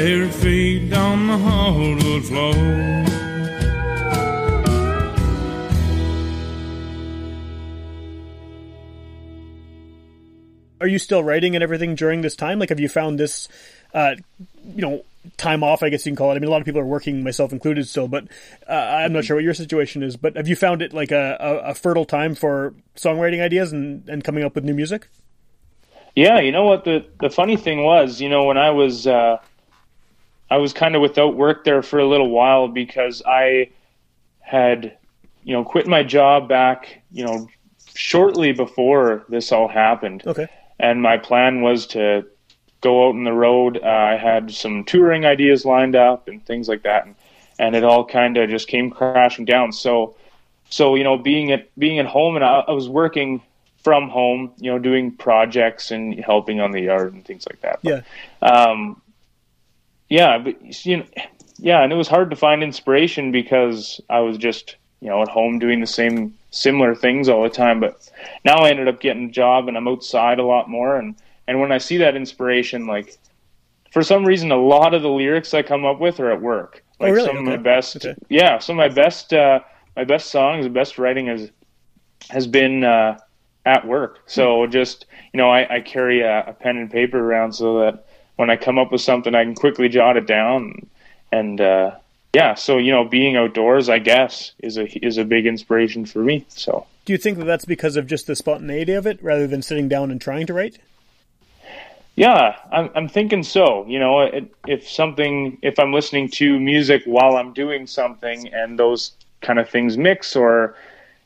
bare 0.00 0.32
feet 0.32 0.92
on 0.94 1.26
the 1.26 1.36
hardwood 1.36 2.24
floor. 2.24 2.54
are 10.82 10.86
you 10.86 10.98
still 10.98 11.22
writing 11.22 11.54
and 11.54 11.62
everything 11.62 11.94
during 11.94 12.22
this 12.22 12.34
time? 12.34 12.58
Like, 12.58 12.70
have 12.70 12.80
you 12.80 12.88
found 12.88 13.20
this, 13.20 13.48
uh, 13.92 14.14
you 14.64 14.80
know, 14.80 15.04
time 15.36 15.62
off? 15.62 15.82
I 15.82 15.90
guess 15.90 16.06
you 16.06 16.10
can 16.10 16.16
call 16.16 16.30
it. 16.32 16.36
I 16.36 16.38
mean, 16.38 16.48
a 16.48 16.50
lot 16.50 16.62
of 16.62 16.64
people 16.64 16.80
are 16.80 16.86
working, 16.86 17.22
myself 17.22 17.52
included, 17.52 17.86
still. 17.86 18.08
But 18.08 18.28
uh, 18.66 18.72
I'm 18.72 19.12
not 19.12 19.26
sure 19.26 19.36
what 19.36 19.44
your 19.44 19.52
situation 19.52 20.02
is. 20.02 20.16
But 20.16 20.36
have 20.36 20.48
you 20.48 20.56
found 20.56 20.80
it 20.80 20.94
like 20.94 21.10
a, 21.10 21.36
a, 21.38 21.56
a 21.72 21.74
fertile 21.74 22.06
time 22.06 22.34
for 22.34 22.72
songwriting 22.96 23.42
ideas 23.42 23.74
and, 23.74 24.08
and 24.08 24.24
coming 24.24 24.42
up 24.42 24.54
with 24.54 24.64
new 24.64 24.72
music? 24.72 25.08
Yeah, 26.16 26.40
you 26.40 26.50
know 26.50 26.64
what 26.64 26.84
the 26.84 27.04
the 27.20 27.30
funny 27.30 27.56
thing 27.56 27.84
was, 27.84 28.20
you 28.20 28.28
know, 28.28 28.44
when 28.44 28.56
I 28.56 28.70
was 28.70 29.06
uh, 29.06 29.36
I 30.50 30.56
was 30.58 30.72
kind 30.72 30.96
of 30.96 31.02
without 31.02 31.36
work 31.36 31.64
there 31.64 31.82
for 31.82 31.98
a 31.98 32.06
little 32.06 32.30
while 32.30 32.68
because 32.68 33.22
I 33.26 33.70
had 34.40 34.96
you 35.44 35.54
know 35.54 35.64
quit 35.64 35.86
my 35.86 36.02
job 36.02 36.48
back 36.48 37.02
you 37.10 37.24
know 37.24 37.48
shortly 37.94 38.52
before 38.52 39.24
this 39.28 39.52
all 39.52 39.68
happened. 39.68 40.22
Okay. 40.26 40.46
And 40.78 41.02
my 41.02 41.18
plan 41.18 41.60
was 41.60 41.86
to 41.88 42.24
go 42.80 43.06
out 43.06 43.14
on 43.14 43.24
the 43.24 43.32
road. 43.32 43.78
Uh, 43.82 43.86
I 43.86 44.16
had 44.16 44.50
some 44.50 44.84
touring 44.84 45.26
ideas 45.26 45.64
lined 45.64 45.94
up 45.94 46.28
and 46.28 46.44
things 46.44 46.68
like 46.68 46.82
that, 46.82 47.06
and, 47.06 47.14
and 47.58 47.76
it 47.76 47.84
all 47.84 48.06
kind 48.06 48.36
of 48.36 48.48
just 48.48 48.68
came 48.68 48.90
crashing 48.90 49.44
down. 49.44 49.72
So, 49.72 50.16
so 50.70 50.94
you 50.94 51.04
know, 51.04 51.18
being 51.18 51.52
at 51.52 51.68
being 51.78 51.98
at 51.98 52.06
home, 52.06 52.36
and 52.36 52.44
I, 52.44 52.64
I 52.66 52.72
was 52.72 52.88
working 52.88 53.42
from 53.82 54.08
home, 54.08 54.52
you 54.58 54.70
know, 54.70 54.78
doing 54.78 55.12
projects 55.12 55.90
and 55.90 56.18
helping 56.20 56.60
on 56.60 56.70
the 56.70 56.80
yard 56.80 57.12
and 57.14 57.24
things 57.24 57.46
like 57.48 57.60
that. 57.62 57.78
Yeah. 57.82 58.00
Um, 58.42 59.00
yeah, 60.10 60.38
but 60.38 60.84
you 60.84 60.98
know, 60.98 61.06
yeah, 61.58 61.82
and 61.82 61.92
it 61.92 61.96
was 61.96 62.08
hard 62.08 62.30
to 62.30 62.36
find 62.36 62.62
inspiration 62.62 63.32
because 63.32 64.00
I 64.10 64.20
was 64.20 64.36
just 64.36 64.76
you 65.00 65.08
know 65.08 65.22
at 65.22 65.28
home 65.28 65.58
doing 65.58 65.80
the 65.80 65.86
same 65.86 66.34
similar 66.50 66.94
things 66.94 67.28
all 67.28 67.42
the 67.42 67.48
time. 67.48 67.80
But 67.80 68.10
now 68.44 68.58
I 68.64 68.70
ended 68.70 68.88
up 68.88 69.00
getting 69.00 69.26
a 69.30 69.32
job 69.32 69.68
and 69.68 69.76
I'm 69.76 69.88
outside 69.88 70.38
a 70.38 70.44
lot 70.46 70.68
more, 70.68 70.96
and 70.96 71.16
and 71.48 71.60
when 71.60 71.72
I 71.72 71.78
see 71.78 71.98
that 71.98 72.16
inspiration, 72.16 72.86
like 72.86 73.16
for 73.92 74.02
some 74.02 74.24
reason, 74.24 74.52
a 74.52 74.56
lot 74.56 74.94
of 74.94 75.02
the 75.02 75.08
lyrics 75.10 75.54
I 75.54 75.62
come 75.62 75.84
up 75.84 76.00
with 76.00 76.20
are 76.20 76.30
at 76.32 76.40
work. 76.42 76.84
Oh, 77.00 77.06
Like 77.06 77.12
really? 77.12 77.26
some 77.26 77.36
of 77.38 77.44
my 77.44 77.56
best, 77.56 77.96
Okay. 77.96 78.14
yeah, 78.28 78.58
some 78.58 78.78
of 78.78 78.88
my 78.90 78.94
best, 78.94 79.32
uh, 79.32 79.60
my 79.96 80.04
best 80.04 80.30
songs, 80.30 80.64
the 80.64 80.70
best 80.70 80.98
writing 80.98 81.26
has 81.26 81.50
has 82.30 82.46
been 82.46 82.84
uh, 82.84 83.18
at 83.64 83.86
work. 83.86 84.18
So 84.26 84.66
Hmm. 84.66 84.70
just 84.70 85.06
you 85.32 85.38
know, 85.38 85.50
I, 85.50 85.76
I 85.76 85.80
carry 85.80 86.20
a, 86.22 86.44
a 86.48 86.52
pen 86.52 86.76
and 86.76 86.90
paper 86.90 87.18
around 87.18 87.52
so 87.52 87.80
that 87.80 88.06
when 88.40 88.48
I 88.48 88.56
come 88.56 88.78
up 88.78 88.90
with 88.90 89.02
something, 89.02 89.34
I 89.34 89.44
can 89.44 89.54
quickly 89.54 89.90
jot 89.90 90.16
it 90.16 90.26
down. 90.26 90.86
And 91.30 91.60
uh, 91.60 91.90
yeah, 92.32 92.54
so 92.54 92.78
you 92.78 92.90
know, 92.90 93.04
being 93.04 93.36
outdoors, 93.36 93.90
I 93.90 93.98
guess, 93.98 94.52
is 94.60 94.78
a 94.78 94.86
is 95.06 95.18
a 95.18 95.24
big 95.24 95.46
inspiration 95.46 96.06
for 96.06 96.20
me. 96.20 96.46
So 96.48 96.86
Do 97.04 97.12
you 97.12 97.18
think 97.18 97.36
that 97.36 97.44
that's 97.44 97.66
because 97.66 97.96
of 97.96 98.06
just 98.06 98.26
the 98.26 98.34
spontaneity 98.34 98.94
of 98.94 99.06
it 99.06 99.22
rather 99.22 99.46
than 99.46 99.60
sitting 99.60 99.88
down 99.88 100.10
and 100.10 100.18
trying 100.18 100.46
to 100.46 100.54
write? 100.54 100.78
yeah, 102.16 102.56
I'm 102.72 102.88
I'm 102.94 103.08
thinking 103.08 103.42
so. 103.42 103.84
You 103.86 103.98
know, 103.98 104.20
it, 104.20 104.50
if 104.66 104.88
something, 104.88 105.58
if 105.60 105.78
I'm 105.78 105.92
listening 105.92 106.30
to 106.30 106.58
music 106.58 107.02
while 107.04 107.36
I'm 107.36 107.52
doing 107.52 107.86
something, 107.86 108.48
and 108.54 108.78
those 108.78 109.12
kind 109.42 109.58
of 109.58 109.68
things 109.68 109.98
mix, 109.98 110.34
or 110.34 110.76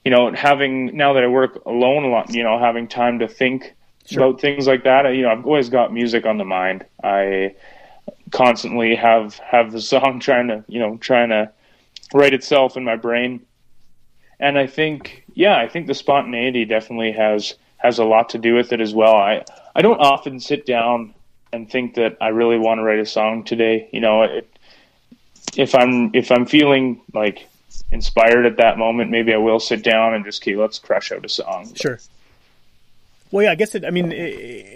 you 0.05 0.11
know, 0.11 0.33
having 0.33 0.97
now 0.97 1.13
that 1.13 1.23
I 1.23 1.29
work 1.29 1.65
alone 1.65 2.03
a 2.05 2.09
lot, 2.09 2.35
you 2.35 2.43
know, 2.43 2.59
having 2.59 2.89
time 2.89 3.21
to 3.21 3.29
think 3.29 3.73
about 4.13 4.41
things 4.41 4.67
like 4.67 4.85
that. 4.85 5.07
You 5.15 5.23
know, 5.23 5.31
I've 5.31 5.47
always 5.47 5.69
got 5.69 5.93
music 5.93 6.27
on 6.27 6.39
the 6.39 6.45
mind. 6.45 6.85
I 7.03 7.55
constantly 8.31 8.95
have 8.95 9.37
have 9.39 9.73
the 9.73 9.81
song 9.93 10.21
trying 10.21 10.49
to 10.49 10.65
you 10.69 10.79
know 10.79 10.97
trying 10.99 11.29
to 11.31 11.51
write 12.13 12.35
itself 12.35 12.77
in 12.77 12.85
my 12.85 12.97
brain 12.97 13.45
and 14.41 14.59
i 14.59 14.67
think 14.67 15.25
yeah 15.35 15.57
i 15.57 15.69
think 15.69 15.87
the 15.87 15.95
spontaneity 15.95 16.65
definitely 16.65 17.13
has 17.13 17.55
has 17.77 17.99
a 17.99 18.05
lot 18.05 18.29
to 18.31 18.39
do 18.39 18.55
with 18.55 18.73
it 18.73 18.81
as 18.81 18.95
well 18.95 19.15
i 19.15 19.45
i 19.75 19.83
don't 19.83 20.01
often 20.01 20.41
sit 20.41 20.67
down 20.67 21.15
and 21.53 21.71
think 21.71 21.95
that 21.95 22.17
i 22.21 22.29
really 22.29 22.59
want 22.59 22.79
to 22.79 22.83
write 22.83 22.99
a 22.99 23.07
song 23.07 23.45
today 23.45 23.89
you 23.93 24.01
know 24.01 24.23
it 24.23 24.49
if 25.57 25.75
i'm 25.75 26.11
if 26.15 26.31
i'm 26.31 26.47
feeling 26.47 27.01
like 27.13 27.49
inspired 27.93 28.47
at 28.47 28.57
that 28.57 28.79
moment 28.79 29.11
maybe 29.11 29.33
i 29.33 29.37
will 29.37 29.61
sit 29.61 29.83
down 29.83 30.15
and 30.15 30.25
just 30.25 30.43
okay 30.43 30.57
let's 30.57 30.79
crush 30.79 31.13
out 31.13 31.25
a 31.25 31.29
song 31.29 31.73
Sure. 31.75 31.99
Well, 33.31 33.45
yeah, 33.45 33.53
I 33.53 33.55
guess 33.55 33.75
it. 33.75 33.85
I 33.85 33.91
mean, 33.91 34.13
i 34.13 34.17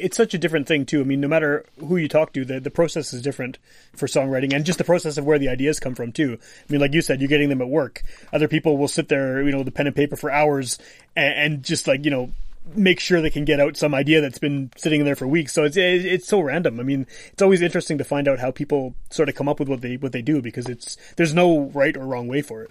it's 0.01 0.17
such 0.17 0.35
a 0.35 0.39
different 0.39 0.67
thing 0.67 0.87
too. 0.87 1.01
I 1.01 1.05
mean, 1.05 1.21
no 1.21 1.29
matter 1.29 1.65
who 1.79 1.97
you 1.97 2.09
talk 2.09 2.33
to, 2.33 2.45
the 2.45 2.61
the 2.61 2.71
process 2.71 3.13
is 3.13 3.23
different 3.23 3.59
for 3.95 4.07
songwriting, 4.07 4.53
and 4.53 4.65
just 4.65 4.79
the 4.79 4.85
process 4.85 5.19
of 5.19 5.25
where 5.25 5.39
the 5.39 5.49
ideas 5.49 5.81
come 5.81 5.95
from 5.95 6.13
too. 6.13 6.39
I 6.41 6.73
mean, 6.73 6.81
like 6.81 6.93
you 6.93 7.03
said, 7.03 7.21
you're 7.21 7.29
getting 7.29 7.51
them 7.51 7.63
at 7.63 7.69
work. 7.69 8.03
Other 8.33 8.49
people 8.49 8.77
will 8.77 8.89
sit 8.89 9.09
there, 9.09 9.43
you 9.43 9.53
know, 9.53 9.63
the 9.63 9.71
pen 9.71 9.87
and 9.87 9.95
paper 9.95 10.17
for 10.17 10.31
hours, 10.31 10.79
and, 11.15 11.35
and 11.35 11.63
just 11.63 11.87
like 11.87 12.05
you 12.05 12.11
know, 12.11 12.33
make 12.75 13.01
sure 13.01 13.21
they 13.21 13.31
can 13.31 13.45
get 13.45 13.61
out 13.61 13.77
some 13.77 13.95
idea 13.95 14.21
that's 14.21 14.39
been 14.39 14.71
sitting 14.77 15.05
there 15.05 15.17
for 15.17 15.27
weeks. 15.27 15.53
So 15.53 15.65
it's 15.65 15.77
it, 15.77 16.05
it's 16.05 16.27
so 16.27 16.41
random. 16.41 16.81
I 16.81 16.83
mean, 16.83 17.07
it's 17.33 17.43
always 17.43 17.63
interesting 17.63 17.99
to 17.99 18.05
find 18.05 18.29
out 18.29 18.39
how 18.39 18.51
people 18.51 18.95
sort 19.11 19.29
of 19.29 19.35
come 19.35 19.49
up 19.49 19.61
with 19.61 19.69
what 19.69 19.81
they 19.81 19.97
what 19.97 20.13
they 20.13 20.23
do 20.23 20.43
because 20.43 20.67
it's 20.69 20.97
there's 21.17 21.35
no 21.35 21.71
right 21.75 21.97
or 21.97 22.07
wrong 22.07 22.29
way 22.29 22.43
for 22.43 22.63
it. 22.63 22.71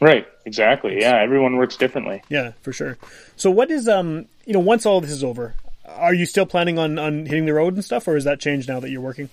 Right 0.00 0.26
exactly 0.44 1.00
yeah 1.00 1.16
everyone 1.16 1.56
works 1.56 1.76
differently 1.76 2.22
Yeah, 2.28 2.52
for 2.62 2.72
sure. 2.72 2.96
So 3.36 3.50
what 3.50 3.70
is 3.70 3.88
um 3.88 4.26
you 4.46 4.52
know 4.52 4.60
once 4.60 4.86
all 4.86 5.00
this 5.00 5.10
is 5.10 5.24
over, 5.24 5.54
are 5.86 6.14
you 6.14 6.26
still 6.26 6.46
planning 6.46 6.78
on 6.78 6.98
on 6.98 7.26
hitting 7.26 7.46
the 7.46 7.54
road 7.54 7.74
and 7.74 7.84
stuff, 7.84 8.06
or 8.08 8.14
has 8.14 8.24
that 8.24 8.40
changed 8.40 8.68
now 8.68 8.80
that 8.80 8.90
you're 8.90 9.00
working? 9.00 9.28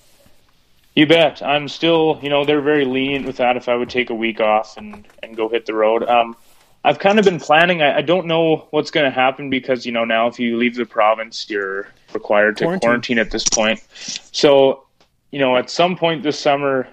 You 0.96 1.06
bet. 1.06 1.42
I'm 1.44 1.68
still, 1.68 2.20
you 2.24 2.30
know, 2.30 2.46
they're 2.46 2.62
very 2.62 2.86
lenient 2.86 3.26
with 3.26 3.38
that 3.38 3.58
if 3.58 3.68
I 3.68 3.76
would 3.76 3.90
take 3.90 4.10
a 4.12 4.16
week 4.16 4.40
off 4.40 4.78
and, 4.78 5.06
and 5.22 5.36
go 5.36 5.50
hit 5.50 5.66
the 5.66 5.74
road. 5.74 6.04
Um, 6.08 6.38
I've 6.86 7.00
kind 7.00 7.20
of 7.20 7.26
been 7.26 7.38
planning. 7.40 7.82
I, 7.82 7.98
I 7.98 8.02
don't 8.02 8.28
know 8.28 8.68
what's 8.70 8.92
going 8.92 9.04
to 9.04 9.12
happen 9.12 9.50
because, 9.50 9.86
you 9.86 9.92
know, 9.92 10.06
now 10.06 10.28
if 10.28 10.40
you 10.40 10.56
leave 10.56 10.76
the 10.76 10.86
province, 10.86 11.50
you're 11.50 11.88
required 12.14 12.56
to 12.58 12.64
Quarantine. 12.64 12.88
quarantine. 12.88 13.20
at 13.20 13.30
this 13.30 13.44
point. 13.44 13.84
So, 14.32 14.86
you 15.32 15.40
know, 15.40 15.58
at 15.58 15.70
some 15.70 15.98
point 15.98 16.24
this 16.24 16.40
summer, 16.40 16.88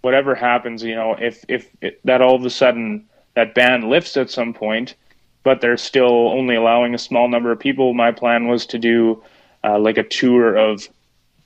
whatever 0.00 0.34
happens, 0.34 0.82
you 0.82 0.94
know, 0.94 1.14
if, 1.20 1.44
if 1.46 1.68
it, 1.82 2.00
that 2.06 2.22
all 2.22 2.36
of 2.36 2.44
a 2.46 2.50
sudden 2.50 3.06
that 3.34 3.54
ban 3.54 3.88
lifts 3.88 4.16
at 4.16 4.30
some 4.30 4.52
point, 4.54 4.94
but 5.42 5.60
they're 5.60 5.76
still 5.76 6.28
only 6.28 6.54
allowing 6.54 6.94
a 6.94 6.98
small 6.98 7.28
number 7.28 7.50
of 7.52 7.58
people, 7.58 7.94
my 7.94 8.12
plan 8.12 8.46
was 8.46 8.66
to 8.66 8.78
do 8.78 9.22
uh, 9.64 9.78
like 9.78 9.98
a 9.98 10.02
tour 10.02 10.56
of 10.56 10.88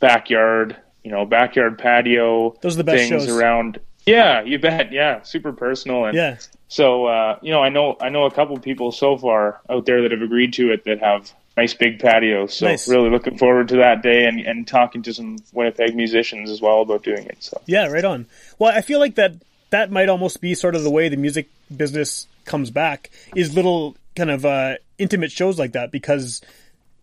backyard, 0.01 0.77
you 1.05 1.11
know, 1.11 1.25
backyard 1.25 1.79
patio. 1.79 2.57
Those 2.61 2.75
are 2.75 2.79
the 2.79 2.85
best 2.85 3.09
things 3.09 3.25
shows. 3.25 3.37
around. 3.37 3.79
Yeah, 4.07 4.43
you 4.43 4.59
bet. 4.59 4.93
Yeah, 4.93 5.23
super 5.23 5.53
personal. 5.53 6.05
And 6.05 6.15
Yeah, 6.17 6.37
so, 6.69 7.07
uh, 7.07 7.39
you 7.43 7.51
know, 7.51 7.63
I 7.63 7.69
know 7.69 7.97
I 8.01 8.09
know 8.09 8.25
a 8.25 8.31
couple 8.31 8.59
people 8.59 8.93
so 8.93 9.17
far 9.17 9.61
out 9.69 9.87
there 9.87 10.03
that 10.03 10.13
have 10.13 10.23
agreed 10.23 10.53
to 10.55 10.73
it 10.73 10.85
that 10.85 11.01
have 11.01 11.33
nice 11.57 11.75
big 11.75 11.99
patios. 11.99 12.55
So 12.55 12.67
Nice. 12.67 12.89
really 12.89 13.11
looking 13.11 13.39
forward 13.39 13.69
to 13.69 13.77
that 13.77 14.03
day 14.03 14.27
and, 14.27 14.41
and 14.41 14.67
talking 14.67 15.03
to 15.03 15.15
some 15.15 15.39
Winnipeg 15.53 15.97
musicians 15.97 16.51
as 16.51 16.61
well 16.61 16.83
about 16.83 17.03
doing 17.03 17.27
it. 17.27 17.39
So 17.43 17.61
yeah, 17.67 17.87
right 17.87 18.05
on. 18.05 18.27
Well, 18.59 18.73
I 18.73 18.81
feel 18.81 19.01
like 19.01 19.15
that 19.17 19.35
that 19.77 19.91
might 19.91 20.09
almost 20.09 20.41
be 20.41 20.55
sort 20.55 20.75
of 20.75 20.83
the 20.83 20.91
way 20.91 21.11
the 21.11 21.19
music 21.19 21.51
business 21.75 22.27
comes 22.47 22.71
back 22.71 23.11
is 23.35 23.55
little 23.55 23.95
kind 24.15 24.31
of 24.31 24.47
uh, 24.47 24.77
intimate 24.97 25.31
shows 25.31 25.59
like 25.59 25.73
that 25.73 25.93
because 25.93 26.41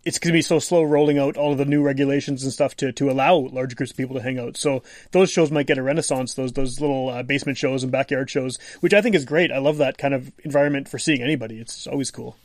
it's 0.04 0.18
going 0.18 0.32
to 0.32 0.38
be 0.38 0.42
so 0.42 0.58
slow 0.58 0.82
rolling 0.84 1.20
out 1.20 1.38
all 1.38 1.52
of 1.52 1.60
the 1.60 1.66
new 1.66 1.84
regulations 1.84 2.44
and 2.44 2.52
stuff 2.52 2.76
to, 2.76 2.92
to 2.92 3.12
allow 3.12 3.36
large 3.36 3.76
groups 3.76 3.92
of 3.92 3.98
people 3.98 4.16
to 4.16 4.22
hang 4.22 4.40
out. 4.40 4.58
So 4.58 4.82
those 5.12 5.30
shows 5.30 5.52
might 5.52 5.68
get 5.68 5.78
a 5.78 5.84
renaissance. 5.84 6.34
Those 6.34 6.54
those 6.54 6.82
little 6.82 7.10
uh, 7.10 7.22
basement 7.22 7.60
shows 7.60 7.84
and 7.84 7.92
backyard 7.92 8.30
shows, 8.30 8.58
which 8.82 8.94
I 8.94 9.02
think 9.02 9.16
is 9.16 9.24
great. 9.24 9.52
I 9.52 9.60
love 9.60 9.78
that 9.78 10.00
kind 10.00 10.16
of 10.16 10.32
environment 10.44 10.90
for 10.90 10.98
seeing 10.98 11.22
anybody. 11.22 11.60
It's 11.60 11.86
always 11.86 12.10
cool. 12.10 12.36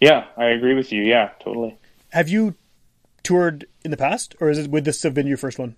yeah, 0.00 0.26
I 0.36 0.46
agree 0.46 0.74
with 0.74 0.92
you. 0.92 1.02
Yeah, 1.02 1.30
totally. 1.40 1.76
Have 2.10 2.28
you 2.28 2.54
toured 3.24 3.66
in 3.84 3.90
the 3.90 3.96
past, 3.96 4.36
or 4.40 4.48
is 4.50 4.58
it 4.58 4.70
would 4.70 4.84
this 4.84 5.02
have 5.02 5.14
been 5.14 5.26
your 5.26 5.36
first 5.36 5.58
one? 5.58 5.76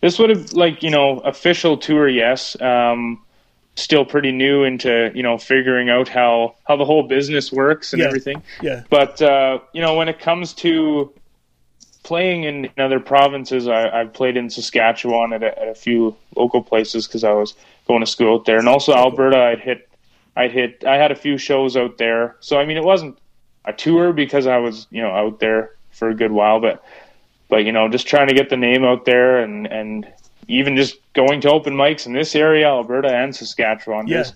This 0.00 0.18
would 0.18 0.30
have 0.30 0.52
like 0.52 0.82
you 0.82 0.90
know 0.90 1.18
official 1.20 1.76
tour, 1.76 2.08
yes. 2.08 2.60
Um, 2.60 3.22
still 3.74 4.04
pretty 4.04 4.32
new 4.32 4.64
into 4.64 5.10
you 5.14 5.22
know 5.22 5.38
figuring 5.38 5.88
out 5.90 6.08
how 6.08 6.54
how 6.66 6.76
the 6.76 6.84
whole 6.84 7.04
business 7.04 7.52
works 7.52 7.92
and 7.92 8.00
Yeah. 8.00 8.08
everything. 8.08 8.42
Yeah, 8.60 8.82
But 8.90 9.20
uh, 9.22 9.58
you 9.72 9.80
know, 9.82 9.94
when 9.96 10.08
it 10.08 10.18
comes 10.18 10.52
to 10.54 11.12
playing 12.02 12.44
in, 12.44 12.64
in 12.66 12.72
other 12.82 13.00
provinces, 13.00 13.68
I, 13.68 13.88
I've 14.00 14.12
played 14.12 14.36
in 14.36 14.48
Saskatchewan 14.50 15.32
at 15.32 15.42
a, 15.42 15.58
at 15.60 15.68
a 15.68 15.74
few 15.74 16.16
local 16.36 16.62
places 16.62 17.06
because 17.06 17.22
I 17.24 17.32
was 17.32 17.54
going 17.86 18.00
to 18.00 18.06
school 18.06 18.34
out 18.34 18.44
there, 18.46 18.58
and 18.58 18.68
also 18.68 18.94
Alberta. 18.94 19.38
I'd 19.38 19.60
hit, 19.60 19.88
I'd 20.36 20.52
hit, 20.52 20.84
I 20.86 20.96
had 20.96 21.10
a 21.10 21.16
few 21.16 21.38
shows 21.38 21.76
out 21.76 21.98
there. 21.98 22.36
So 22.40 22.58
I 22.58 22.64
mean, 22.64 22.76
it 22.76 22.84
wasn't 22.84 23.18
a 23.64 23.72
tour 23.72 24.12
because 24.12 24.46
I 24.46 24.58
was 24.58 24.86
you 24.90 25.02
know 25.02 25.10
out 25.10 25.40
there 25.40 25.72
for 25.90 26.08
a 26.08 26.14
good 26.14 26.30
while, 26.32 26.60
but 26.60 26.82
but 27.48 27.64
you 27.64 27.72
know, 27.72 27.88
just 27.88 28.06
trying 28.06 28.28
to 28.28 28.34
get 28.34 28.50
the 28.50 28.56
name 28.56 28.84
out 28.84 29.04
there 29.04 29.40
and 29.40 29.66
and 29.66 30.06
even 30.48 30.76
just 30.76 30.96
going 31.12 31.40
to 31.42 31.50
open 31.50 31.74
mics 31.74 32.06
in 32.06 32.12
this 32.12 32.34
area, 32.34 32.66
Alberta 32.66 33.14
and 33.14 33.34
Saskatchewan. 33.34 34.06
Yeah. 34.06 34.18
Just 34.18 34.34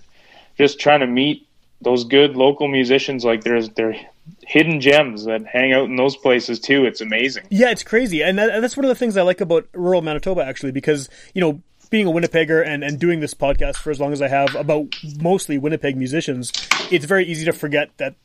just 0.57 0.79
trying 0.79 0.99
to 0.99 1.07
meet 1.07 1.47
those 1.81 2.03
good 2.03 2.35
local 2.35 2.67
musicians. 2.67 3.25
Like 3.25 3.43
there's 3.43 3.69
there 3.69 3.95
hidden 4.41 4.79
gems 4.79 5.25
that 5.25 5.45
hang 5.45 5.73
out 5.73 5.85
in 5.85 5.95
those 5.95 6.15
places 6.15 6.59
too. 6.59 6.85
It's 6.85 7.01
amazing. 7.01 7.45
Yeah, 7.49 7.71
it's 7.71 7.83
crazy, 7.83 8.23
and, 8.23 8.37
that, 8.37 8.49
and 8.49 8.63
that's 8.63 8.77
one 8.77 8.85
of 8.85 8.89
the 8.89 8.95
things 8.95 9.17
I 9.17 9.21
like 9.21 9.41
about 9.41 9.67
rural 9.73 10.01
Manitoba, 10.01 10.43
actually, 10.43 10.71
because 10.71 11.09
you 11.33 11.41
know, 11.41 11.61
being 11.89 12.07
a 12.07 12.11
Winnipegger 12.11 12.65
and, 12.65 12.83
and 12.83 12.99
doing 12.99 13.19
this 13.19 13.33
podcast 13.33 13.77
for 13.77 13.91
as 13.91 13.99
long 13.99 14.13
as 14.13 14.21
I 14.21 14.27
have 14.27 14.55
about 14.55 14.95
mostly 15.21 15.57
Winnipeg 15.57 15.97
musicians, 15.97 16.51
it's 16.89 17.05
very 17.05 17.25
easy 17.25 17.45
to 17.45 17.53
forget 17.53 17.89
that 17.97 18.15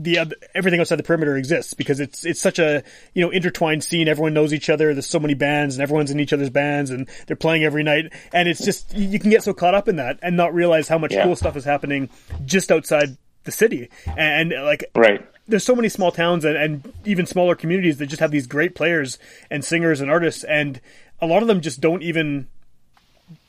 the 0.00 0.18
oth- 0.20 0.32
everything 0.54 0.80
outside 0.80 0.96
the 0.96 1.02
perimeter 1.02 1.36
exists 1.36 1.74
because 1.74 1.98
it's 2.00 2.24
it's 2.24 2.40
such 2.40 2.58
a 2.58 2.82
you 3.14 3.22
know 3.24 3.30
intertwined 3.30 3.82
scene. 3.82 4.06
Everyone 4.08 4.32
knows 4.34 4.54
each 4.54 4.70
other. 4.70 4.94
There's 4.94 5.06
so 5.06 5.18
many 5.18 5.34
bands, 5.34 5.74
and 5.74 5.82
everyone's 5.82 6.10
in 6.10 6.20
each 6.20 6.32
other's 6.32 6.50
bands, 6.50 6.90
and 6.90 7.08
they're 7.26 7.36
playing 7.36 7.64
every 7.64 7.82
night. 7.82 8.12
And 8.32 8.48
it's 8.48 8.64
just 8.64 8.94
you 8.94 9.08
you 9.08 9.18
can 9.18 9.30
get 9.30 9.42
so 9.42 9.52
caught 9.52 9.74
up 9.74 9.88
in 9.88 9.96
that 9.96 10.18
and 10.22 10.36
not 10.36 10.54
realize 10.54 10.88
how 10.88 10.98
much 10.98 11.12
Yeah. 11.12 11.24
cool 11.24 11.36
stuff 11.36 11.56
is 11.56 11.64
happening 11.64 12.08
just 12.44 12.70
outside 12.70 13.16
the 13.44 13.52
city. 13.52 13.88
And, 14.06 14.52
and 14.52 14.64
like 14.64 14.84
Right. 14.94 15.26
there's 15.48 15.64
so 15.64 15.74
many 15.74 15.88
small 15.88 16.12
towns 16.12 16.44
and, 16.44 16.56
and 16.56 16.92
even 17.04 17.24
smaller 17.26 17.54
communities 17.54 17.98
that 17.98 18.06
just 18.06 18.20
have 18.20 18.30
these 18.30 18.46
great 18.46 18.74
players 18.74 19.18
and 19.50 19.64
singers 19.64 20.00
and 20.00 20.10
artists, 20.10 20.44
and 20.44 20.80
a 21.20 21.26
lot 21.26 21.42
of 21.42 21.48
them 21.48 21.60
just 21.60 21.80
don't 21.80 22.02
even 22.02 22.46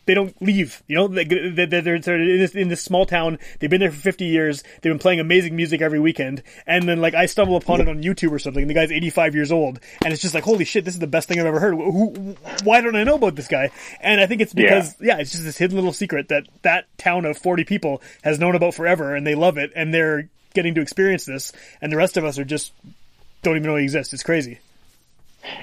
they 0.09 0.15
don't 0.15 0.41
leave. 0.41 0.81
You 0.87 0.95
know, 0.95 1.07
they, 1.07 1.23
they're 1.23 1.95
in, 1.95 2.01
this, 2.01 2.55
in 2.55 2.67
this 2.67 2.81
small 2.81 3.05
town. 3.05 3.37
They've 3.59 3.69
been 3.69 3.79
there 3.79 3.91
for 3.91 3.99
50 3.99 4.25
years. 4.25 4.63
They've 4.81 4.89
been 4.89 4.97
playing 4.97 5.19
amazing 5.19 5.55
music 5.55 5.83
every 5.83 5.99
weekend. 5.99 6.41
And 6.65 6.89
then, 6.89 6.99
like, 6.99 7.13
I 7.13 7.27
stumble 7.27 7.55
upon 7.55 7.79
it 7.79 7.87
on 7.87 8.01
YouTube 8.01 8.31
or 8.31 8.39
something. 8.39 8.63
And 8.63 8.69
the 8.71 8.73
guy's 8.73 8.91
85 8.91 9.35
years 9.35 9.51
old. 9.51 9.79
And 10.03 10.11
it's 10.11 10.19
just 10.19 10.33
like, 10.33 10.43
holy 10.43 10.65
shit, 10.65 10.83
this 10.83 10.95
is 10.95 10.99
the 10.99 11.05
best 11.05 11.27
thing 11.27 11.39
I've 11.39 11.45
ever 11.45 11.59
heard. 11.59 11.75
Who, 11.75 12.35
why 12.63 12.81
don't 12.81 12.95
I 12.95 13.03
know 13.03 13.17
about 13.17 13.35
this 13.35 13.47
guy? 13.47 13.69
And 14.01 14.19
I 14.19 14.25
think 14.25 14.41
it's 14.41 14.51
because, 14.51 14.95
yeah. 14.99 15.19
it's 15.19 15.29
just 15.29 15.43
this 15.43 15.59
hidden 15.59 15.75
little 15.75 15.93
secret 15.93 16.29
that 16.29 16.47
that 16.63 16.87
town 16.97 17.25
of 17.25 17.37
40 17.37 17.65
people 17.65 18.01
has 18.23 18.39
known 18.39 18.55
about 18.55 18.73
forever. 18.73 19.13
And 19.13 19.27
they 19.27 19.35
love 19.35 19.59
it. 19.59 19.71
And 19.75 19.93
they're 19.93 20.27
getting 20.55 20.73
to 20.73 20.81
experience 20.81 21.25
this. 21.25 21.53
And 21.83 21.91
the 21.91 21.97
rest 21.97 22.17
of 22.17 22.25
us 22.25 22.39
are 22.39 22.45
just 22.45 22.73
don't 23.43 23.57
even 23.57 23.69
know 23.69 23.75
it 23.75 23.83
exists. 23.83 24.11
It's 24.11 24.23
crazy. 24.23 24.57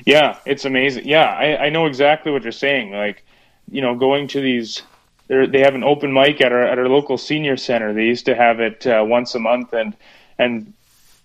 Yeah, 0.05 0.39
it's 0.47 0.65
amazing. 0.65 1.09
Yeah, 1.09 1.25
I, 1.25 1.65
I 1.65 1.71
know 1.71 1.87
exactly 1.87 2.31
what 2.31 2.45
you're 2.45 2.53
saying. 2.53 2.93
Like, 2.93 3.25
you 3.71 3.81
know, 3.81 3.95
going 3.95 4.29
to 4.29 4.41
these, 4.41 4.83
they're- 5.29 5.51
have 5.65 5.75
an 5.75 5.85
open 5.85 6.13
mic 6.13 6.41
at 6.41 6.53
our 6.53 6.63
at 6.63 6.79
our 6.79 6.89
local 6.89 7.19
senior 7.19 7.57
center. 7.57 7.93
They 7.93 8.05
used 8.05 8.27
to 8.27 8.35
have 8.35 8.61
it 8.61 8.87
uh, 8.87 9.05
once 9.07 9.35
a 9.35 9.39
month, 9.39 9.73
and 9.73 9.97
and 10.39 10.73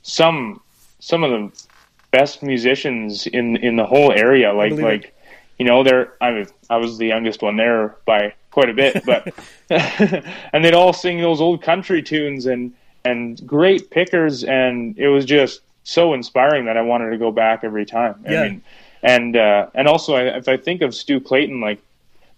some 0.03 0.61
some 0.99 1.23
of 1.23 1.31
the 1.31 1.65
best 2.11 2.43
musicians 2.43 3.27
in 3.27 3.57
in 3.57 3.75
the 3.75 3.85
whole 3.85 4.11
area. 4.11 4.53
Like 4.53 4.71
believe 4.71 4.85
it. 4.85 4.89
like, 4.89 5.15
you 5.59 5.65
know, 5.65 5.83
they're 5.83 6.13
I 6.21 6.31
was 6.31 6.53
I 6.69 6.77
was 6.77 6.97
the 6.97 7.07
youngest 7.07 7.41
one 7.41 7.57
there 7.57 7.95
by 8.05 8.33
quite 8.51 8.69
a 8.69 8.73
bit, 8.73 9.03
but 9.05 9.33
and 9.69 10.63
they'd 10.63 10.73
all 10.73 10.93
sing 10.93 11.19
those 11.19 11.41
old 11.41 11.61
country 11.61 12.01
tunes 12.01 12.45
and 12.45 12.73
and 13.03 13.45
great 13.47 13.89
pickers, 13.89 14.43
and 14.43 14.97
it 14.97 15.07
was 15.07 15.25
just 15.25 15.61
so 15.83 16.13
inspiring 16.13 16.65
that 16.65 16.77
I 16.77 16.81
wanted 16.81 17.09
to 17.11 17.17
go 17.17 17.31
back 17.31 17.63
every 17.63 17.85
time. 17.85 18.23
Yeah. 18.23 18.41
I 18.41 18.49
mean, 18.49 18.61
and 19.03 19.35
uh, 19.35 19.67
and 19.73 19.87
also 19.87 20.15
I, 20.15 20.37
if 20.37 20.47
I 20.47 20.57
think 20.57 20.81
of 20.81 20.93
Stu 20.93 21.19
Clayton, 21.19 21.61
like 21.61 21.81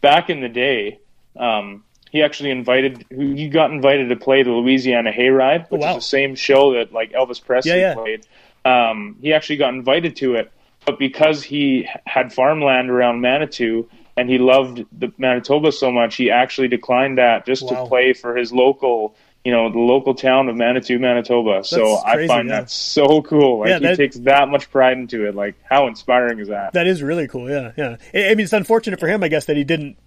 back 0.04 0.30
in 0.30 0.42
the 0.42 0.50
day, 0.50 1.00
um, 1.36 1.84
he 2.12 2.22
actually 2.22 2.52
invited 2.52 3.04
he 3.10 3.50
got 3.50 3.72
invited 3.72 4.10
to 4.10 4.16
play 4.16 4.44
the 4.44 4.52
Louisiana 4.52 5.12
Hayride, 5.12 5.72
which 5.72 5.82
Oh, 5.82 5.86
wow. 5.86 5.90
is 5.98 6.04
the 6.04 6.10
same 6.10 6.36
show 6.36 6.74
that 6.76 6.94
like 6.94 7.12
Elvis 7.14 7.44
Presley 7.44 7.72
Yeah, 7.72 7.78
yeah. 7.78 7.94
played. 7.96 8.28
Um, 8.66 9.18
he 9.20 9.34
actually 9.34 9.58
got 9.58 9.74
invited 9.74 10.16
to 10.18 10.36
it, 10.36 10.52
but 10.86 11.00
because 11.00 11.42
he 11.44 11.90
had 12.06 12.32
farmland 12.32 12.92
around 12.92 13.22
Manitou 13.22 13.90
and 14.16 14.30
he 14.30 14.38
loved 14.38 14.86
the 14.98 15.12
Manitoba 15.18 15.72
so 15.72 15.92
much, 15.92 16.16
he 16.18 16.30
actually 16.30 16.68
declined 16.68 17.18
that 17.18 17.48
just 17.48 17.64
Wow. 17.64 17.70
to 17.84 17.90
play 17.90 18.14
for 18.14 18.36
his 18.36 18.54
local. 18.54 19.16
You 19.46 19.52
know 19.52 19.70
the 19.70 19.80
local 19.80 20.16
town 20.16 20.48
of 20.48 20.56
Manitou, 20.56 21.00
Manitoba. 21.00 21.64
so 21.66 21.96
That's 21.96 22.04
I 22.06 22.14
crazy, 22.16 22.28
find 22.28 22.48
yeah. 22.50 22.62
that 22.62 22.70
so 22.70 23.22
cool. 23.24 23.60
Like 23.60 23.82
Yeah, 23.82 23.90
he 23.90 23.96
takes 23.98 24.16
that 24.20 24.48
much 24.48 24.72
pride 24.72 24.98
into 24.98 25.28
it. 25.28 25.36
Like 25.36 25.56
how 25.70 25.88
inspiring 25.88 26.40
is 26.40 26.48
that? 26.48 26.74
That 26.74 26.88
is 26.88 27.04
really 27.04 27.28
cool. 27.28 27.50
Yeah, 27.50 27.72
yeah. 27.78 27.98
I 28.14 28.30
I 28.32 28.36
mean, 28.36 28.42
it's 28.46 28.54
unfortunate 28.54 29.00
for 29.00 29.08
him, 29.08 29.22
I 29.24 29.28
guess, 29.28 29.46
that 29.46 29.58
he 29.58 29.64
didn't. 29.66 29.98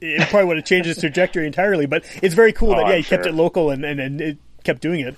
It 0.00 0.28
probably 0.28 0.46
would 0.48 0.56
have 0.56 0.66
changed 0.66 0.88
his 0.88 0.98
trajectory 0.98 1.46
entirely, 1.46 1.86
but 1.86 2.04
it's 2.22 2.34
very 2.34 2.52
cool 2.52 2.72
Oh, 2.72 2.76
that 2.76 2.86
yeah, 2.88 2.92
I'm 2.94 2.98
he 2.98 3.04
kept 3.04 3.24
it 3.24 3.34
local 3.34 3.70
and, 3.70 3.84
and, 3.84 4.00
and 4.00 4.20
it 4.20 4.38
kept 4.64 4.82
doing 4.82 5.00
it. 5.00 5.16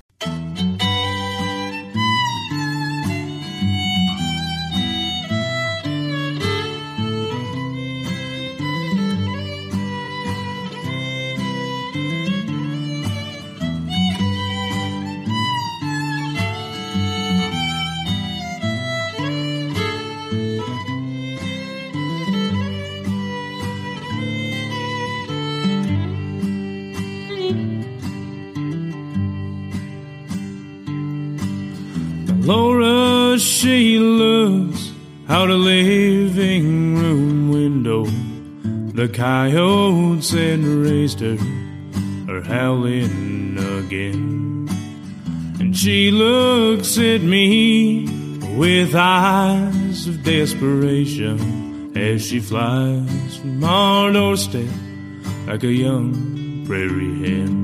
Out 35.34 35.50
a 35.50 35.54
living 35.54 36.96
room 36.96 37.48
window. 37.48 38.04
The 38.94 39.08
coyotes 39.08 40.30
that 40.30 40.60
raised 40.62 41.18
her 41.18 41.36
are 42.32 42.40
howling 42.42 43.58
again. 43.58 44.68
And 45.58 45.76
she 45.76 46.12
looks 46.12 46.96
at 46.98 47.22
me 47.22 48.06
with 48.56 48.94
eyes 48.94 50.06
of 50.06 50.22
desperation 50.22 51.96
as 51.96 52.24
she 52.24 52.38
flies 52.38 53.36
from 53.38 53.64
our 53.64 54.12
doorstep 54.12 54.70
like 55.48 55.64
a 55.64 55.72
young 55.72 56.64
prairie 56.64 57.18
hen. 57.28 57.63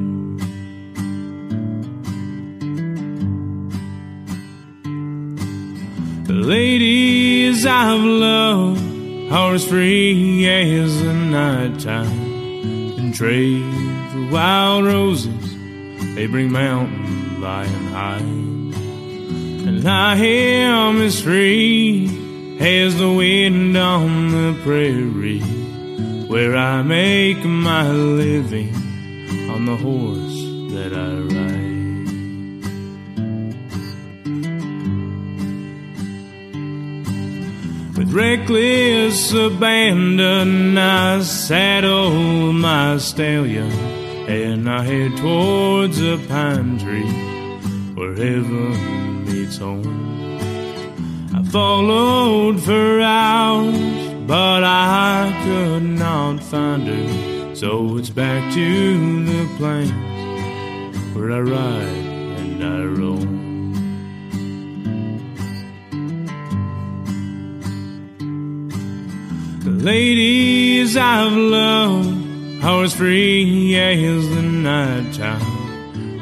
Ladies 6.51 7.65
I've 7.65 8.01
loved 8.01 8.83
are 9.31 9.55
as 9.55 9.65
free 9.69 10.49
as 10.49 11.01
the 11.01 11.15
night 11.15 11.79
time 11.79 12.99
and 12.99 13.15
trade 13.15 13.73
for 14.11 14.33
wild 14.33 14.85
roses. 14.85 15.47
They 16.17 16.27
bring 16.27 16.51
mountain 16.51 17.41
lion 17.41 17.85
high, 17.95 18.19
and 19.69 19.87
I 19.89 20.17
am 20.17 21.01
as 21.01 21.21
free 21.21 22.59
as 22.59 22.99
the 22.99 23.13
wind 23.13 23.77
on 23.77 24.33
the 24.33 24.61
prairie, 24.65 25.47
where 26.27 26.57
I 26.57 26.83
make 26.83 27.45
my 27.45 27.89
living 27.93 28.75
on 29.53 29.67
the 29.67 29.77
horse 29.77 30.39
that 30.75 30.93
I 30.93 31.13
ride. 31.33 31.39
With 38.01 38.15
reckless 38.15 39.31
abandon, 39.35 40.79
I 40.79 41.21
saddle 41.21 42.51
my 42.51 42.97
stallion 42.97 43.71
and 44.27 44.71
I 44.71 44.83
head 44.85 45.19
towards 45.19 46.01
a 46.01 46.17
pine 46.27 46.79
tree 46.79 47.13
where 47.93 48.15
heaven 48.15 49.27
meets 49.27 49.59
home. 49.59 50.39
I 51.35 51.43
followed 51.51 52.63
for 52.63 53.03
hours, 53.03 54.15
but 54.27 54.65
I 54.65 55.39
could 55.45 55.83
not 55.83 56.43
find 56.43 56.89
her. 56.89 57.55
So 57.55 57.99
it's 57.99 58.09
back 58.09 58.51
to 58.55 59.25
the 59.27 59.47
plains 59.59 59.93
where 61.15 61.33
I 61.33 61.41
ride 61.41 62.07
and 62.41 62.65
I 62.65 62.83
roam. 62.83 63.50
Ladies 69.81 70.97
I've 70.97 71.33
loved 71.33 72.62
are 72.62 72.85
as 72.85 72.95
free 72.95 73.75
as 73.77 74.29
the 74.29 74.43
night 74.43 75.14
time. 75.14 75.61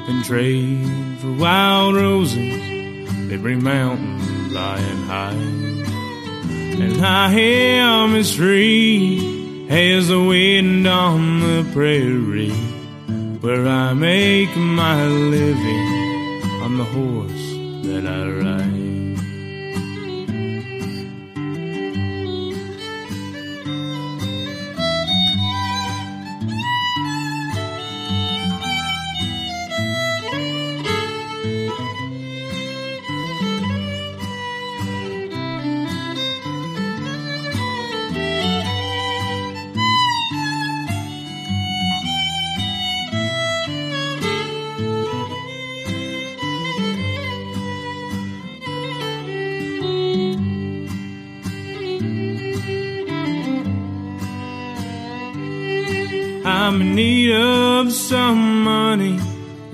and 0.08 0.24
trade 0.24 1.18
for 1.20 1.32
wild 1.32 1.96
roses. 1.96 3.28
They 3.28 3.36
bring 3.36 3.62
mountain 3.62 4.54
lying 4.54 5.02
high, 5.02 5.32
and 6.82 7.04
I 7.04 7.32
am 7.32 8.14
as 8.14 8.34
free 8.34 9.66
as 9.68 10.08
the 10.08 10.22
wind 10.22 10.86
on 10.86 11.40
the 11.40 11.70
prairie, 11.74 12.52
where 13.40 13.66
I 13.66 13.92
make 13.92 14.56
my 14.56 15.06
living 15.06 16.42
on 16.62 16.78
the 16.78 16.84
horse 16.84 17.48
that 17.86 18.06
I 18.06 18.30
ride. 18.30 18.77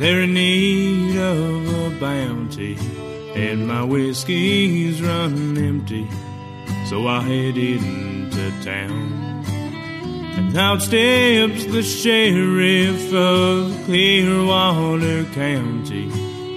They're 0.04 0.20
in 0.20 0.34
need 0.34 1.16
of 1.16 1.66
a 1.66 1.98
bounty. 1.98 2.76
And 3.34 3.66
my 3.66 3.82
whiskey's 3.82 5.00
running 5.00 5.56
empty. 5.56 6.06
So 6.90 7.08
I 7.08 7.22
headed 7.22 7.82
into 7.82 8.50
town. 8.62 9.44
And 10.36 10.54
out 10.58 10.82
steps 10.82 11.64
the 11.64 11.82
sheriff 11.82 13.14
of 13.14 13.72
Clearwater 13.86 15.24
County. 15.32 16.08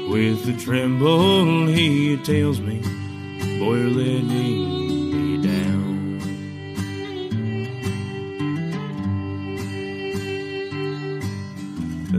With 0.10 0.46
a 0.50 0.58
tremble, 0.62 1.68
he 1.68 2.18
tells 2.18 2.60
me, 2.60 2.82
Boy, 3.60 3.76
you're 3.76 4.77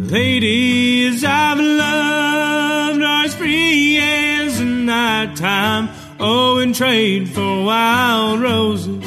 Ladies 0.07 1.25
I've 1.25 1.59
loved 1.59 3.03
are 3.03 3.25
as 3.25 3.35
free 3.35 3.99
as 3.99 4.59
the 4.59 4.65
nighttime. 4.65 5.91
Oh, 6.21 6.59
in 6.59 6.73
trade 6.73 7.29
for 7.29 7.65
wild 7.65 8.41
roses, 8.41 9.05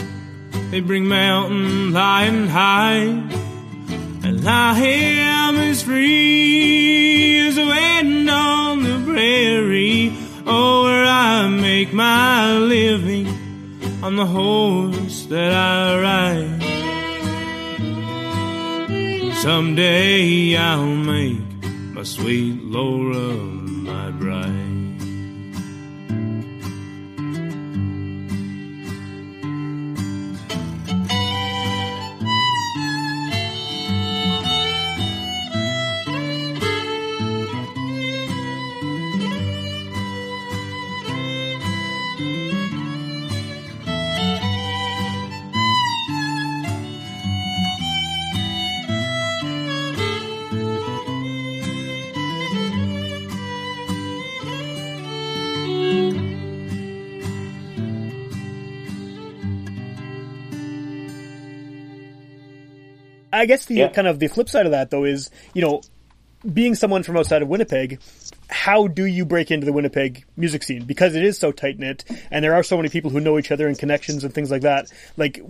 they 0.69 0.81
bring 0.81 1.07
mountain 1.07 1.91
lion 1.93 2.47
high. 2.47 3.03
And 4.23 4.47
I 4.47 4.77
am 4.79 5.55
as 5.55 5.81
free 5.81 7.47
as 7.47 7.57
a 7.57 7.65
wind 7.65 8.29
on 8.29 8.83
the 8.83 9.11
prairie. 9.11 10.13
Oh, 10.45 10.83
where 10.83 11.05
I 11.05 11.47
make 11.47 11.93
my 11.93 12.57
living 12.57 13.27
on 14.03 14.17
the 14.17 14.25
horse 14.25 15.25
that 15.27 15.53
I 15.53 15.99
ride. 16.01 16.50
Someday 19.41 20.55
I'll 20.55 20.85
make 20.85 21.63
my 21.95 22.03
sweet 22.03 22.61
Laura 22.63 23.50
I 63.41 63.45
guess 63.45 63.65
the 63.65 63.75
Yeah. 63.75 63.87
kind 63.89 64.07
of 64.07 64.19
the 64.19 64.27
flip 64.27 64.49
side 64.49 64.65
of 64.65 64.71
that 64.71 64.89
though 64.91 65.03
is, 65.03 65.29
you 65.53 65.61
know, 65.61 65.81
being 66.53 66.75
someone 66.75 67.03
from 67.03 67.17
outside 67.17 67.41
of 67.41 67.47
Winnipeg, 67.47 67.99
how 68.49 68.87
do 68.87 69.05
you 69.05 69.25
break 69.25 69.51
into 69.51 69.65
the 69.65 69.73
Winnipeg 69.73 70.23
music 70.37 70.63
scene? 70.63 70.83
Because 70.85 71.15
it 71.15 71.23
is 71.23 71.37
so 71.37 71.51
tight 71.51 71.77
knit 71.79 72.03
and 72.31 72.43
there 72.43 72.53
are 72.55 72.63
so 72.63 72.77
many 72.77 72.89
people 72.89 73.09
who 73.11 73.19
know 73.19 73.37
each 73.39 73.51
other 73.51 73.67
and 73.67 73.77
connections 73.77 74.23
and 74.23 74.33
things 74.33 74.49
like 74.51 74.61
that. 74.61 74.91
Like, 75.17 75.41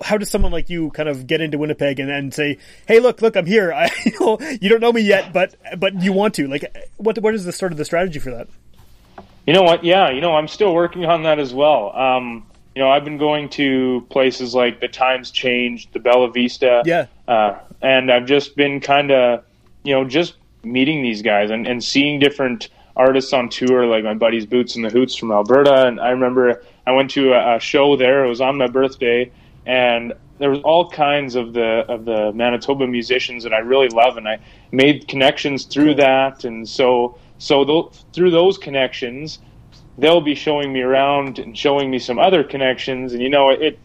how 0.00 0.18
does 0.18 0.30
someone 0.30 0.50
like 0.50 0.68
you 0.68 0.90
kind 0.90 1.08
of 1.08 1.26
get 1.28 1.40
into 1.40 1.58
Winnipeg 1.58 2.00
and, 2.00 2.10
and 2.10 2.34
say, 2.34 2.58
"Hey, 2.88 2.98
look, 2.98 3.22
look, 3.22 3.36
I'm 3.36 3.46
here. 3.46 3.72
I, 3.82 3.88
you 4.04 4.12
know, 4.18 4.38
you 4.60 4.68
don't 4.68 4.80
know 4.80 4.92
me 4.92 5.02
yet, 5.02 5.32
but 5.32 5.54
but 5.78 6.02
you 6.02 6.12
want 6.12 6.34
to." 6.34 6.48
Like, 6.48 6.64
what 6.96 7.18
what 7.20 7.34
is 7.34 7.44
the 7.44 7.52
sort 7.52 7.70
of 7.70 7.78
the 7.78 7.84
strategy 7.84 8.18
for 8.18 8.30
that? 8.32 8.48
You 9.46 9.52
know 9.54 9.62
what? 9.62 9.84
Yeah, 9.84 10.10
you 10.10 10.20
know, 10.20 10.34
I'm 10.34 10.48
still 10.48 10.74
working 10.74 11.04
on 11.04 11.22
that 11.24 11.38
as 11.38 11.52
well. 11.54 11.94
Um, 11.96 12.46
you 12.74 12.82
know, 12.82 12.90
I've 12.90 13.04
been 13.04 13.18
going 13.18 13.48
to 13.50 14.04
places 14.10 14.54
like 14.54 14.80
the 14.80 14.88
Times 14.88 15.30
Change, 15.30 15.90
the 15.92 15.98
Bella 16.00 16.30
Vista, 16.32 16.82
Yeah. 16.86 17.06
Uh, 17.32 17.58
and 17.80 18.12
I've 18.12 18.26
just 18.26 18.56
been 18.56 18.80
kind 18.80 19.10
of, 19.10 19.44
you 19.84 19.94
know, 19.94 20.04
just 20.04 20.34
meeting 20.62 21.02
these 21.02 21.22
guys 21.22 21.50
and, 21.50 21.66
and 21.66 21.82
seeing 21.82 22.20
different 22.20 22.68
artists 22.94 23.32
on 23.32 23.48
tour, 23.48 23.86
like 23.86 24.04
my 24.04 24.12
buddies 24.14 24.44
Boots 24.44 24.76
and 24.76 24.84
the 24.84 24.90
Hoots 24.90 25.16
from 25.16 25.32
Alberta. 25.32 25.86
And 25.86 25.98
I 25.98 26.10
remember 26.10 26.62
I 26.86 26.92
went 26.92 27.10
to 27.12 27.32
a, 27.32 27.56
a 27.56 27.60
show 27.60 27.96
there. 27.96 28.24
It 28.24 28.28
was 28.28 28.42
on 28.42 28.58
my 28.58 28.66
birthday, 28.66 29.32
and 29.64 30.12
there 30.38 30.50
was 30.50 30.60
all 30.60 30.90
kinds 30.90 31.34
of 31.34 31.54
the 31.54 31.84
of 31.88 32.04
the 32.04 32.32
Manitoba 32.32 32.86
musicians 32.86 33.44
that 33.44 33.54
I 33.54 33.60
really 33.60 33.88
love, 33.88 34.18
and 34.18 34.28
I 34.28 34.38
made 34.70 35.08
connections 35.08 35.64
through 35.64 35.94
that. 35.94 36.44
And 36.44 36.68
so 36.68 37.18
so 37.38 37.64
tho- 37.64 37.92
through 38.12 38.32
those 38.32 38.58
connections, 38.58 39.38
they'll 39.96 40.20
be 40.20 40.34
showing 40.34 40.70
me 40.72 40.82
around 40.82 41.38
and 41.38 41.56
showing 41.56 41.90
me 41.90 41.98
some 41.98 42.18
other 42.18 42.44
connections. 42.44 43.14
And 43.14 43.22
you 43.22 43.30
know, 43.30 43.48
it 43.48 43.78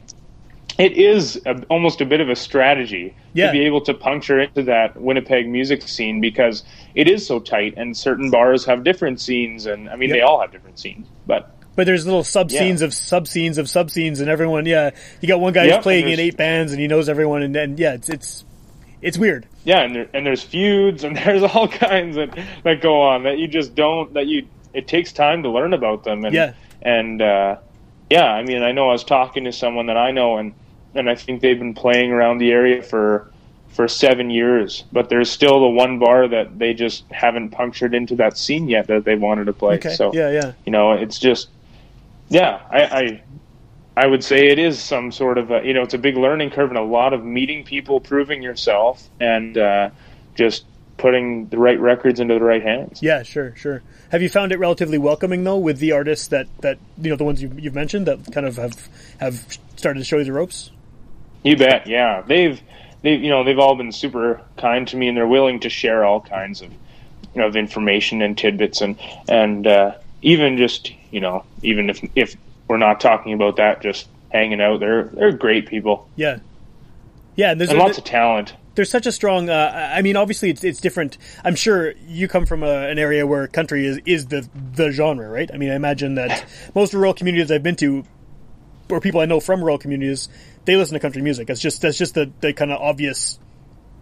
it 0.77 0.93
is 0.93 1.41
a, 1.45 1.61
almost 1.69 2.01
a 2.01 2.05
bit 2.05 2.21
of 2.21 2.29
a 2.29 2.35
strategy 2.35 3.15
Yeah. 3.33 3.47
to 3.47 3.51
be 3.51 3.65
able 3.65 3.81
to 3.81 3.93
puncture 3.93 4.39
into 4.39 4.63
that 4.63 4.99
Winnipeg 4.99 5.47
music 5.49 5.81
scene 5.87 6.21
because 6.21 6.63
it 6.95 7.07
is 7.09 7.25
so 7.25 7.39
tight, 7.39 7.73
and 7.77 7.95
certain 7.97 8.29
bars 8.29 8.65
have 8.65 8.83
different 8.83 9.19
scenes, 9.21 9.65
and 9.65 9.89
I 9.89 9.95
mean 9.95 10.09
they 10.11 10.21
all 10.21 10.39
have 10.41 10.51
different 10.51 10.79
scenes, 10.79 11.07
but. 11.25 11.53
But 11.75 11.85
there's 11.85 12.05
little 12.05 12.23
sub 12.23 12.49
Yeah. 12.49 12.59
scenes 12.61 12.81
of 12.81 12.91
sub 12.93 13.27
scenes 13.27 13.59
of 13.59 13.69
sub 13.69 13.91
scenes, 13.91 14.19
and 14.19 14.29
everyone, 14.29 14.65
yeah, 14.65 14.89
you 15.21 15.27
got 15.27 15.39
one 15.39 15.53
guy 15.53 15.65
Yep, 15.65 15.75
who's 15.75 15.83
playing 15.83 16.09
in 16.09 16.19
eight 16.19 16.35
bands, 16.35 16.71
and 16.71 16.81
he 16.81 16.87
knows 16.87 17.07
everyone, 17.07 17.43
and, 17.43 17.55
and 17.55 17.79
yeah, 17.79 17.93
it's 17.93 18.09
it's 18.09 18.45
it's 18.99 19.17
weird. 19.17 19.45
yeah, 19.63 19.81
and 19.83 19.95
there, 19.95 20.07
and 20.13 20.25
there's 20.25 20.41
feuds 20.41 21.03
and 21.03 21.15
there's 21.25 21.43
all 21.43 21.67
kinds 21.67 22.15
that 22.15 22.35
that 22.63 22.81
go 22.81 23.01
on 23.03 23.23
that 23.23 23.37
you 23.37 23.47
just 23.47 23.75
don't 23.75 24.13
that 24.15 24.25
you 24.25 24.47
it 24.73 24.87
takes 24.87 25.11
time 25.11 25.43
to 25.43 25.49
learn 25.49 25.71
about 25.73 26.03
them 26.03 26.25
and 26.25 26.33
Yeah. 26.33 26.53
and 26.81 27.21
uh, 27.21 27.57
yeah, 28.09 28.25
I 28.25 28.41
mean 28.43 28.63
I 28.63 28.71
know 28.71 28.89
I 28.89 28.93
was 28.93 29.03
talking 29.03 29.43
to 29.43 29.51
someone 29.51 29.85
that 29.85 29.97
I 29.97 30.09
know 30.11 30.37
and 30.37 30.53
and 30.97 31.09
I 31.09 31.15
think 31.15 31.41
they've 31.41 31.57
been 31.57 31.73
playing 31.73 32.11
around 32.11 32.39
the 32.39 32.51
area 32.51 32.81
for 32.81 33.31
for 33.69 33.87
seven 33.87 34.29
years, 34.31 34.85
but 34.91 35.09
there's 35.09 35.29
still 35.29 35.59
the 35.59 35.69
one 35.69 35.99
bar 35.99 36.27
that 36.27 36.57
they 36.57 36.73
just 36.73 37.03
haven't 37.11 37.49
punctured 37.49 37.93
into 37.93 38.15
that 38.15 38.35
scene 38.37 38.67
yet 38.67 38.87
that 38.87 39.05
they 39.05 39.15
wanted 39.15 39.45
to 39.45 39.53
play. 39.53 39.75
Okay, 39.75 39.93
So 39.93 40.11
yeah, 40.13 40.31
yeah, 40.31 40.53
you 40.65 40.71
know, 40.71 40.93
it's 40.93 41.19
just 41.19 41.49
yeah, 42.29 42.61
I, 42.71 42.81
I 42.83 43.23
I 43.97 44.07
would 44.07 44.23
say 44.23 44.47
it 44.47 44.59
is 44.59 44.79
some 44.79 45.11
sort 45.11 45.37
of 45.37 45.51
a, 45.51 45.65
you 45.65 45.73
know, 45.73 45.81
it's 45.81 45.93
a 45.93 45.97
big 45.97 46.17
learning 46.17 46.51
curve 46.51 46.69
and 46.69 46.77
a 46.77 46.83
lot 46.83 47.13
of 47.13 47.23
meeting 47.23 47.63
people, 47.63 47.99
proving 47.99 48.43
yourself, 48.43 49.07
and 49.19 49.57
uh, 49.57 49.89
just 50.35 50.65
putting 50.97 51.47
the 51.49 51.57
right 51.57 51.79
records 51.79 52.19
into 52.19 52.33
the 52.33 52.43
right 52.43 52.63
hands. 52.63 53.01
yeah, 53.01 53.23
sure, 53.23 53.55
sure. 53.55 53.83
Have 54.11 54.21
you 54.21 54.29
found 54.29 54.51
it 54.51 54.59
relatively 54.59 54.97
welcoming 54.97 55.43
though, 55.43 55.57
with 55.57 55.79
the 55.79 55.91
artists 55.91 56.27
that 56.27 56.47
that 56.61 56.79
you 57.01 57.09
know 57.09 57.15
the 57.15 57.23
ones 57.23 57.41
you, 57.41 57.51
you've 57.57 57.75
mentioned 57.75 58.07
that 58.07 58.31
kind 58.31 58.45
of 58.45 58.55
have 58.57 58.89
have 59.19 59.57
started 59.75 59.99
to 59.99 60.05
show 60.05 60.17
you 60.17 60.23
the 60.25 60.33
ropes? 60.33 60.71
You 61.47 61.55
bet. 61.57 61.87
Yeah, 61.87 62.23
they've 62.27 62.61
they've 63.01 63.21
you 63.21 63.29
know 63.29 63.43
they've 63.43 63.59
all 63.59 63.75
been 63.75 63.91
super 63.91 64.41
kind 64.57 64.87
to 64.89 64.97
me, 64.97 65.07
and 65.07 65.15
they're 65.15 65.27
willing 65.27 65.61
to 65.61 65.69
share 65.69 66.03
all 66.03 66.19
kinds 66.19 66.61
of 66.61 66.71
you 66.71 67.41
know, 67.41 67.47
of 67.47 67.55
information 67.55 68.21
and 68.21 68.37
tidbits, 68.37 68.81
and 68.81 68.97
and 69.29 69.65
uh, 69.65 69.95
even 70.21 70.57
just 70.57 70.91
you 71.11 71.19
know 71.21 71.45
even 71.61 71.89
if 71.89 72.01
if 72.15 72.35
we're 72.67 72.77
not 72.77 72.99
talking 72.99 73.33
about 73.33 73.55
that, 73.57 73.81
just 73.81 74.07
hanging 74.29 74.59
out, 74.59 74.79
they're 74.81 75.05
they're 75.05 75.31
great 75.31 75.67
people 75.67 76.09
Yeah, 76.17 76.39
yeah, 77.37 77.51
and 77.51 77.61
there's 77.61 77.69
and 77.69 77.79
lots 77.79 77.97
of 77.97 78.03
talent. 78.03 78.53
there's 78.75 78.89
such 78.91 79.05
a 79.05 79.11
strong. 79.13 79.49
Uh, 79.49 79.91
I 79.95 80.01
mean, 80.01 80.17
obviously, 80.17 80.49
it's 80.49 80.65
it's 80.65 80.81
different. 80.81 81.17
I'm 81.45 81.55
sure 81.55 81.93
you 82.05 82.27
come 82.27 82.45
from 82.45 82.61
a, 82.61 82.89
an 82.89 82.99
area 82.99 83.25
where 83.25 83.47
country 83.47 83.85
is 83.85 83.99
is 84.05 84.27
the 84.27 84.49
the 84.73 84.91
genre, 84.91 85.29
right? 85.29 85.49
I 85.53 85.57
mean, 85.57 85.69
I 85.69 85.75
imagine 85.75 86.15
that 86.15 86.45
most 86.75 86.93
rural 86.93 87.13
communities 87.13 87.51
I've 87.51 87.63
been 87.63 87.77
to, 87.77 88.03
or 88.89 88.99
people 89.01 89.21
I 89.21 89.25
know 89.25 89.39
from 89.39 89.61
rural 89.61 89.77
communities, 89.77 90.29
they 90.65 90.75
listen 90.77 90.93
to 90.93 90.99
country 90.99 91.21
music. 91.21 91.47
That's 91.47 91.59
just 91.61 91.81
that's 91.81 91.97
just 91.97 92.13
the, 92.15 92.31
the 92.41 92.53
kind 92.53 92.71
of 92.71 92.79
obvious 92.81 93.39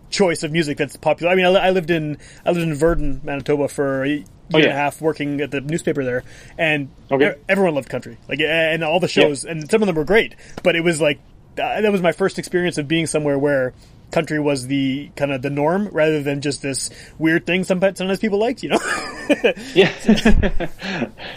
choice 0.10 0.44
of 0.44 0.52
music 0.52 0.78
that's 0.78 0.96
popular. 0.98 1.32
I 1.32 1.36
mean, 1.36 1.46
I, 1.46 1.50
I 1.52 1.70
lived 1.72 1.90
in 1.92 2.18
I 2.46 2.52
lived 2.52 2.68
in 2.68 2.74
Virden, 2.76 3.24
Manitoba, 3.24 3.68
for 3.68 4.04
a 4.04 4.10
year 4.10 4.24
Oh, 4.54 4.60
yeah. 4.60 4.66
and 4.66 4.74
a 4.74 4.76
half 4.76 5.02
working 5.02 5.42
at 5.42 5.50
the 5.50 5.60
newspaper 5.60 6.04
there, 6.04 6.24
and 6.56 6.90
Okay. 7.12 7.34
everyone 7.50 7.74
loved 7.74 7.90
country, 7.90 8.20
like 8.30 8.40
and 8.40 8.84
all 8.84 9.00
the 9.00 9.08
shows, 9.08 9.44
and 9.44 9.68
some 9.72 9.82
of 9.82 9.88
them 9.88 9.96
were 9.96 10.04
great. 10.06 10.36
But 10.62 10.76
it 10.76 10.82
was 10.82 11.02
like 11.02 11.18
uh, 11.60 11.82
that 11.82 11.92
was 11.92 12.04
my 12.04 12.12
first 12.12 12.38
experience 12.38 12.78
of 12.78 12.88
being 12.88 13.08
somewhere 13.08 13.40
where 13.40 13.74
country 14.12 14.40
was 14.40 14.68
the 14.68 15.10
kind 15.16 15.32
of 15.32 15.42
the 15.42 15.50
norm 15.50 15.88
rather 15.92 16.22
than 16.24 16.42
just 16.42 16.62
this 16.62 16.90
weird 17.18 17.46
thing 17.46 17.64
sometimes 17.64 17.98
sometimes 17.98 18.20
people 18.20 18.40
liked, 18.40 18.64
you 18.64 18.70
know. 18.70 18.80
Yeah. 19.74 19.92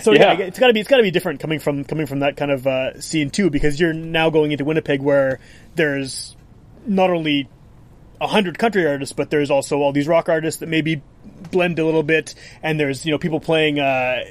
So 0.00 0.12
yeah, 0.12 0.32
Yeah. 0.34 0.44
it's 0.46 0.58
got 0.58 0.68
to 0.68 0.72
be 0.72 0.80
it's 0.80 0.88
got 0.88 0.98
to 0.98 1.02
be 1.02 1.10
different 1.10 1.40
coming 1.40 1.58
from 1.58 1.84
coming 1.84 2.06
from 2.06 2.20
that 2.20 2.36
kind 2.36 2.50
of 2.50 2.66
uh, 2.66 3.00
scene 3.00 3.30
too, 3.30 3.50
because 3.50 3.80
you're 3.80 3.92
now 3.92 4.30
going 4.30 4.52
into 4.52 4.64
Winnipeg 4.64 5.00
where 5.02 5.40
there's 5.74 6.36
not 6.86 7.10
only 7.10 7.48
a 8.20 8.26
hundred 8.26 8.58
country 8.58 8.86
artists, 8.86 9.12
but 9.12 9.30
there's 9.30 9.50
also 9.50 9.78
all 9.78 9.92
these 9.92 10.06
rock 10.08 10.28
artists 10.28 10.60
that 10.60 10.68
maybe 10.68 11.02
blend 11.50 11.78
a 11.78 11.84
little 11.84 12.02
bit, 12.02 12.34
and 12.62 12.78
there's 12.78 13.04
you 13.06 13.12
know 13.12 13.18
people 13.18 13.40
playing 13.40 13.78
uh, 13.80 14.24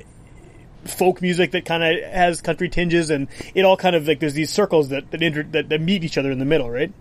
folk 0.85 1.21
music 1.21 1.51
that 1.51 1.65
kind 1.65 1.83
of 1.83 2.03
has 2.11 2.41
country 2.41 2.69
tinges, 2.69 3.09
and 3.09 3.27
it 3.55 3.65
all 3.65 3.77
kind 3.77 3.95
of 3.95 4.07
like 4.07 4.19
there's 4.19 4.33
these 4.33 4.51
circles 4.51 4.89
that 4.89 5.09
that, 5.11 5.21
inter- 5.21 5.43
that 5.43 5.69
that 5.69 5.81
meet 5.81 6.03
each 6.03 6.17
other 6.17 6.31
in 6.31 6.39
the 6.39 6.45
middle, 6.45 6.69
right? 6.69 6.91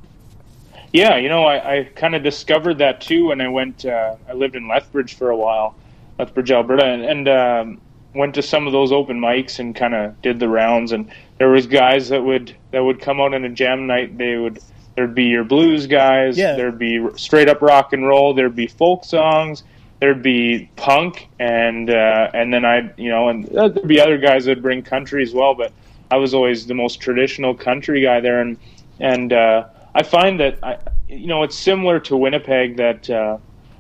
Yeah, 0.93 1.17
you 1.17 1.29
know, 1.29 1.45
I, 1.45 1.79
I 1.79 1.85
kind 1.95 2.15
of 2.15 2.23
discovered 2.23 2.79
that 2.79 3.01
too 3.01 3.27
when 3.29 3.41
I 3.41 3.49
went. 3.49 3.85
Uh, 3.85 4.17
I 4.29 4.33
lived 4.33 4.57
in 4.57 4.69
Lethbridge 4.69 5.15
for 5.15 5.31
a 5.31 5.37
while, 5.37 5.75
Lethbridge, 6.19 6.51
Alberta, 6.51 6.85
and, 6.85 7.05
and 7.05 7.29
um, 7.29 7.81
went 8.15 8.35
to 8.37 8.43
some 8.43 8.67
of 8.67 8.73
those 8.73 8.93
open 8.93 9.21
mics 9.21 9.59
and 9.59 9.75
kind 9.75 9.95
of 9.95 10.21
did 10.23 10.41
the 10.41 10.49
rounds. 10.49 10.93
And 10.93 11.11
there 11.39 11.51
was 11.51 11.67
guys 11.67 12.09
that 12.09 12.23
would 12.23 12.55
that 12.71 12.83
would 12.85 13.01
come 13.01 13.21
out 13.21 13.35
on 13.35 13.45
a 13.45 13.49
jam 13.51 13.87
night. 13.87 14.17
They 14.17 14.37
would 14.37 14.61
there'd 14.95 15.15
be 15.15 15.25
your 15.25 15.45
blues 15.45 15.87
guys, 15.87 16.39
Yeah. 16.39 16.57
there'd 16.57 16.79
be 16.79 17.07
straight 17.17 17.49
up 17.51 17.61
rock 17.61 17.93
and 17.93 18.07
roll, 18.07 18.33
there'd 18.33 18.57
be 18.57 18.67
folk 18.67 19.05
songs, 19.05 19.63
there'd 20.01 20.23
be 20.23 20.71
punk, 20.77 21.29
and 21.39 21.91
uh, 21.91 22.31
and 22.33 22.53
then 22.55 22.65
I 22.65 22.91
you 22.97 23.11
know 23.11 23.29
and 23.29 23.47
uh, 23.55 23.69
there'd 23.69 23.87
be 23.89 24.01
other 24.01 24.17
guys 24.19 24.47
that 24.47 24.53
would 24.53 24.63
bring 24.63 24.83
country 24.83 25.23
as 25.23 25.35
well. 25.35 25.55
But 25.55 25.73
I 26.11 26.17
was 26.17 26.33
always 26.33 26.67
the 26.67 26.75
most 26.75 27.01
traditional 27.01 27.55
country 27.55 28.01
guy 28.03 28.21
there, 28.21 28.41
and 28.41 28.57
and 29.01 29.33
uh, 29.35 29.65
I 29.97 30.03
find 30.03 30.39
that 30.41 30.59
I 30.63 30.77
you 31.09 31.27
know 31.27 31.43
it's 31.43 31.59
similar 31.59 31.99
to 32.01 32.17
Winnipeg 32.17 32.77
that 32.77 33.09
uh, 33.09 33.39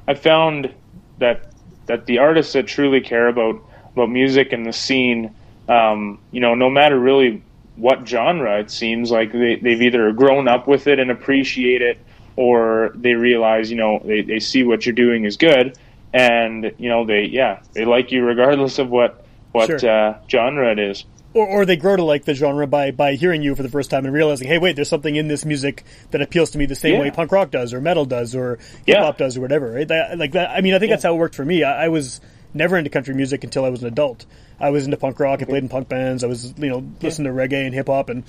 I 0.09 0.14
found 0.14 0.72
that 1.18 1.52
that 1.87 2.07
the 2.07 2.18
artists 2.18 2.55
that 2.55 2.66
truly 2.66 3.02
care 3.02 3.29
about 3.29 3.62
about 3.92 4.09
music 4.11 4.52
and 4.52 4.64
the 4.64 4.72
scene, 4.72 5.35
um, 5.68 6.18
you 6.33 6.40
know, 6.40 6.55
no 6.55 6.70
matter 6.70 6.98
really 6.98 7.42
what 7.76 8.09
genre 8.09 8.59
it 8.59 8.70
seems 8.70 9.11
like 9.11 9.33
they, 9.33 9.57
they've 9.57 9.83
either 9.83 10.11
grown 10.12 10.48
up 10.48 10.66
with 10.66 10.87
it 10.87 10.98
and 10.98 11.11
appreciate 11.11 11.83
it 11.83 11.98
or 12.37 12.92
they 12.94 13.12
realize 13.12 13.70
you 13.70 13.76
know 13.76 14.00
they, 14.05 14.22
they 14.22 14.40
see 14.40 14.64
what 14.64 14.87
you're 14.87 14.94
doing 14.94 15.24
is 15.24 15.37
good 15.37 15.76
and 16.14 16.72
you 16.79 16.88
know 16.88 17.05
they 17.05 17.24
yeah 17.24 17.61
they 17.74 17.85
like 17.85 18.11
you 18.11 18.24
regardless 18.24 18.79
of 18.79 18.88
what 18.88 19.26
what 19.52 19.66
Sure. 19.81 19.90
uh, 19.90 20.18
genre 20.31 20.72
it 20.72 20.79
is 20.79 21.05
or, 21.34 21.46
or 21.46 21.66
they 21.66 21.76
grow 21.76 21.96
to 21.96 22.04
like 22.04 22.24
the 22.24 22.34
genre 22.34 22.66
by 22.66 22.90
by 22.90 23.14
hearing 23.14 23.42
you 23.42 23.54
for 23.54 23.62
the 23.62 23.68
first 23.68 23.90
time 23.90 24.04
and 24.04 24.14
realizing, 24.14 24.48
hey, 24.48 24.58
wait, 24.58 24.76
there's 24.76 24.88
something 24.88 25.14
in 25.14 25.28
this 25.28 25.44
music 25.44 25.84
that 26.10 26.22
appeals 26.22 26.50
to 26.52 26.58
me 26.58 26.66
the 26.66 26.74
same 26.74 26.94
Yeah. 26.94 27.00
way 27.00 27.10
punk 27.10 27.32
rock 27.32 27.50
does, 27.50 27.74
or 27.74 27.80
metal 27.80 28.04
does, 28.04 28.34
or 28.34 28.56
hip 28.56 28.96
Yeah. 28.96 29.02
hop 29.02 29.18
does, 29.18 29.36
or 29.36 29.40
whatever. 29.40 29.70
Right? 29.72 29.88
That, 29.88 30.18
like 30.18 30.32
that. 30.32 30.50
I 30.50 30.60
mean, 30.60 30.74
I 30.74 30.78
think 30.78 30.90
that's 30.90 31.02
how 31.02 31.14
it 31.14 31.18
worked 31.18 31.34
for 31.34 31.44
me. 31.44 31.62
I, 31.62 31.86
I 31.86 31.88
was 31.88 32.20
never 32.54 32.76
into 32.76 32.90
country 32.90 33.14
music 33.14 33.44
until 33.44 33.64
I 33.64 33.68
was 33.68 33.82
an 33.82 33.88
adult. 33.88 34.24
I 34.58 34.70
was 34.70 34.84
into 34.86 34.96
punk 34.96 35.20
rock. 35.20 35.40
I 35.40 35.42
mm-hmm. 35.42 35.50
played 35.50 35.62
in 35.64 35.68
punk 35.68 35.88
bands. 35.88 36.24
I 36.24 36.26
was, 36.26 36.54
you 36.56 36.68
know, 36.68 36.86
listening 37.02 37.32
to 37.32 37.38
reggae 37.38 37.66
and 37.66 37.74
hip 37.74 37.88
hop, 37.88 38.08
and 38.08 38.24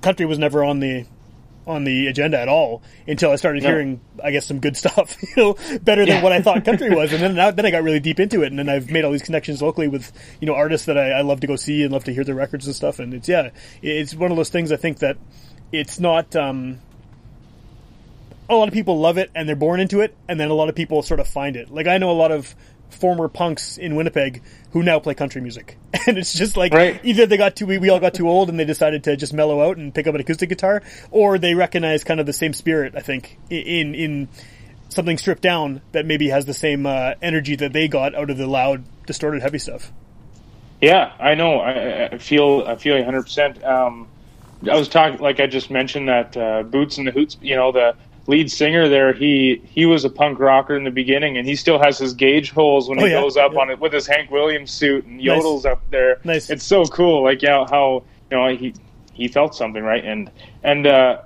country 0.00 0.26
was 0.26 0.38
never 0.38 0.64
on 0.64 0.80
the 0.80 1.04
on 1.68 1.84
the 1.84 2.06
agenda 2.06 2.38
at 2.40 2.48
all 2.48 2.82
until 3.06 3.30
I 3.30 3.36
started 3.36 3.62
No. 3.62 3.68
hearing, 3.70 4.00
I 4.24 4.30
guess, 4.30 4.46
some 4.46 4.58
good 4.58 4.76
stuff, 4.76 5.16
you 5.36 5.42
know, 5.42 5.78
better 5.82 6.04
than 6.06 6.16
Yeah. 6.16 6.22
what 6.22 6.32
I 6.32 6.40
thought 6.40 6.64
country 6.64 6.90
was. 6.94 7.12
And 7.12 7.22
then, 7.22 7.34
then 7.56 7.66
I 7.66 7.70
got 7.70 7.82
really 7.82 8.00
deep 8.00 8.18
into 8.18 8.42
it. 8.42 8.46
And 8.48 8.58
then 8.58 8.68
I've 8.68 8.90
made 8.90 9.04
all 9.04 9.12
these 9.12 9.22
connections 9.22 9.60
locally 9.62 9.86
with, 9.88 10.10
you 10.40 10.46
know, 10.46 10.54
artists 10.54 10.86
that 10.86 10.96
I, 10.98 11.10
I 11.10 11.20
love 11.20 11.40
to 11.40 11.46
go 11.46 11.56
see 11.56 11.82
and 11.82 11.92
love 11.92 12.04
to 12.04 12.12
hear 12.14 12.24
their 12.24 12.34
records 12.34 12.66
and 12.66 12.74
stuff. 12.74 12.98
And 12.98 13.12
it's, 13.14 13.28
yeah, 13.28 13.50
it's 13.82 14.14
one 14.14 14.30
of 14.30 14.36
those 14.36 14.48
things 14.50 14.72
I 14.72 14.76
think 14.76 14.98
that 15.00 15.16
it's 15.70 16.00
not, 16.00 16.34
um, 16.34 16.78
a 18.50 18.54
lot 18.54 18.68
of 18.68 18.72
people 18.74 18.98
love 18.98 19.18
it 19.18 19.30
and 19.34 19.46
they're 19.48 19.56
born 19.56 19.78
into 19.78 20.00
it. 20.00 20.16
And 20.28 20.40
then 20.40 20.48
a 20.48 20.54
lot 20.54 20.68
of 20.70 20.74
people 20.74 21.02
sort 21.02 21.20
of 21.20 21.28
find 21.28 21.54
it. 21.56 21.70
Like 21.70 21.86
I 21.86 21.98
know 21.98 22.10
a 22.10 22.12
lot 22.12 22.32
of 22.32 22.54
former 22.90 23.28
punks 23.28 23.78
in 23.78 23.94
Winnipeg 23.96 24.42
who 24.72 24.82
now 24.82 24.98
play 24.98 25.14
country 25.14 25.40
music. 25.40 25.76
And 26.06 26.16
it's 26.16 26.32
just 26.32 26.56
like 26.56 26.72
Right. 26.72 27.00
either 27.04 27.26
they 27.26 27.36
got 27.36 27.54
too 27.56 27.66
we, 27.66 27.76
we 27.78 27.90
all 27.90 28.00
got 28.00 28.14
too 28.14 28.28
old 28.28 28.48
and 28.48 28.58
they 28.58 28.64
decided 28.64 29.04
to 29.04 29.16
just 29.16 29.32
mellow 29.34 29.60
out 29.60 29.76
and 29.76 29.94
pick 29.94 30.06
up 30.06 30.14
an 30.14 30.20
acoustic 30.22 30.48
guitar, 30.48 30.82
or 31.10 31.38
they 31.38 31.54
recognize 31.54 32.02
kind 32.04 32.18
of 32.20 32.26
the 32.26 32.32
same 32.32 32.52
spirit. 32.54 32.94
I 32.96 33.00
think 33.00 33.38
in 33.50 33.94
in 33.94 34.28
something 34.88 35.18
stripped 35.18 35.42
down 35.42 35.82
that 35.92 36.06
maybe 36.06 36.28
has 36.30 36.46
the 36.46 36.54
same 36.54 36.86
uh, 36.86 37.12
energy 37.20 37.56
that 37.56 37.74
they 37.74 37.88
got 37.88 38.14
out 38.14 38.30
of 38.30 38.38
the 38.38 38.46
loud, 38.46 38.84
distorted, 39.06 39.42
heavy 39.42 39.58
stuff. 39.58 39.92
Yeah, 40.80 41.12
I 41.18 41.34
know. 41.34 41.58
I, 41.60 42.06
I 42.12 42.18
feel 42.18 42.64
I 42.66 42.76
feel 42.76 42.94
100. 42.96 43.22
percent 43.22 43.64
um, 43.64 44.08
I 44.70 44.76
was 44.76 44.88
talking 44.88 45.18
like 45.20 45.40
I 45.40 45.46
just 45.46 45.70
mentioned 45.70 46.08
that 46.08 46.36
uh, 46.36 46.62
Boots 46.62 46.96
and 46.98 47.06
the 47.06 47.12
Hoots. 47.12 47.36
You 47.42 47.56
know, 47.56 47.70
the 47.72 47.96
lead 48.28 48.50
singer 48.50 48.88
there. 48.88 49.12
He 49.12 49.60
he 49.64 49.84
was 49.86 50.04
a 50.04 50.10
punk 50.10 50.38
rocker 50.38 50.76
in 50.76 50.84
the 50.84 50.90
beginning, 50.92 51.36
and 51.36 51.46
he 51.48 51.56
still 51.56 51.78
has 51.80 51.98
his 51.98 52.14
gauge 52.14 52.50
holes 52.52 52.88
when 52.88 53.00
Oh, 53.00 53.04
he 53.06 53.10
yeah, 53.10 53.20
goes 53.20 53.36
up 53.36 53.54
yeah. 53.54 53.58
on 53.60 53.70
it 53.70 53.80
with 53.80 53.92
his 53.92 54.06
Hank 54.06 54.30
Williams 54.30 54.70
suit 54.70 55.04
and 55.06 55.20
yodels 55.20 55.64
up 55.64 55.82
there. 55.90 56.20
Nice. 56.24 56.48
It's 56.50 56.64
so 56.64 56.84
cool. 56.84 57.24
Like 57.24 57.42
yeah, 57.42 57.66
how 57.68 58.04
you 58.30 58.36
know 58.36 58.46
he 58.54 58.74
he 59.12 59.26
felt 59.26 59.54
something 59.56 59.82
right, 59.82 60.04
and 60.04 60.30
and 60.62 60.86
uh, 60.86 61.18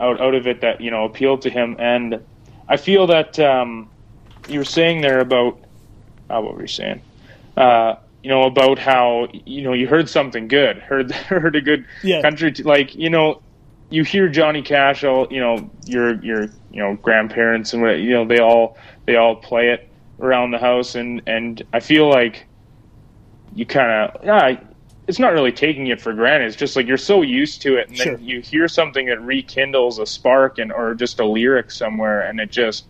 out 0.00 0.20
out 0.20 0.34
of 0.34 0.46
it 0.48 0.60
that 0.62 0.80
you 0.80 0.90
know 0.90 1.04
appealed 1.04 1.42
to 1.42 1.50
him, 1.50 1.76
and 1.78 2.20
I 2.68 2.76
feel 2.76 3.06
that 3.08 3.38
um, 3.38 3.88
you 4.48 4.58
were 4.60 4.64
saying 4.64 5.02
there 5.02 5.20
about 5.20 5.58
uh, 6.30 6.40
what 6.40 6.54
were 6.54 6.62
you 6.62 6.66
saying? 6.68 7.02
Uh, 7.56 7.96
you 8.22 8.30
know 8.30 8.44
about 8.44 8.78
how 8.78 9.28
you 9.44 9.62
know 9.62 9.72
you 9.74 9.86
heard 9.86 10.08
something 10.08 10.48
good, 10.48 10.78
heard 10.90 11.12
heard 11.12 11.54
a 11.54 11.60
good 11.60 11.84
Yeah. 12.02 12.22
country 12.22 12.50
t- 12.52 12.62
like 12.62 12.94
you 12.94 13.10
know 13.10 13.42
you 13.90 14.04
hear 14.04 14.28
Johnny 14.28 14.62
Cash, 14.62 15.04
all 15.04 15.26
you 15.30 15.40
know 15.40 15.70
your 15.84 16.22
your 16.22 16.42
you 16.70 16.82
know 16.82 16.94
grandparents 16.96 17.72
and 17.72 17.82
what 17.82 17.98
you 17.98 18.10
know 18.10 18.24
they 18.24 18.38
all 18.38 18.76
they 19.06 19.16
all 19.16 19.36
play 19.36 19.68
it 19.70 19.88
around 20.20 20.52
the 20.52 20.58
house, 20.58 20.94
and 20.94 21.22
and 21.26 21.62
I 21.72 21.80
feel 21.80 22.08
like 22.08 22.46
you 23.54 23.66
kind 23.66 23.90
of 24.14 24.24
yeah. 24.24 24.60
It's 25.08 25.18
not 25.18 25.32
really 25.32 25.50
taking 25.50 25.88
it 25.88 26.00
for 26.00 26.12
granted. 26.12 26.46
It's 26.46 26.56
just 26.56 26.76
like 26.76 26.86
you're 26.86 26.96
so 26.96 27.22
used 27.22 27.62
to 27.62 27.76
it, 27.78 27.88
and 27.88 27.96
Sure. 27.96 28.14
then 28.16 28.24
you 28.24 28.40
hear 28.42 28.68
something 28.68 29.06
that 29.06 29.20
rekindles 29.20 29.98
a 29.98 30.06
spark 30.06 30.58
and 30.58 30.70
or 30.72 30.94
just 30.94 31.18
a 31.18 31.26
lyric 31.26 31.72
somewhere, 31.72 32.20
and 32.20 32.38
it 32.38 32.52
just 32.52 32.84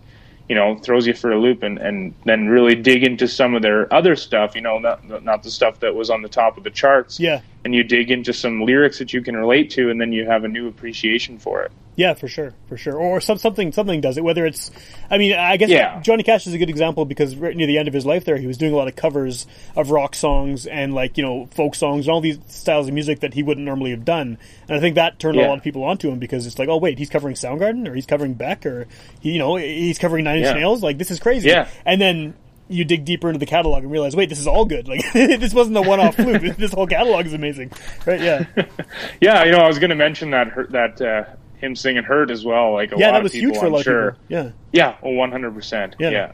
you 0.50 0.54
know 0.54 0.76
throws 0.76 1.06
you 1.06 1.14
for 1.14 1.30
a 1.32 1.40
loop 1.40 1.62
and 1.62 1.78
and 1.78 2.12
then 2.26 2.48
really 2.48 2.74
dig 2.74 3.04
into 3.04 3.26
some 3.26 3.54
of 3.54 3.62
their 3.62 3.90
other 3.94 4.16
stuff 4.16 4.56
you 4.56 4.60
know 4.60 4.78
not 4.80 5.22
not 5.22 5.44
the 5.44 5.50
stuff 5.50 5.78
that 5.78 5.94
was 5.94 6.10
on 6.10 6.22
the 6.22 6.28
top 6.28 6.58
of 6.58 6.64
the 6.64 6.70
charts 6.70 7.20
Yeah, 7.20 7.40
and 7.64 7.74
you 7.74 7.82
dig 7.84 8.10
into 8.10 8.32
some 8.32 8.62
lyrics 8.62 8.98
that 8.98 9.12
you 9.12 9.22
can 9.22 9.36
relate 9.36 9.70
to 9.70 9.90
and 9.90 10.00
then 10.00 10.12
you 10.12 10.26
have 10.26 10.44
a 10.44 10.48
new 10.48 10.68
appreciation 10.68 11.38
for 11.38 11.62
it 11.62 11.72
yeah, 12.00 12.14
for 12.14 12.28
sure, 12.28 12.54
for 12.66 12.78
sure. 12.78 12.96
Or 12.96 13.20
some, 13.20 13.36
something 13.36 13.72
something 13.72 14.00
does 14.00 14.16
it. 14.16 14.24
Whether 14.24 14.46
it's, 14.46 14.70
I 15.10 15.18
mean, 15.18 15.34
I 15.34 15.58
guess 15.58 15.68
Yeah. 15.68 16.00
Johnny 16.00 16.22
Cash 16.22 16.46
is 16.46 16.54
a 16.54 16.58
good 16.58 16.70
example 16.70 17.04
because 17.04 17.36
right 17.36 17.54
near 17.54 17.66
the 17.66 17.76
end 17.76 17.88
of 17.88 17.94
his 17.94 18.06
life, 18.06 18.24
there 18.24 18.38
he 18.38 18.46
was 18.46 18.56
doing 18.56 18.72
a 18.72 18.76
lot 18.76 18.88
of 18.88 18.96
covers 18.96 19.46
of 19.76 19.90
rock 19.90 20.14
songs 20.14 20.66
and 20.66 20.94
like 20.94 21.18
you 21.18 21.22
know 21.22 21.46
folk 21.50 21.74
songs 21.74 22.06
and 22.06 22.12
all 22.14 22.22
these 22.22 22.38
styles 22.46 22.88
of 22.88 22.94
music 22.94 23.20
that 23.20 23.34
he 23.34 23.42
wouldn't 23.42 23.66
normally 23.66 23.90
have 23.90 24.06
done. 24.06 24.38
And 24.66 24.78
I 24.78 24.80
think 24.80 24.94
that 24.94 25.18
turned 25.18 25.38
a 25.38 25.46
lot 25.46 25.58
of 25.58 25.62
people 25.62 25.84
onto 25.84 26.08
him 26.10 26.18
because 26.18 26.46
it's 26.46 26.58
like, 26.58 26.70
oh 26.70 26.78
wait, 26.78 26.98
he's 26.98 27.10
covering 27.10 27.34
Soundgarden 27.34 27.86
or 27.86 27.94
he's 27.94 28.06
covering 28.06 28.32
Beck 28.32 28.64
or 28.64 28.86
he, 29.20 29.32
you 29.32 29.38
know 29.38 29.56
he's 29.56 29.98
covering 29.98 30.24
Nine 30.24 30.38
Inch 30.38 30.46
Yeah. 30.46 30.54
Nails. 30.54 30.82
Like 30.82 30.96
this 30.96 31.10
is 31.10 31.20
crazy. 31.20 31.50
Yeah. 31.50 31.68
And 31.84 32.00
then 32.00 32.34
you 32.70 32.84
dig 32.84 33.04
deeper 33.04 33.28
into 33.28 33.38
the 33.38 33.46
catalog 33.46 33.82
and 33.82 33.90
realize, 33.92 34.14
wait, 34.16 34.28
this 34.28 34.38
is 34.38 34.46
all 34.46 34.64
good. 34.64 34.88
Like 34.88 35.00
this 35.12 35.52
wasn't 35.52 35.76
a 35.76 35.82
one-off 35.82 36.14
fluke. 36.16 36.56
This 36.56 36.72
whole 36.72 36.86
catalog 36.86 37.26
is 37.26 37.34
amazing, 37.34 37.72
right? 38.06 38.20
Yeah. 38.20 38.44
yeah 39.20 39.44
you 39.44 39.50
know 39.52 39.58
i 39.58 39.66
was 39.66 39.78
going 39.78 39.90
to 39.90 39.96
mention 39.96 40.30
that 40.30 40.48
that 40.70 41.00
uh 41.02 41.24
him 41.58 41.76
singing 41.76 42.02
hurt 42.04 42.30
as 42.30 42.44
well 42.44 42.72
like 42.72 42.92
a 42.92 42.96
Yeah, 42.96 43.06
lot 43.08 43.12
that 43.12 43.16
of 43.18 43.22
was 43.24 43.32
people, 43.32 43.50
huge 43.50 43.58
for 43.58 43.64
a 43.64 43.68
I'm 43.68 43.72
lot 43.74 43.82
sure. 43.84 44.08
of 44.08 44.28
people. 44.28 44.52
Yeah. 44.72 44.94
yeah 44.94 44.96
oh 45.02 45.08
100% 45.10 45.94
Yeah. 45.98 46.10
yeah 46.10 46.32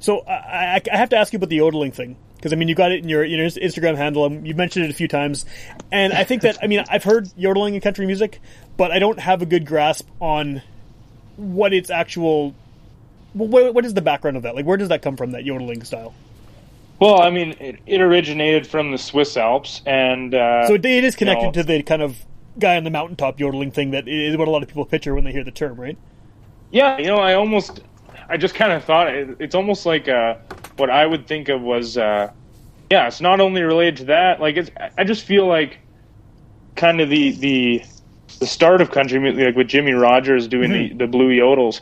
So 0.00 0.20
I, 0.20 0.76
I, 0.76 0.80
I 0.92 0.96
have 0.96 1.08
to 1.08 1.16
ask 1.16 1.32
you 1.32 1.38
about 1.38 1.48
the 1.48 1.56
yodeling 1.56 1.90
thing 1.92 2.16
because 2.36 2.52
I 2.52 2.56
mean 2.56 2.68
you 2.68 2.74
got 2.76 2.92
it 2.92 3.02
in 3.02 3.08
your, 3.08 3.24
your 3.24 3.44
Instagram 3.46 3.96
handle. 3.96 4.24
and 4.26 4.46
You've 4.46 4.56
mentioned 4.56 4.84
it 4.84 4.90
a 4.92 4.94
few 4.94 5.08
times, 5.08 5.44
and 5.90 6.12
I 6.12 6.22
think 6.22 6.42
that 6.42 6.58
I 6.62 6.68
mean 6.68 6.84
I've 6.88 7.02
heard 7.02 7.28
yodeling 7.36 7.74
in 7.74 7.80
country 7.80 8.06
music, 8.06 8.40
but 8.76 8.92
I 8.92 9.00
don't 9.00 9.18
have 9.18 9.42
a 9.42 9.46
good 9.46 9.66
grasp 9.66 10.06
on 10.20 10.62
what 11.36 11.72
its 11.72 11.90
actual. 11.90 12.54
What, 13.34 13.74
what 13.74 13.84
is 13.84 13.94
the 13.94 14.02
background 14.02 14.36
of 14.36 14.42
that? 14.44 14.54
Like, 14.54 14.64
where 14.66 14.76
does 14.76 14.88
that 14.88 15.02
come 15.02 15.16
from? 15.16 15.32
That 15.32 15.44
yodeling 15.44 15.84
style. 15.84 16.14
well 16.98 17.20
i 17.22 17.30
mean 17.30 17.54
it, 17.60 17.76
it 17.86 18.00
originated 18.00 18.66
from 18.66 18.90
the 18.90 18.98
swiss 18.98 19.36
alps 19.36 19.82
and 19.86 20.34
uh 20.34 20.66
So 20.66 20.74
it, 20.74 20.84
it 20.84 21.04
is 21.04 21.14
connected 21.14 21.46
know- 21.46 21.52
to 21.52 21.62
the 21.62 21.82
kind 21.82 22.02
of 22.02 22.16
guy 22.58 22.76
on 22.76 22.82
the 22.82 22.90
mountaintop 22.90 23.38
yodeling 23.38 23.70
thing 23.70 23.92
that 23.92 24.08
is 24.08 24.36
what 24.36 24.48
a 24.48 24.50
lot 24.50 24.62
of 24.64 24.68
people 24.68 24.84
picture 24.84 25.14
when 25.14 25.22
they 25.22 25.30
hear 25.30 25.44
the 25.44 25.52
term, 25.52 25.76
right? 25.80 25.96
Yeah, 26.72 26.98
you 26.98 27.06
know, 27.06 27.18
I 27.18 27.34
almost, 27.34 27.80
I 28.28 28.36
just 28.36 28.56
kind 28.56 28.72
of 28.72 28.82
thought 28.82 29.14
it, 29.14 29.36
it's 29.38 29.54
almost 29.54 29.86
like 29.86 30.08
uh, 30.08 30.34
what 30.76 30.90
I 30.90 31.06
would 31.06 31.28
think 31.28 31.48
of 31.50 31.62
was, 31.62 31.96
uh, 31.96 32.32
yeah, 32.90 33.06
it's 33.06 33.20
not 33.20 33.38
only 33.38 33.62
related 33.62 33.96
to 33.98 34.04
that. 34.06 34.40
Like, 34.40 34.56
it's, 34.56 34.70
I 34.98 35.04
just 35.04 35.22
feel 35.24 35.46
like 35.46 35.78
kind 36.74 37.00
of 37.00 37.08
the 37.10 37.30
the 37.32 37.82
the 38.40 38.46
start 38.46 38.80
of 38.80 38.90
country 38.90 39.20
music, 39.20 39.44
like 39.46 39.56
with 39.56 39.68
Jimmie 39.68 39.92
Rodgers 39.92 40.48
doing 40.48 40.72
the, 40.72 40.92
the 40.94 41.06
blue 41.06 41.30
yodels, 41.30 41.80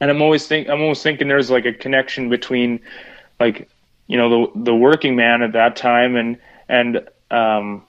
and 0.00 0.10
I'm 0.10 0.22
always 0.22 0.46
think 0.46 0.68
I'm 0.68 0.80
always 0.80 1.02
thinking 1.02 1.28
there's 1.28 1.50
like 1.50 1.66
a 1.66 1.72
connection 1.72 2.28
between, 2.28 2.80
like, 3.40 3.68
you 4.06 4.16
know, 4.16 4.28
the 4.54 4.60
the 4.64 4.74
working 4.74 5.16
man 5.16 5.42
at 5.42 5.52
that 5.52 5.76
time 5.76 6.16
and 6.16 6.38
and 6.68 7.08
um 7.30 7.82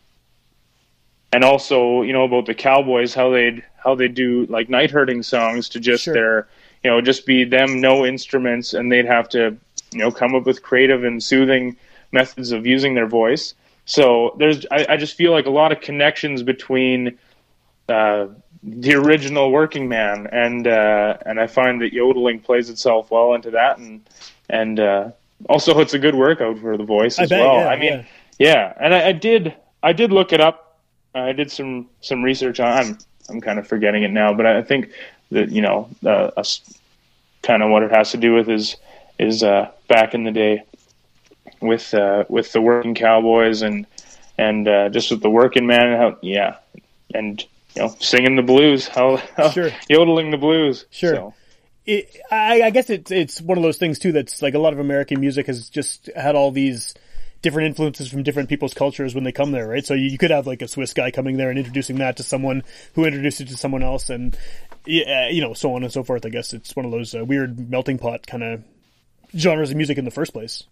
and 1.32 1.44
also 1.44 2.02
you 2.02 2.14
know 2.14 2.24
about 2.24 2.46
the 2.46 2.54
cowboys 2.54 3.14
how 3.14 3.30
they'd 3.30 3.64
how 3.78 3.96
they 3.96 4.08
do 4.08 4.46
like 4.48 4.70
night 4.70 4.92
herding 4.92 5.24
songs 5.24 5.70
to 5.70 5.80
just 5.80 6.04
Sure. 6.04 6.14
their 6.14 6.48
you 6.84 6.90
know 6.90 7.02
just 7.02 7.26
be 7.26 7.44
them 7.44 7.80
no 7.80 8.06
instruments 8.06 8.74
and 8.74 8.92
they'd 8.92 9.06
have 9.06 9.30
to 9.30 9.56
you 9.92 10.00
know 10.00 10.12
come 10.12 10.36
up 10.36 10.46
with 10.46 10.64
creative 10.64 11.04
and 11.04 11.24
soothing 11.24 11.78
methods 12.12 12.52
of 12.52 12.66
using 12.66 12.96
their 12.96 13.08
voice 13.08 13.54
so 13.86 14.36
there's 14.40 14.66
i, 14.72 14.86
I 14.90 14.98
just 14.98 15.16
feel 15.16 15.32
like 15.32 15.46
a 15.46 15.52
lot 15.52 15.72
of 15.72 15.82
connections 15.82 16.44
between 16.44 17.18
uh, 17.88 18.28
the 18.62 18.94
original 18.94 19.52
working 19.52 19.88
man 19.88 20.28
and 20.32 20.68
uh, 20.68 21.18
and 21.26 21.40
i 21.40 21.48
find 21.48 21.82
that 21.82 21.94
yodeling 21.94 22.40
plays 22.40 22.70
itself 22.70 23.10
well 23.10 23.34
into 23.34 23.52
that 23.52 23.78
and 23.78 24.02
and 24.50 24.80
uh, 24.80 25.10
also 25.48 25.80
it's 25.80 25.94
a 25.94 26.00
good 26.00 26.16
workout 26.16 26.60
for 26.60 26.76
the 26.78 26.84
voice 26.84 27.20
as 27.20 27.30
bet, 27.30 27.40
well 27.40 27.56
yeah, 27.56 27.68
i 27.68 27.76
mean 27.78 28.06
yeah. 28.40 28.74
yeah, 28.74 28.74
and 28.80 28.94
I, 28.94 29.08
I 29.08 29.12
did. 29.12 29.56
I 29.82 29.94
did 29.94 30.12
look 30.12 30.34
it 30.34 30.42
up. 30.42 30.78
I 31.16 31.32
did 31.32 31.52
some 31.52 31.90
some 32.02 32.24
research 32.24 32.60
on. 32.60 32.72
I'm 32.72 32.98
I'm 33.30 33.42
kind 33.42 33.60
of 33.60 33.68
forgetting 33.68 34.04
it 34.04 34.12
now, 34.12 34.34
but 34.34 34.46
I 34.46 34.62
think 34.62 34.92
that 35.32 35.50
you 35.50 35.62
know 35.62 35.90
uh, 36.06 36.44
kind 37.44 37.64
of 37.64 37.70
what 37.70 37.84
it 37.84 37.92
has 37.92 38.12
to 38.12 38.18
do 38.18 38.34
with 38.34 38.50
is 38.50 38.76
is 39.20 39.44
uh, 39.44 39.72
back 39.88 40.14
in 40.14 40.24
the 40.24 40.32
day 40.32 40.64
with 41.62 41.94
uh, 41.94 42.26
with 42.30 42.52
the 42.52 42.62
working 42.62 42.96
cowboys 42.96 43.62
and 43.62 43.86
and 44.38 44.68
uh, 44.68 44.90
just 44.90 45.12
with 45.12 45.22
the 45.22 45.30
working 45.30 45.68
man. 45.68 45.98
How, 45.98 46.18
yeah, 46.22 46.58
and 47.14 47.44
you 47.80 47.88
know, 47.88 47.96
singing 48.00 48.36
the 48.36 48.42
blues, 48.42 48.88
how, 48.88 49.18
how 49.36 49.50
Sure. 49.50 49.72
yodeling 49.90 50.32
the 50.32 50.38
blues. 50.38 50.86
Sure. 50.90 51.16
So, 51.16 51.34
it, 51.86 52.16
I, 52.30 52.62
I 52.64 52.70
guess 52.70 52.90
it's 52.90 53.10
it's 53.10 53.42
one 53.42 53.58
of 53.58 53.64
those 53.64 53.78
things 53.78 53.98
too 53.98 54.12
that's 54.12 54.42
like 54.42 54.54
a 54.54 54.60
lot 54.60 54.74
of 54.74 54.80
American 54.80 55.20
music 55.20 55.48
has 55.48 55.70
just 55.70 56.10
had 56.16 56.36
all 56.36 56.52
these 56.52 56.94
different 57.42 57.68
influences 57.68 58.10
from 58.10 58.22
different 58.22 58.50
people's 58.50 58.74
cultures 58.74 59.16
when 59.16 59.24
they 59.24 59.32
come 59.32 59.52
there, 59.52 59.68
right? 59.68 59.86
So 59.86 59.94
you, 59.94 60.10
you 60.10 60.18
could 60.18 60.30
have 60.30 60.46
like 60.46 60.62
a 60.62 60.68
Swiss 60.68 60.94
guy 60.94 61.10
coming 61.10 61.38
there 61.38 61.50
and 61.50 61.58
introducing 61.58 61.98
that 62.00 62.18
to 62.18 62.24
someone 62.24 62.64
who 62.94 63.06
introduced 63.06 63.42
it 63.42 63.48
to 63.48 63.58
someone 63.58 63.82
else, 63.82 64.10
and 64.10 64.38
you 64.86 65.42
know, 65.42 65.54
so 65.54 65.74
on 65.74 65.84
and 65.84 65.92
so 65.92 66.04
forth. 66.04 66.26
I 66.26 66.30
guess 66.30 66.54
it's 66.54 66.76
one 66.76 66.86
of 66.86 66.92
those 66.92 67.16
uh, 67.16 67.24
weird 67.24 67.70
melting 67.70 67.98
pot 67.98 68.28
kind 68.28 68.44
of 68.44 68.64
genres 69.36 69.72
of 69.72 69.78
music 69.78 69.98
in 69.98 70.06
the 70.06 70.12
first 70.12 70.34
place. 70.34 70.64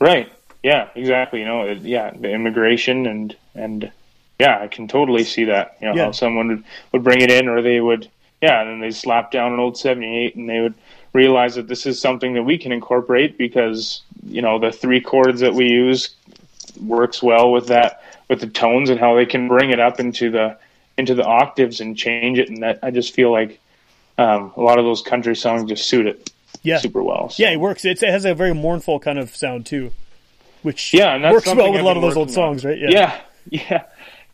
Right. 0.00 0.32
Yeah. 0.62 0.88
Exactly. 0.94 1.40
You 1.40 1.46
know. 1.46 1.62
It, 1.62 1.82
yeah. 1.82 2.10
The 2.10 2.30
immigration 2.32 3.06
and 3.06 3.36
and 3.54 3.92
yeah, 4.38 4.58
I 4.60 4.68
can 4.68 4.88
totally 4.88 5.24
see 5.24 5.44
that. 5.44 5.76
You 5.80 5.88
know 5.88 5.94
Yeah. 5.94 6.04
how 6.06 6.12
someone 6.12 6.48
would, 6.48 6.64
would 6.92 7.04
bring 7.04 7.20
it 7.20 7.30
in, 7.30 7.48
or 7.48 7.62
they 7.62 7.80
would. 7.80 8.08
Yeah, 8.40 8.60
and 8.60 8.70
then 8.70 8.80
they 8.80 8.92
slap 8.92 9.32
down 9.32 9.52
an 9.52 9.58
old 9.58 9.76
'78, 9.76 10.36
and 10.36 10.48
they 10.48 10.60
would 10.60 10.74
realize 11.12 11.54
that 11.56 11.66
this 11.68 11.86
is 11.86 12.00
something 12.00 12.34
that 12.34 12.42
we 12.44 12.58
can 12.58 12.70
incorporate 12.70 13.36
because 13.38 14.02
you 14.26 14.42
know 14.42 14.58
the 14.58 14.70
three 14.70 15.00
chords 15.00 15.40
that 15.40 15.54
we 15.54 15.66
use 15.68 16.14
works 16.80 17.22
well 17.22 17.50
with 17.50 17.68
that 17.68 18.02
with 18.28 18.40
the 18.40 18.46
tones 18.46 18.90
and 18.90 19.00
how 19.00 19.16
they 19.16 19.26
can 19.26 19.48
bring 19.48 19.70
it 19.70 19.80
up 19.80 19.98
into 20.00 20.30
the 20.30 20.56
into 20.96 21.14
the 21.14 21.24
octaves 21.24 21.80
and 21.80 21.96
change 21.96 22.38
it 22.38 22.48
and 22.48 22.62
that 22.62 22.78
I 22.82 22.90
just 22.90 23.14
feel 23.14 23.32
like 23.32 23.58
um, 24.18 24.52
a 24.56 24.60
lot 24.60 24.78
of 24.78 24.84
those 24.84 25.00
country 25.02 25.34
songs 25.36 25.68
just 25.68 25.88
suit 25.88 26.06
it 26.06 26.30
Yeah, 26.62 26.78
super 26.78 27.02
well. 27.02 27.30
So. 27.30 27.42
yeah, 27.42 27.50
it 27.50 27.60
works. 27.60 27.84
It's, 27.84 28.02
it 28.02 28.10
has 28.10 28.24
a 28.24 28.34
very 28.34 28.52
mournful 28.52 28.98
kind 29.00 29.18
of 29.18 29.34
sound 29.34 29.64
too, 29.66 29.92
which 30.62 30.92
Yeah, 30.92 31.30
works 31.32 31.46
well 31.46 31.72
with 31.72 31.80
a 31.80 31.84
lot 31.84 31.96
of 31.96 32.02
those 32.02 32.16
old 32.16 32.28
working 32.28 32.42
on. 32.42 32.58
songs, 32.58 32.64
right? 32.64 32.78
yeah, 32.78 32.90
yeah, 32.90 33.20
yeah, 33.70 33.82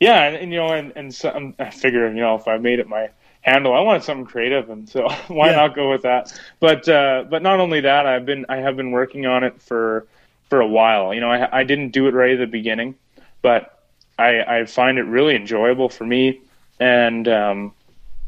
and, 0.00 0.36
and 0.36 0.52
you 0.52 0.58
know, 0.58 0.72
and 0.72 0.92
and 0.96 1.14
so, 1.14 1.30
um, 1.30 1.54
I 1.58 1.70
figure 1.70 2.08
you 2.08 2.20
know 2.20 2.34
if 2.34 2.46
I 2.48 2.56
made 2.58 2.78
it 2.78 2.88
my 2.88 3.08
handle, 3.42 3.72
I 3.74 3.80
wanted 3.80 4.02
something 4.02 4.26
creative, 4.26 4.70
and 4.70 4.88
so 4.88 5.08
why 5.28 5.50
Yeah. 5.50 5.52
not 5.52 5.74
go 5.74 5.90
with 5.90 6.02
that? 6.02 6.32
But 6.60 6.88
uh, 6.88 7.24
but 7.28 7.42
not 7.42 7.60
only 7.60 7.80
that, 7.80 8.06
I've 8.06 8.26
been 8.26 8.46
I 8.48 8.56
have 8.56 8.76
been 8.76 8.90
working 8.90 9.26
on 9.26 9.44
it 9.44 9.60
for 9.60 10.06
for 10.48 10.60
a 10.60 10.66
while. 10.66 11.14
You 11.14 11.20
know, 11.20 11.30
I 11.30 11.60
I 11.60 11.64
didn't 11.64 11.90
do 11.90 12.06
it 12.08 12.14
right 12.14 12.32
at 12.32 12.38
the 12.38 12.46
beginning, 12.46 12.94
but 13.42 13.78
I 14.18 14.60
I 14.60 14.64
find 14.66 14.98
it 14.98 15.02
really 15.04 15.34
enjoyable 15.36 15.88
for 15.88 16.04
me, 16.04 16.40
and 16.80 17.26
um, 17.28 17.72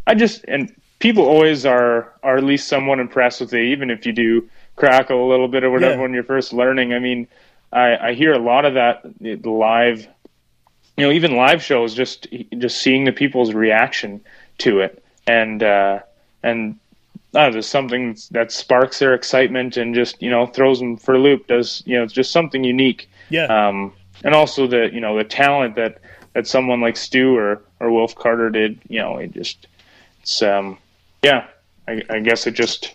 I 0.06 0.14
just 0.14 0.44
and 0.48 0.72
people 0.98 1.24
always 1.24 1.64
are 1.66 2.12
are 2.22 2.36
at 2.38 2.44
least 2.44 2.68
somewhat 2.68 2.98
impressed 2.98 3.40
with 3.40 3.52
it, 3.54 3.64
even 3.64 3.90
if 3.90 4.06
you 4.06 4.12
do 4.12 4.48
crackle 4.76 5.26
a 5.26 5.28
little 5.28 5.48
bit 5.48 5.64
or 5.64 5.70
whatever 5.70 5.96
Yeah. 5.96 6.02
when 6.02 6.12
you're 6.12 6.22
first 6.24 6.52
learning. 6.52 6.92
I 6.92 6.98
mean, 6.98 7.26
I, 7.72 8.08
I 8.08 8.14
hear 8.14 8.32
a 8.32 8.38
lot 8.38 8.64
of 8.64 8.74
that 8.74 9.02
live, 9.46 10.08
you 10.97 11.05
know, 11.07 11.12
even 11.12 11.36
live 11.36 11.62
shows, 11.62 11.94
just 11.94 12.26
just 12.59 12.78
seeing 12.78 13.05
the 13.05 13.12
people's 13.12 13.53
reaction 13.53 14.20
to 14.59 14.80
it, 14.80 15.03
and 15.26 15.62
uh, 15.62 16.01
and 16.42 16.78
uh, 17.34 17.51
there's 17.51 17.68
something 17.68 18.16
that 18.30 18.51
sparks 18.51 18.99
their 18.99 19.14
excitement 19.14 19.76
and 19.76 19.94
just 19.94 20.20
you 20.22 20.30
know 20.30 20.47
throws 20.47 20.78
them 20.78 20.97
for 20.97 21.14
a 21.14 21.18
loop. 21.18 21.47
Does 21.47 21.82
you 21.86 21.97
know 21.97 22.05
it's 22.05 22.12
just 22.12 22.32
something 22.32 22.64
unique 22.64 23.09
yeah, 23.28 23.47
um, 23.47 23.92
and 24.24 24.34
also 24.34 24.66
the 24.66 24.90
you 24.92 25.01
know 25.01 25.16
the 25.16 25.24
talent 25.24 25.74
that 25.76 26.01
that 26.32 26.47
someone 26.47 26.80
like 26.80 26.97
Stu 26.97 27.36
or 27.36 27.62
or 27.80 27.90
Wilf 27.90 28.14
Carter 28.14 28.51
did. 28.51 28.78
You 28.88 29.01
know, 29.01 29.16
it 29.18 29.32
just 29.32 29.66
it's 30.22 30.42
um 30.42 30.78
yeah. 31.22 31.47
I, 31.88 32.03
I 32.11 32.18
guess 32.18 32.49
it 32.49 32.55
just 32.55 32.94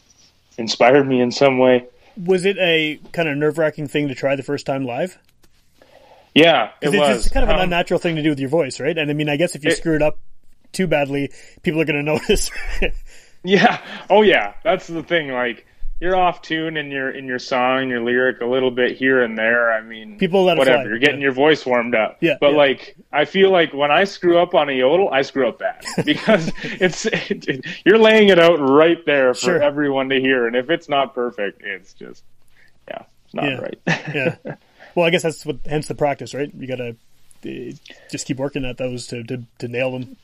inspired 0.58 1.08
me 1.08 1.22
in 1.22 1.32
some 1.32 1.58
way. 1.58 1.86
Was 2.18 2.44
it 2.46 2.58
a 2.58 3.00
kind 3.14 3.30
of 3.30 3.38
nerve 3.38 3.58
wracking 3.58 3.88
thing 3.88 4.10
to 4.10 4.16
try 4.16 4.36
the 4.36 4.44
first 4.44 4.66
time 4.66 4.86
live? 4.86 5.18
Yeah, 6.34 6.72
it 6.82 6.90
was 6.90 7.26
it's 7.26 7.30
kind 7.34 7.44
of 7.44 7.50
an 7.50 7.56
Um, 7.58 7.62
unnatural 7.64 8.00
thing 8.00 8.16
to 8.16 8.24
do 8.24 8.30
with 8.30 8.40
your 8.40 8.50
voice, 8.50 8.80
right? 8.80 8.98
And 8.98 9.10
I 9.12 9.14
mean, 9.14 9.28
I 9.30 9.36
guess 9.38 9.56
if 9.56 9.64
you 9.66 9.72
It- 9.72 9.78
screw 9.78 9.96
it 9.96 10.02
up 10.02 10.18
too 10.72 10.88
badly, 10.88 11.32
people 11.64 11.82
are 11.82 11.86
going 11.86 11.98
to 12.06 12.12
notice. 12.12 12.50
Yeah. 13.44 13.82
Oh 14.10 14.22
yeah. 14.22 14.54
That's 14.64 14.88
the 14.88 15.04
thing. 15.04 15.30
Like 15.30 15.66
you're 16.00 16.16
off 16.16 16.42
tune 16.42 16.78
in 16.78 16.90
your 16.90 17.12
in 17.12 17.26
your 17.26 17.38
song, 17.40 17.90
your 17.90 18.02
lyric 18.02 18.40
a 18.42 18.46
little 18.46 18.72
bit 18.72 18.96
here 18.98 19.22
and 19.24 19.38
there. 19.38 19.72
I 19.74 19.82
mean, 19.82 20.18
People 20.18 20.46
let 20.46 20.58
whatever. 20.58 20.88
You're 20.90 21.00
getting 21.00 21.20
Yeah. 21.20 21.26
your 21.26 21.34
voice 21.34 21.66
warmed 21.66 21.96
up. 21.96 22.18
Yeah, 22.22 22.38
But 22.40 22.52
yeah. 22.52 22.58
like, 22.58 22.96
I 23.12 23.26
feel 23.26 23.52
like 23.52 23.74
when 23.74 23.92
I 23.92 24.06
screw 24.06 24.40
up 24.40 24.56
on 24.56 24.70
a 24.70 24.74
yodel, 24.74 25.10
I 25.12 25.24
screw 25.24 25.48
up 25.50 25.60
bad 25.60 25.84
because 26.06 26.52
it's 26.64 27.08
you're 27.86 27.98
laying 28.00 28.30
it 28.30 28.40
out 28.40 28.58
right 28.58 29.04
there 29.06 29.34
for 29.34 29.40
Sure. 29.42 29.62
everyone 29.62 30.10
to 30.10 30.20
hear, 30.20 30.48
and 30.48 30.56
if 30.56 30.70
it's 30.70 30.88
not 30.88 31.14
perfect, 31.14 31.62
it's 31.64 31.94
just 31.94 32.24
yeah, 32.88 33.04
it's 33.26 33.34
not 33.34 33.46
Yeah. 33.46 33.56
right. 33.60 33.80
yeah. 33.88 34.36
Well, 34.96 35.06
I 35.06 35.10
guess 35.10 35.24
that's 35.24 35.46
what, 35.46 35.58
hence 35.66 35.88
the 35.88 35.96
practice, 35.96 36.34
right? 36.34 36.52
You 36.58 36.68
got 36.68 36.78
to 36.78 36.96
uh, 37.46 37.74
just 38.12 38.26
keep 38.28 38.38
working 38.38 38.66
at 38.66 38.78
those 38.78 39.08
to, 39.08 39.24
to, 39.24 39.44
to 39.60 39.68
nail 39.68 39.92
them. 39.92 40.18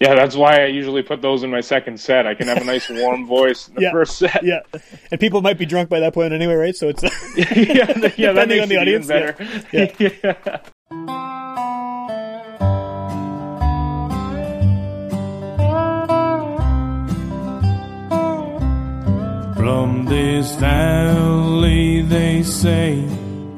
yeah, 0.00 0.14
that's 0.14 0.34
why 0.36 0.62
I 0.62 0.66
usually 0.66 1.02
put 1.02 1.22
those 1.22 1.42
in 1.42 1.50
my 1.50 1.60
second 1.60 1.98
set. 2.00 2.26
I 2.26 2.34
can 2.34 2.48
have 2.48 2.58
a 2.58 2.64
nice 2.64 2.88
warm 2.90 3.26
voice 3.38 3.68
in 3.68 3.74
the 3.76 3.82
Yeah. 3.82 3.92
first 3.92 4.18
set. 4.18 4.42
Yeah. 4.42 4.60
And 5.10 5.20
people 5.20 5.40
might 5.42 5.58
be 5.58 5.66
drunk 5.66 5.88
by 5.88 6.00
that 6.00 6.12
point 6.14 6.32
anyway, 6.32 6.54
right? 6.54 6.76
So 6.76 6.88
it's, 6.88 7.02
yeah, 7.36 7.52
yeah, 8.16 8.32
that 8.32 8.48
Depending 8.48 8.48
makes 8.48 8.62
on 8.62 8.68
the 8.68 8.76
audience, 8.78 9.10
even 9.10 9.34
yeah. 9.72 9.90
better. 9.92 10.34
Yeah. 10.42 10.60
From 19.56 20.04
this 20.06 20.54
valley, 20.56 22.02
they 22.02 22.42
say 22.42 23.02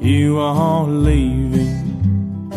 you 0.06 0.38
are 0.38 0.86
leaving. 0.86 2.48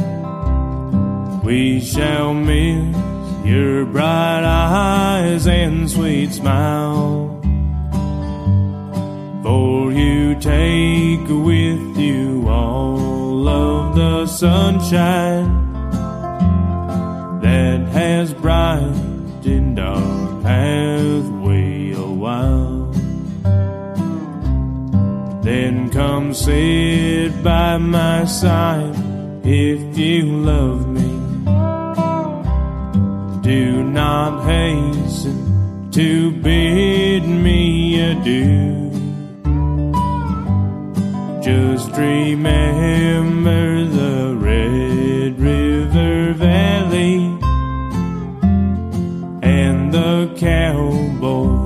We 1.43 1.81
shall 1.81 2.31
miss 2.31 2.95
your 3.43 3.85
bright 3.85 4.43
eyes 4.43 5.47
and 5.47 5.89
sweet 5.89 6.31
smile. 6.31 7.41
For 9.41 9.91
you 9.91 10.35
take 10.35 11.27
with 11.27 11.97
you 11.97 12.47
all 12.47 13.47
of 13.47 13.95
the 13.95 14.27
sunshine 14.27 15.49
that 17.41 17.79
has 17.87 18.31
brightened 18.31 19.79
our 19.79 20.41
pathway 20.43 21.93
a 21.93 22.05
while. 22.05 22.58
Then 25.49 25.89
come 25.89 26.31
sit 26.31 27.43
by 27.43 27.79
my 27.79 28.23
side 28.25 28.95
if 29.43 29.97
you 29.97 30.25
love 30.51 30.87
me. 30.87 31.09
Do 33.41 33.83
not 33.83 34.43
hasten 34.45 35.89
to 35.89 36.29
bid 36.43 37.23
me 37.23 37.99
adieu. 38.11 38.91
Just 41.41 41.97
remember 41.97 43.85
the 43.85 44.35
Red 44.37 45.39
River 45.39 46.33
Valley 46.33 47.15
and 49.41 49.91
the 49.91 50.31
cowboy 50.37 51.58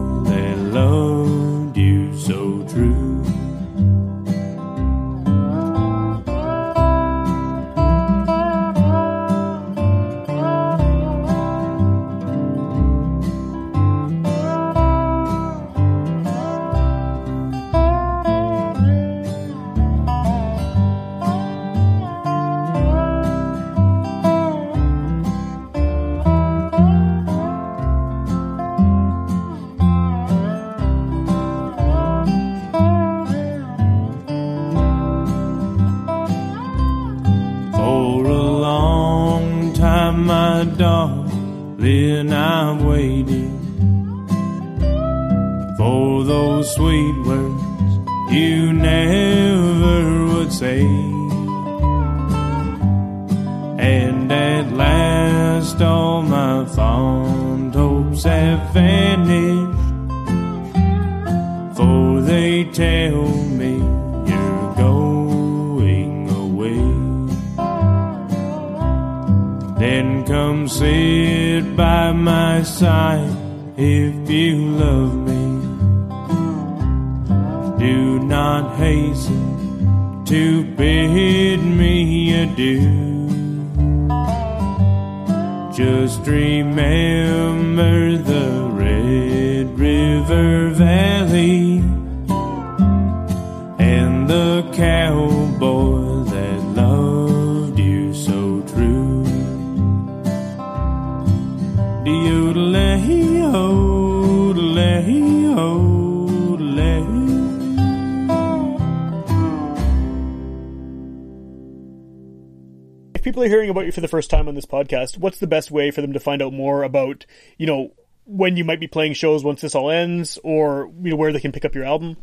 If 113.23 113.25
people 113.25 113.43
are 113.43 113.47
hearing 113.47 113.69
about 113.69 113.85
you 113.85 113.93
for 113.93 114.01
the 114.01 114.09
first 114.09 114.29
time 114.29 114.49
on 114.49 114.55
this 114.55 114.65
podcast, 114.65 115.17
what's 115.17 115.37
the 115.37 115.47
best 115.47 115.71
way 115.71 115.91
for 115.91 116.01
them 116.01 116.11
to 116.11 116.19
find 116.19 116.41
out 116.41 116.51
more 116.51 116.83
about, 116.83 117.25
you 117.57 117.65
know, 117.65 117.93
when 118.25 118.57
you 118.57 118.65
might 118.65 118.81
be 118.81 118.87
playing 118.87 119.13
shows 119.13 119.45
once 119.45 119.61
this 119.61 119.75
all 119.75 119.89
ends, 119.89 120.37
or 120.43 120.91
you 121.01 121.11
know 121.11 121.15
where 121.15 121.31
they 121.31 121.39
can 121.39 121.53
pick 121.53 121.63
up 121.63 121.73
your 121.73 121.85
album? 121.85 122.17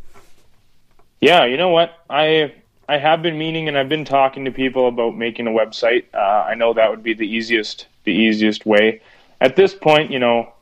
Yeah, 1.18 1.46
you 1.46 1.56
know 1.56 1.70
what? 1.70 1.94
I 2.10 2.52
I 2.86 2.98
have 2.98 3.22
been 3.22 3.38
meaning 3.38 3.66
and 3.66 3.78
I've 3.78 3.88
been 3.88 4.04
talking 4.04 4.44
to 4.44 4.50
people 4.50 4.88
about 4.88 5.16
making 5.16 5.46
a 5.46 5.50
website. 5.50 6.04
Uh, 6.12 6.18
I 6.18 6.54
know 6.54 6.74
that 6.74 6.90
would 6.90 7.02
be 7.02 7.14
the 7.14 7.26
easiest 7.26 7.86
the 8.04 8.12
easiest 8.12 8.66
way. 8.66 9.00
At 9.40 9.56
this 9.56 9.72
point, 9.72 10.10
you 10.10 10.18
know, 10.18 10.52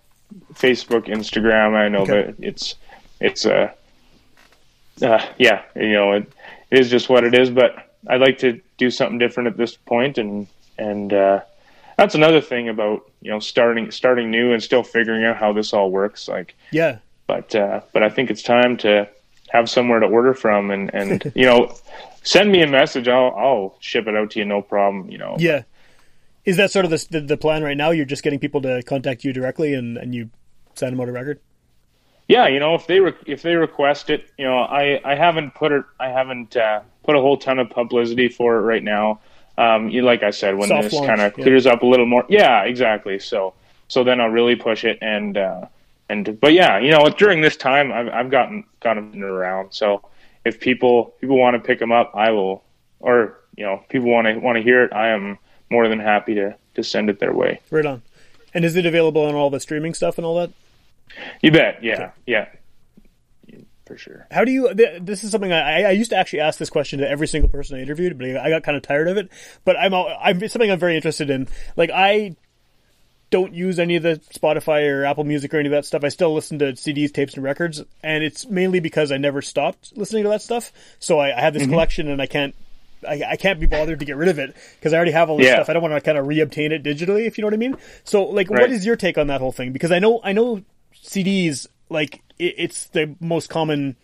Facebook, 0.55 1.09
Instagram. 1.09 1.75
I 1.75 1.89
know 1.89 2.03
Okay. 2.03 2.23
that 2.27 2.35
it's 2.39 2.77
it's 3.21 3.45
uh, 3.45 3.73
uh 5.03 5.27
yeah, 5.37 5.63
you 5.75 5.95
know, 5.95 6.13
it, 6.13 6.33
it 6.71 6.79
is 6.79 6.91
just 6.91 7.09
what 7.09 7.25
it 7.25 7.35
is. 7.35 7.51
But 7.51 7.88
I'd 8.09 8.21
like 8.21 8.39
to 8.39 8.61
do 8.79 8.91
something 8.91 9.19
different 9.19 9.49
at 9.49 9.57
this 9.57 9.77
point, 9.77 10.19
and 10.19 10.47
and 10.79 11.13
uh, 11.13 11.41
that's 11.97 12.15
another 12.15 12.41
thing 12.41 12.69
about 12.69 13.11
you 13.21 13.31
know 13.31 13.39
starting 13.39 13.91
starting 13.91 14.31
new 14.31 14.53
and 14.53 14.63
still 14.63 14.83
figuring 14.83 15.25
out 15.25 15.37
how 15.37 15.53
this 15.53 15.73
all 15.73 15.91
works. 15.91 16.29
Like 16.29 16.57
Yeah, 16.71 16.99
but 17.27 17.55
uh, 17.55 17.83
but 17.93 18.03
I 18.03 18.09
think 18.09 18.31
it's 18.31 18.43
time 18.43 18.77
to 18.79 19.09
have 19.51 19.69
somewhere 19.69 20.01
to 20.01 20.07
order 20.07 20.35
from, 20.35 20.71
and 20.71 20.93
and 20.95 21.33
you 21.35 21.45
know, 21.47 21.75
send 22.23 22.51
me 22.51 22.63
a 22.63 22.67
message. 22.67 23.09
I'll 23.09 23.35
I'll 23.37 23.77
ship 23.81 24.07
it 24.07 24.17
out 24.17 24.31
to 24.33 24.39
you, 24.39 24.45
no 24.45 24.63
problem. 24.63 25.11
You 25.11 25.19
know. 25.19 25.37
yeah. 25.39 25.63
Is 26.45 26.57
that 26.57 26.71
sort 26.71 26.87
of 26.87 26.91
the, 26.91 27.07
the 27.11 27.21
the 27.21 27.37
plan 27.37 27.63
right 27.63 27.77
now? 27.77 27.91
You're 27.91 28.07
just 28.07 28.23
getting 28.23 28.39
people 28.39 28.63
to 28.63 28.83
contact 28.83 29.23
you 29.23 29.35
directly, 29.35 29.75
and 29.75 29.99
and 29.99 30.15
you 30.15 30.31
send 30.75 30.93
them 30.93 31.01
out 31.01 31.09
a 31.09 31.13
record. 31.13 31.41
Yeah, 32.27 32.47
you 32.47 32.61
know, 32.61 32.75
if 32.75 32.87
they 32.87 33.01
re- 33.01 33.15
if 33.27 33.43
they 33.43 33.55
request 33.55 34.09
it, 34.09 34.31
you 34.39 34.47
know, 34.47 34.59
I 34.59 35.01
I 35.05 35.15
haven't 35.15 35.55
put 35.55 35.73
it, 35.73 35.85
I 35.99 36.09
haven't 36.09 36.57
uh, 36.57 36.81
put 37.09 37.17
a 37.17 37.21
whole 37.23 37.39
ton 37.39 37.59
of 37.59 37.71
publicity 37.71 38.29
for 38.29 38.59
it 38.59 38.61
right 38.61 38.85
now. 38.85 39.19
Um, 39.57 39.89
you 39.89 40.03
like 40.03 40.23
I 40.23 40.31
said, 40.31 40.59
when 40.59 40.69
Soft 40.69 40.91
this 40.91 41.01
kind 41.01 41.23
of 41.23 41.33
yeah. 41.39 41.43
clears 41.43 41.67
up 41.67 41.83
a 41.83 41.87
little 41.87 42.05
more, 42.05 42.27
yeah, 42.29 42.65
exactly. 42.65 43.19
So 43.19 43.55
so 43.89 44.05
then 44.05 44.21
I'll 44.21 44.29
really 44.29 44.57
push 44.57 44.85
it, 44.85 44.99
and 45.01 45.39
uh, 45.39 45.65
and 46.11 46.39
but 46.39 46.53
yeah, 46.53 46.79
you 46.79 46.91
know, 46.91 47.09
during 47.09 47.41
this 47.41 47.57
time, 47.57 47.91
I've 47.91 48.09
I've 48.09 48.31
gotten 48.31 48.65
gotten 48.81 49.23
around. 49.23 49.73
So 49.73 50.03
if 50.45 50.61
people 50.61 51.15
people 51.19 51.39
want 51.39 51.55
to 51.55 51.67
pick 51.67 51.79
them 51.79 51.93
up, 51.93 52.13
I 52.15 52.31
will, 52.31 52.63
or 53.01 53.39
you 53.57 53.65
know, 53.65 53.83
people 53.89 54.11
want 54.11 54.27
to 54.27 54.37
want 54.39 54.57
to 54.57 54.63
hear 54.63 54.85
it, 54.85 54.93
I 54.93 55.09
am 55.09 55.39
more 55.71 55.89
than 55.89 55.99
happy 55.99 56.35
to 56.35 56.55
to 56.75 56.85
send 56.85 57.09
it 57.09 57.21
their 57.21 57.33
way. 57.33 57.61
Right 57.71 57.87
on. 57.87 58.03
And 58.53 58.67
is 58.67 58.77
it 58.77 58.85
available 58.85 59.25
on 59.25 59.35
all 59.35 59.49
the 59.49 59.61
streaming 59.61 59.95
stuff 59.95 60.19
and 60.19 60.27
all 60.27 60.37
that? 60.37 60.51
You 61.41 61.53
bet, 61.53 61.83
yeah, 61.83 62.11
yeah, 62.27 62.49
for 63.89 63.97
sure. 63.97 64.27
How 64.31 64.45
do 64.45 64.53
you? 64.53 64.73
This 64.75 65.25
is 65.25 65.33
something 65.33 65.53
I, 65.53 65.83
I 65.85 65.91
used 65.91 66.11
to 66.11 66.17
actually 66.17 66.41
ask 66.41 66.59
this 66.59 66.71
question 66.71 67.01
to 67.01 67.09
every 67.09 67.27
single 67.27 67.49
person 67.51 67.77
I 67.79 67.83
interviewed, 67.83 68.17
but 68.19 68.37
I 68.37 68.51
got 68.51 68.63
kind 68.63 68.77
of 68.77 68.83
tired 68.83 69.09
of 69.09 69.17
it. 69.17 69.31
But 69.65 69.77
I'm 69.77 69.93
I'm 69.95 70.41
it's 70.43 70.53
something 70.53 70.71
I'm 70.71 70.79
very 70.79 70.95
interested 70.95 71.31
in. 71.31 71.49
Like 71.77 71.91
I 71.91 72.37
don't 73.31 73.53
use 73.53 73.79
any 73.79 73.97
of 73.97 74.03
the 74.03 74.21
Spotify 74.33 74.91
or 74.91 75.05
Apple 75.05 75.25
Music 75.25 75.53
or 75.53 75.59
any 75.59 75.69
of 75.69 75.73
that 75.73 75.85
stuff. 75.85 76.05
I 76.05 76.09
still 76.09 76.35
listen 76.35 76.59
to 76.61 76.73
CDs, 76.73 77.13
tapes, 77.13 77.35
and 77.35 77.43
records, 77.43 77.83
and 78.03 78.23
it's 78.23 78.47
mainly 78.47 78.81
because 78.81 79.11
I 79.11 79.17
never 79.17 79.43
stopped 79.43 79.97
listening 79.97 80.23
to 80.25 80.31
that 80.31 80.43
stuff. 80.43 80.73
So 80.99 81.19
I, 81.19 81.37
I 81.37 81.41
have 81.41 81.55
this 81.55 81.65
mm-hmm. 81.65 81.73
collection, 81.73 82.09
and 82.09 82.23
I 82.23 82.27
can't. 82.27 82.55
I, 83.09 83.23
I 83.31 83.37
can't 83.37 83.61
be 83.61 83.67
bothered 83.67 84.01
to 84.01 84.05
get 84.05 84.17
rid 84.17 84.29
of 84.29 84.41
it 84.41 84.57
because 84.79 84.93
I 84.93 84.97
already 84.97 85.13
have 85.13 85.31
all 85.31 85.37
this 85.37 85.47
Yeah. 85.47 85.55
stuff. 85.55 85.69
I 85.69 85.73
don't 85.73 85.83
want 85.83 85.95
to 85.95 86.01
kind 86.01 86.19
of 86.19 86.27
reobtain 86.27 86.73
it 86.73 86.83
digitally, 86.83 87.27
if 87.27 87.39
you 87.39 87.43
know 87.43 87.47
what 87.47 87.55
I 87.55 87.59
mean. 87.59 87.77
So, 88.03 88.25
like, 88.25 88.51
what 88.51 88.59
Right. 88.59 88.73
is 88.73 88.85
your 88.85 88.97
take 88.97 89.17
on 89.17 89.29
that 89.29 89.41
whole 89.41 89.53
thing? 89.53 89.73
Because 89.73 89.93
I 89.93 90.01
know, 90.01 90.21
I 90.25 90.33
know, 90.33 90.63
CDs 91.05 91.69
like 91.91 92.23
it, 92.39 92.55
it's 92.59 92.87
the 92.89 93.15
most 93.21 93.49
common 93.49 93.97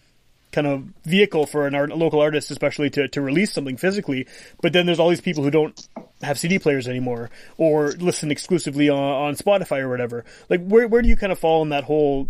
kind 0.53 0.67
of 0.69 0.85
vehicle 1.05 1.47
for 1.47 1.67
an 1.67 1.75
art, 1.75 1.91
a 1.91 1.97
local 1.97 2.21
artist, 2.21 2.51
especially 2.51 2.89
to, 2.89 3.09
to 3.09 3.21
release 3.21 3.53
something 3.53 3.77
physically. 3.77 4.27
But 4.63 4.73
then 4.73 4.87
there's 4.87 5.01
all 5.01 5.11
these 5.11 5.21
people 5.21 5.43
who 5.43 5.51
don't 5.51 5.89
have 6.23 6.39
CD 6.39 6.59
players 6.59 6.87
anymore 6.87 7.31
or 7.59 7.89
listen 7.93 8.31
exclusively 8.31 8.89
on, 8.89 8.99
on 8.99 9.35
Spotify 9.35 9.81
or 9.81 9.89
whatever. 9.89 10.25
Like, 10.49 10.65
where 10.65 10.87
where 10.87 11.03
do 11.03 11.09
you 11.09 11.17
kind 11.17 11.33
of 11.33 11.39
fall 11.39 11.63
in 11.63 11.71
that 11.71 11.85
whole 11.85 12.29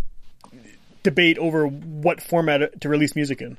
debate 1.03 1.37
over 1.37 1.67
what 1.67 2.21
format 2.21 2.81
to 2.81 2.89
release 2.89 3.15
music 3.15 3.41
in? 3.41 3.57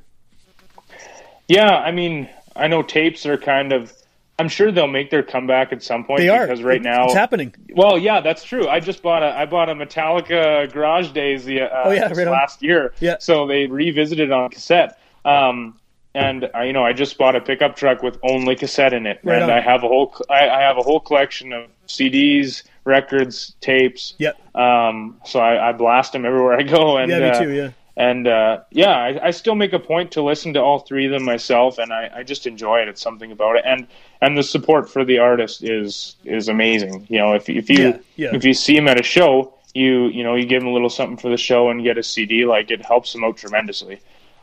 Yeah, 1.49 1.77
I 1.77 1.93
mean, 1.93 2.29
I 2.57 2.67
know 2.67 2.83
tapes 2.83 3.25
are 3.25 3.39
kind 3.39 3.73
of. 3.73 3.93
I'm 4.39 4.49
sure 4.49 4.71
they'll 4.71 4.87
make 4.87 5.11
their 5.11 5.23
comeback 5.23 5.73
at 5.73 5.83
some 5.83 6.05
point 6.05 6.21
They 6.21 6.29
are 6.29 6.47
because 6.47 6.63
right 6.63 6.77
It- 6.77 6.83
now 6.83 7.05
it's 7.07 7.15
happening. 7.15 7.55
Well, 7.75 7.97
yeah, 7.97 8.21
that's 8.21 8.45
true. 8.45 8.69
I 8.69 8.81
just 8.81 9.03
bought 9.03 9.23
a 9.23 9.29
I 9.37 9.47
bought 9.47 9.69
a 9.71 9.75
Metallica 9.75 10.71
Garage 10.73 11.11
Days 11.13 11.45
the 11.45 11.63
uh, 11.63 11.83
Oh, 11.87 11.91
yeah, 11.91 12.09
right 12.09 12.27
on. 12.27 12.33
last 12.33 12.63
year. 12.63 12.93
Yeah. 13.01 13.17
So 13.19 13.47
they 13.47 13.67
revisited 13.67 14.31
on 14.33 14.51
cassette. 14.51 14.99
Um, 15.25 15.79
and 16.15 16.51
uh, 16.55 16.61
you 16.61 16.73
know, 16.73 16.85
I 16.85 16.93
just 16.93 17.17
bought 17.19 17.35
a 17.37 17.41
pickup 17.41 17.77
truck 17.77 18.03
with 18.03 18.19
only 18.23 18.57
cassette 18.57 18.93
in 18.93 19.07
it, 19.07 19.21
Right 19.23 19.37
and 19.43 19.45
on. 19.45 19.51
I 19.51 19.61
have 19.61 19.85
a 19.85 19.89
whole 19.89 20.15
I, 20.31 20.49
I 20.49 20.61
have 20.63 20.77
a 20.79 20.83
whole 20.83 21.01
collection 21.01 21.53
of 21.53 21.67
CDs, 21.89 22.63
records, 22.85 23.55
tapes. 23.61 24.15
Yep. 24.19 24.37
Um, 24.57 25.19
so 25.25 25.41
I, 25.41 25.69
I 25.71 25.73
blast 25.73 26.13
them 26.13 26.25
everywhere 26.27 26.59
I 26.59 26.63
go. 26.63 26.97
And 26.99 27.11
Yeah, 27.11 27.19
me 27.21 27.25
uh, 27.29 27.41
too. 27.43 27.51
Yeah. 27.53 27.71
And 27.97 28.29
uh, 28.29 28.61
yeah, 28.71 28.91
I, 28.91 29.29
I 29.29 29.31
still 29.31 29.55
make 29.55 29.73
a 29.73 29.79
point 29.79 30.13
to 30.13 30.23
listen 30.23 30.53
to 30.55 30.61
all 30.61 30.81
three 30.81 31.07
of 31.07 31.13
them 31.13 31.25
myself, 31.25 31.79
and 31.79 31.93
I, 31.93 32.11
I 32.17 32.23
just 32.25 32.47
enjoy 32.47 32.81
it. 32.81 32.89
It's 32.89 33.01
something 33.01 33.33
about 33.33 33.57
it, 33.57 33.65
and 33.67 33.87
and 34.21 34.37
the 34.37 34.43
support 34.43 34.91
for 34.91 35.05
the 35.05 35.19
artist 35.19 35.63
is 35.63 36.17
is 36.25 36.49
amazing. 36.49 37.07
You 37.09 37.19
know, 37.19 37.35
if 37.35 37.49
if 37.49 37.71
you 37.71 37.79
Yeah, 37.79 37.99
yeah. 38.17 38.35
if 38.35 38.45
you 38.45 38.53
see 38.53 38.77
him 38.77 38.87
at 38.87 39.01
a 39.01 39.03
show, 39.03 39.55
you 39.73 40.09
you 40.09 40.25
know 40.25 40.35
you 40.35 40.45
give 40.45 40.63
him 40.63 40.69
a 40.69 40.73
little 40.73 40.91
something 40.91 41.17
for 41.17 41.31
the 41.31 41.39
show 41.39 41.71
and 41.71 41.83
get 41.83 41.97
a 41.97 42.03
CD, 42.03 42.45
like 42.45 42.71
it 42.71 42.85
helps 42.85 43.15
him 43.15 43.25
out 43.25 43.39
tremendously. 43.39 44.01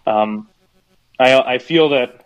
Um, 0.07 0.49
I 1.19 1.39
I 1.39 1.57
feel 1.59 1.89
that 1.89 2.25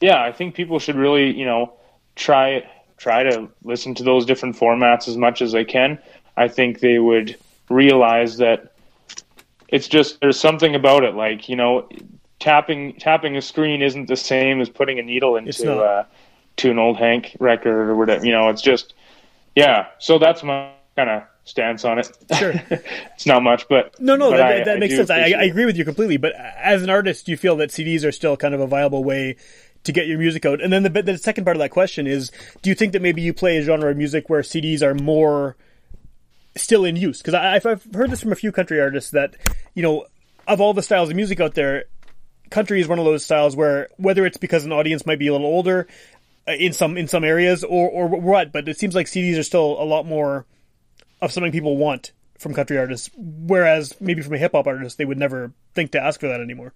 yeah, 0.00 0.20
I 0.20 0.32
think 0.32 0.56
people 0.56 0.80
should 0.80 0.96
really 0.96 1.32
you 1.32 1.44
know 1.44 1.74
try 2.16 2.68
try 2.96 3.22
to 3.22 3.48
listen 3.62 3.94
to 3.94 4.02
those 4.02 4.26
different 4.26 4.56
formats 4.56 5.06
as 5.06 5.16
much 5.16 5.42
as 5.42 5.52
they 5.52 5.64
can. 5.64 6.00
I 6.36 6.48
think 6.48 6.80
they 6.80 6.98
would 6.98 7.36
realize 7.68 8.38
that 8.38 8.72
it's 9.68 9.88
just 9.88 10.20
there's 10.20 10.38
something 10.38 10.74
about 10.74 11.04
it 11.04 11.14
like 11.14 11.48
you 11.48 11.56
know 11.56 11.88
tapping 12.38 12.94
tapping 12.94 13.36
a 13.36 13.42
screen 13.42 13.82
isn't 13.82 14.06
the 14.06 14.16
same 14.16 14.60
as 14.60 14.68
putting 14.68 14.98
a 14.98 15.02
needle 15.02 15.36
into 15.36 15.72
uh, 15.78 16.04
to 16.56 16.70
an 16.70 16.78
old 16.78 16.96
Hank 16.96 17.36
record 17.38 17.90
or 17.90 17.96
whatever. 17.96 18.24
You 18.24 18.32
know, 18.32 18.48
it's 18.48 18.62
just 18.62 18.94
yeah. 19.54 19.86
So 19.98 20.18
that's 20.18 20.42
my 20.42 20.72
kind 20.96 21.10
of 21.10 21.22
stance 21.44 21.84
on 21.84 21.98
it. 21.98 22.08
Sure. 22.36 22.52
it's 22.70 23.26
not 23.26 23.42
much, 23.42 23.68
but 23.68 24.00
No, 24.00 24.16
no, 24.16 24.30
but 24.30 24.38
that, 24.38 24.52
I- 24.52 24.64
that 24.64 24.76
I 24.76 24.78
makes 24.78 24.96
sense. 24.96 25.10
I, 25.10 25.32
I 25.32 25.44
agree 25.44 25.64
with 25.64 25.76
you 25.76 25.84
completely. 25.84 26.16
But 26.16 26.32
as 26.34 26.82
an 26.82 26.90
artist, 26.90 27.28
you 27.28 27.36
feel 27.36 27.56
that 27.56 27.70
CDs 27.70 28.04
are 28.04 28.12
still 28.12 28.36
kind 28.36 28.54
of 28.54 28.60
a 28.60 28.66
viable 28.66 29.04
way 29.04 29.36
to 29.84 29.92
get 29.92 30.06
your 30.06 30.18
music 30.18 30.44
out? 30.44 30.60
And 30.60 30.72
then 30.72 30.82
the, 30.82 30.90
the 31.02 31.18
second 31.18 31.44
part 31.44 31.56
of 31.56 31.60
that 31.60 31.70
question 31.70 32.06
is, 32.06 32.30
do 32.62 32.70
you 32.70 32.74
think 32.74 32.92
that 32.92 33.02
maybe 33.02 33.22
you 33.22 33.32
play 33.32 33.56
a 33.58 33.62
genre 33.62 33.90
of 33.90 33.96
music 33.96 34.28
where 34.28 34.42
CDs 34.42 34.82
are 34.82 34.94
more 34.94 35.56
still 36.56 36.84
in 36.84 36.96
use? 36.96 37.18
Because 37.18 37.34
I've, 37.34 37.66
I've 37.66 37.94
heard 37.94 38.10
this 38.10 38.20
from 38.20 38.32
a 38.32 38.36
few 38.36 38.52
country 38.52 38.80
artists 38.80 39.10
that, 39.10 39.36
you 39.74 39.82
know, 39.82 40.06
of 40.46 40.60
all 40.60 40.74
the 40.74 40.82
styles 40.82 41.10
of 41.10 41.16
music 41.16 41.40
out 41.40 41.54
there, 41.54 41.84
country 42.50 42.80
is 42.80 42.88
one 42.88 42.98
of 42.98 43.04
those 43.04 43.24
styles 43.24 43.56
where 43.56 43.88
whether 43.96 44.24
it's 44.24 44.36
because 44.36 44.64
an 44.64 44.72
audience 44.72 45.04
might 45.06 45.18
be 45.18 45.26
a 45.26 45.32
little 45.32 45.46
older 45.46 45.88
uh, 46.46 46.52
in 46.52 46.72
some 46.72 46.96
in 46.96 47.08
some 47.08 47.24
areas 47.24 47.64
or 47.64 47.88
or 47.88 48.08
what, 48.08 48.52
but 48.52 48.68
it 48.68 48.78
seems 48.78 48.94
like 48.94 49.06
CDs 49.06 49.38
are 49.38 49.42
still 49.42 49.80
a 49.80 49.84
lot 49.84 50.06
more 50.06 50.46
of 51.20 51.32
something 51.32 51.52
people 51.52 51.76
want 51.76 52.12
from 52.38 52.54
country 52.54 52.78
artists, 52.78 53.10
whereas 53.16 53.98
maybe 54.00 54.22
from 54.22 54.34
a 54.34 54.38
hip 54.38 54.52
hop 54.52 54.66
artist 54.66 54.98
they 54.98 55.04
would 55.04 55.18
never 55.18 55.52
think 55.74 55.92
to 55.92 56.00
ask 56.00 56.20
for 56.20 56.28
that 56.28 56.40
anymore. 56.40 56.72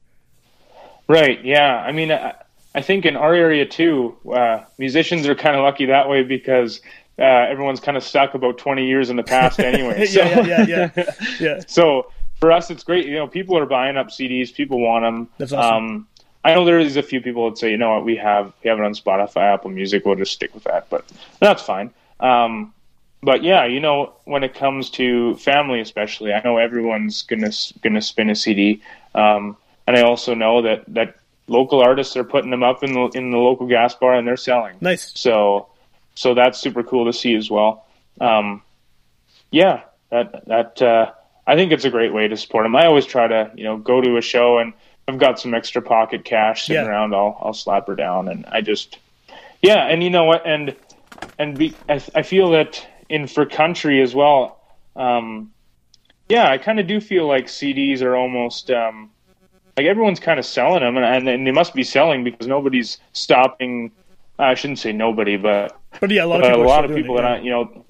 Right. 1.06 1.44
Yeah. 1.44 1.76
I 1.76 1.92
mean, 1.92 2.12
I, 2.12 2.34
I 2.74 2.82
think 2.82 3.04
in 3.04 3.16
our 3.16 3.34
area 3.34 3.66
too, 3.66 4.16
uh, 4.32 4.60
musicians 4.78 5.26
are 5.26 5.34
kind 5.34 5.56
of 5.56 5.62
lucky 5.62 5.86
that 5.86 6.08
way 6.08 6.22
because 6.22 6.80
uh, 7.20 7.24
everyone's 7.24 7.80
kind 7.80 7.96
of 7.96 8.02
stuck 8.02 8.34
about 8.34 8.58
20 8.58 8.86
years 8.86 9.10
in 9.10 9.16
the 9.16 9.22
past 9.22 9.60
anyway. 9.60 10.06
So, 10.06 10.20
yeah, 10.20 10.40
yeah, 10.40 10.66
yeah, 10.66 10.90
yeah, 10.96 11.10
yeah. 11.40 11.60
so 11.66 12.10
for 12.40 12.50
us, 12.50 12.70
it's 12.70 12.82
great. 12.82 13.06
You 13.06 13.14
know, 13.14 13.26
people 13.26 13.56
are 13.58 13.66
buying 13.66 13.96
up 13.96 14.08
CDs. 14.08 14.52
People 14.52 14.80
want 14.80 15.04
them. 15.04 15.28
That's 15.38 15.52
awesome. 15.52 15.84
Um, 15.84 16.06
I 16.42 16.54
know 16.54 16.64
there 16.64 16.80
is 16.80 16.96
a 16.96 17.02
few 17.02 17.20
people 17.20 17.50
that 17.50 17.58
say, 17.58 17.70
you 17.70 17.76
know 17.76 17.90
what, 17.90 18.04
we 18.04 18.16
have 18.16 18.54
we 18.64 18.70
have 18.70 18.78
it 18.78 18.84
on 18.84 18.94
Spotify, 18.94 19.52
Apple 19.52 19.70
Music. 19.70 20.06
We'll 20.06 20.16
just 20.16 20.32
stick 20.32 20.54
with 20.54 20.64
that, 20.64 20.88
but 20.88 21.04
that's 21.38 21.62
fine. 21.62 21.90
Um, 22.18 22.72
but 23.22 23.44
yeah, 23.44 23.66
you 23.66 23.80
know, 23.80 24.14
when 24.24 24.42
it 24.42 24.54
comes 24.54 24.88
to 24.90 25.36
family, 25.36 25.80
especially, 25.80 26.32
I 26.32 26.40
know 26.42 26.56
everyone's 26.56 27.22
gonna 27.22 27.50
gonna 27.82 28.00
spin 28.00 28.30
a 28.30 28.34
CD, 28.34 28.80
um, 29.14 29.58
and 29.86 29.96
I 29.96 30.02
also 30.02 30.32
know 30.34 30.62
that 30.62 30.84
that 30.88 31.16
local 31.46 31.80
artists 31.80 32.16
are 32.16 32.24
putting 32.24 32.50
them 32.50 32.62
up 32.62 32.82
in 32.82 32.94
the 32.94 33.10
in 33.14 33.30
the 33.30 33.38
local 33.38 33.66
gas 33.66 33.94
bar 33.94 34.14
and 34.14 34.26
they're 34.26 34.38
selling. 34.38 34.76
Nice. 34.80 35.12
So, 35.14 35.68
so 36.20 36.34
that's 36.34 36.58
super 36.58 36.82
cool 36.82 37.06
to 37.06 37.14
see 37.14 37.34
as 37.34 37.50
well. 37.50 37.86
Um, 38.20 38.60
yeah, 39.50 39.84
that 40.10 40.46
that 40.46 40.82
uh, 40.82 41.12
I 41.46 41.54
think 41.56 41.72
it's 41.72 41.86
a 41.86 41.90
great 41.90 42.12
way 42.12 42.28
to 42.28 42.36
support 42.36 42.64
them. 42.66 42.76
I 42.76 42.84
always 42.84 43.06
try 43.06 43.26
to 43.26 43.50
you 43.54 43.64
know 43.64 43.78
go 43.78 44.02
to 44.02 44.18
a 44.18 44.20
show 44.20 44.58
and 44.58 44.74
I've 45.08 45.18
got 45.18 45.40
some 45.40 45.54
extra 45.54 45.80
pocket 45.80 46.24
cash 46.26 46.66
sitting 46.66 46.82
Yeah. 46.82 46.88
around. 46.90 47.14
I'll 47.14 47.38
I'll 47.40 47.54
slap 47.54 47.86
her 47.86 47.96
down 47.96 48.28
and 48.28 48.44
I 48.46 48.60
just 48.60 48.98
yeah, 49.62 49.86
and 49.86 50.02
you 50.02 50.10
know 50.10 50.24
what 50.24 50.46
and 50.46 50.76
and 51.38 51.56
be, 51.56 51.74
I, 51.88 52.02
I 52.14 52.22
feel 52.22 52.50
that 52.50 52.86
in 53.08 53.26
for 53.26 53.46
country 53.46 54.02
as 54.02 54.14
well. 54.14 54.60
Um, 54.96 55.52
yeah, 56.28 56.50
I 56.50 56.58
kind 56.58 56.78
of 56.78 56.86
do 56.86 57.00
feel 57.00 57.26
like 57.26 57.46
CDs 57.46 58.02
are 58.02 58.14
almost 58.14 58.70
um, 58.70 59.10
like 59.78 59.86
everyone's 59.86 60.20
kind 60.20 60.38
of 60.38 60.44
selling 60.44 60.80
them, 60.80 60.98
and, 60.98 61.06
and, 61.06 61.28
and 61.28 61.46
they 61.46 61.50
must 61.50 61.72
be 61.74 61.82
selling 61.82 62.24
because 62.24 62.46
nobody's 62.46 62.98
stopping. 63.14 63.90
I 64.38 64.54
shouldn't 64.54 64.78
say 64.78 64.92
nobody, 64.92 65.36
but 65.36 65.79
But 65.98 66.10
yeah, 66.10 66.24
a 66.24 66.26
lot 66.26 66.40
of 66.40 66.46
people. 66.46 66.62
a 66.62 66.66
lot 66.66 66.84
of 66.84 66.94
people 66.94 67.18
it, 67.18 67.22
that. 67.22 67.30
I, 67.32 67.40
you 67.40 67.50
know 67.50 67.84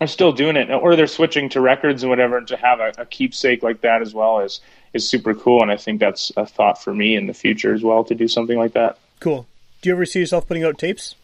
are 0.00 0.06
still 0.06 0.32
doing 0.32 0.56
it, 0.56 0.70
or 0.70 0.94
they're 0.96 1.06
switching 1.06 1.48
to 1.50 1.60
records 1.60 2.02
and 2.02 2.10
whatever, 2.10 2.38
and 2.38 2.46
to 2.48 2.56
have 2.56 2.80
a, 2.80 2.92
a 2.98 3.06
keepsake 3.06 3.62
like 3.62 3.80
that 3.80 4.02
as 4.02 4.14
well 4.14 4.40
is 4.40 4.60
is 4.92 5.08
super 5.08 5.34
cool. 5.34 5.62
And 5.62 5.70
I 5.70 5.76
think 5.76 6.00
that's 6.00 6.32
a 6.36 6.46
thought 6.46 6.82
for 6.82 6.94
me 6.94 7.16
in 7.16 7.26
the 7.26 7.34
future 7.34 7.74
as 7.74 7.82
well 7.82 8.04
to 8.04 8.14
do 8.14 8.28
something 8.28 8.56
like 8.58 8.72
that. 8.74 8.98
Cool. 9.20 9.46
Do 9.82 9.88
you 9.88 9.94
ever 9.94 10.06
see 10.06 10.20
yourself 10.20 10.46
putting 10.46 10.64
out 10.64 10.78
tapes? 10.78 11.14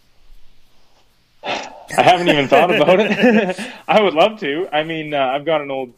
I 1.44 2.02
haven't 2.02 2.28
even 2.28 2.48
thought 2.48 2.74
about 2.74 3.00
it. 3.00 3.72
I 3.86 4.00
would 4.00 4.14
love 4.14 4.40
to. 4.40 4.68
I 4.72 4.84
mean, 4.84 5.14
uh, 5.14 5.18
I've 5.18 5.44
got 5.44 5.60
an 5.60 5.70
old. 5.70 5.92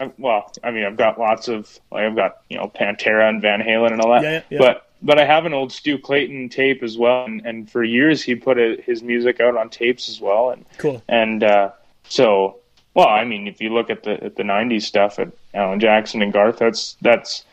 uh, 0.00 0.08
Well, 0.18 0.52
I 0.62 0.70
mean, 0.70 0.84
I've 0.84 0.96
got 0.96 1.18
lots 1.18 1.48
of 1.48 1.78
like 1.90 2.04
I've 2.04 2.16
got 2.16 2.38
you 2.48 2.58
know 2.58 2.68
Pantera 2.68 3.28
and 3.28 3.40
Van 3.40 3.60
Halen 3.60 3.92
and 3.92 4.00
all 4.00 4.12
that. 4.12 4.22
Yeah, 4.22 4.32
yeah, 4.32 4.42
yeah. 4.50 4.58
But 4.58 4.87
but 5.02 5.18
I 5.18 5.24
have 5.24 5.46
an 5.46 5.54
old 5.54 5.72
Stu 5.72 5.98
Clayton 5.98 6.48
tape 6.48 6.82
as 6.82 6.96
well, 6.98 7.24
and, 7.24 7.44
and 7.46 7.70
for 7.70 7.82
years 7.84 8.22
he 8.22 8.34
put 8.34 8.58
a, 8.58 8.76
his 8.84 9.02
music 9.02 9.40
out 9.40 9.56
on 9.56 9.70
tapes 9.70 10.08
as 10.08 10.20
well, 10.20 10.50
and 10.50 10.64
Cool. 10.78 11.02
and 11.08 11.42
uh, 11.44 11.70
so 12.08 12.58
well, 12.94 13.08
I 13.08 13.24
mean, 13.24 13.46
if 13.46 13.60
you 13.60 13.72
look 13.72 13.90
at 13.90 14.02
the 14.02 14.22
at 14.24 14.36
the 14.36 14.42
'90s 14.42 14.82
stuff 14.82 15.18
at 15.18 15.28
Alan 15.54 15.78
Jackson 15.80 16.22
and 16.22 16.32
Garth, 16.32 16.58
that's 16.58 16.96
that's 17.00 17.44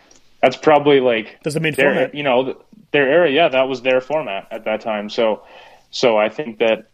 that's 0.42 0.58
probably 0.58 1.00
like 1.00 1.40
That's 1.44 1.54
the 1.54 1.60
main 1.60 1.74
their 1.74 1.94
format. 1.94 2.16
you 2.16 2.24
know 2.24 2.62
their 2.92 3.08
era. 3.08 3.30
Yeah, 3.32 3.50
that 3.50 3.68
was 3.68 3.82
their 3.82 4.02
format 4.02 4.48
at 4.52 4.66
that 4.66 4.82
time. 4.82 5.10
So 5.10 5.44
so 5.92 6.18
I 6.18 6.30
think 6.30 6.60
that 6.60 6.88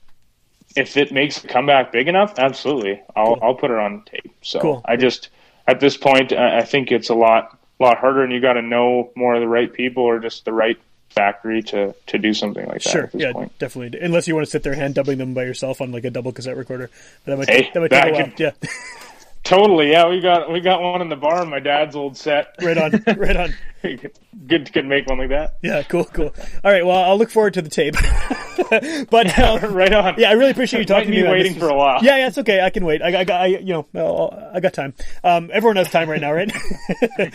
if 0.76 0.95
it 0.97 1.12
makes 1.12 1.43
a 1.43 1.47
comeback 1.47 1.91
big 1.91 2.08
enough, 2.08 2.38
absolutely, 2.39 3.02
I'll 3.16 3.38
I'll 3.41 3.56
put 3.56 3.72
it 3.72 3.78
on 3.78 4.04
tape. 4.06 4.34
So 4.41 4.60
Cool. 4.60 4.82
I 4.86 4.95
just 4.97 5.30
at 5.68 5.80
this 5.80 5.95
point, 5.95 6.34
I 6.34 6.60
I 6.60 6.64
think 6.64 6.91
it's 6.91 7.10
a 7.10 7.16
lot 7.16 7.58
lot 7.82 7.97
harder, 7.97 8.23
and 8.23 8.32
you 8.32 8.39
got 8.39 8.53
to 8.53 8.61
know 8.61 9.11
more 9.15 9.36
of 9.36 9.41
the 9.41 9.47
right 9.47 9.71
people 9.71 10.03
or 10.03 10.19
just 10.19 10.45
the 10.45 10.53
right 10.53 10.77
factory 11.09 11.61
to 11.61 11.93
to 12.07 12.17
do 12.17 12.34
something 12.34 12.65
like 12.67 12.82
that. 12.84 12.89
Sure. 12.89 13.03
at 13.03 13.11
this 13.11 13.21
Yeah, 13.21 13.34
point. 13.34 13.57
definitely. 13.59 13.99
Unless 13.99 14.27
you 14.27 14.36
want 14.36 14.45
to 14.47 14.51
sit 14.51 14.63
there 14.63 14.73
hand 14.73 14.95
dubbing 14.95 15.17
them 15.17 15.34
by 15.34 15.43
yourself 15.43 15.82
on 15.82 15.91
like 15.91 16.05
a 16.05 16.09
double 16.09 16.32
cassette 16.32 16.55
recorder, 16.57 16.89
but 17.25 17.32
that 17.32 17.38
might 17.38 17.49
Hey, 17.49 17.69
that 17.73 17.79
might 17.82 17.89
take 17.91 18.05
a 18.05 18.11
while. 18.13 18.23
could- 18.29 18.39
Yeah. 18.39 18.51
Totally, 19.43 19.91
yeah. 19.91 20.07
We 20.07 20.21
got 20.21 20.51
we 20.51 20.59
got 20.61 20.81
one 20.81 21.01
in 21.01 21.09
the 21.09 21.15
barn. 21.15 21.49
My 21.49 21.59
dad's 21.59 21.95
old 21.95 22.15
set. 22.15 22.55
right 22.61 22.77
on. 22.77 23.03
Right 23.17 23.35
on. 23.35 23.53
Good 24.47 24.71
could 24.71 24.85
make 24.85 25.07
one 25.07 25.17
like 25.17 25.29
that. 25.29 25.57
Yeah. 25.63 25.81
Cool. 25.83 26.05
Cool. 26.05 26.33
All 26.63 26.71
right. 26.71 26.85
Well, 26.85 26.97
I'll 27.03 27.17
look 27.17 27.31
forward 27.31 27.55
to 27.55 27.63
the 27.63 27.69
tape. 27.69 27.95
but 29.09 29.39
um, 29.39 29.73
right 29.73 29.91
on. 29.91 30.15
Yeah, 30.19 30.29
I 30.29 30.33
really 30.33 30.51
appreciate 30.51 30.81
you 30.81 30.85
talking 30.85 31.09
Might 31.09 31.15
to 31.15 31.23
me. 31.23 31.29
waiting 31.29 31.55
for 31.59 31.69
a 31.69 31.75
while. 31.75 32.03
Yeah, 32.03 32.17
yeah, 32.17 32.27
it's 32.27 32.37
okay. 32.37 32.61
I 32.61 32.69
can 32.69 32.85
wait. 32.85 33.01
I, 33.01 33.21
I 33.21 33.23
got, 33.23 33.41
I, 33.41 33.45
you 33.47 33.73
know, 33.73 33.87
I'll- 33.95 34.51
I 34.53 34.59
got 34.59 34.73
time. 34.73 34.93
Um, 35.23 35.49
everyone 35.51 35.77
has 35.77 35.89
time 35.89 36.09
right 36.09 36.21
now, 36.21 36.31
right? 36.33 36.51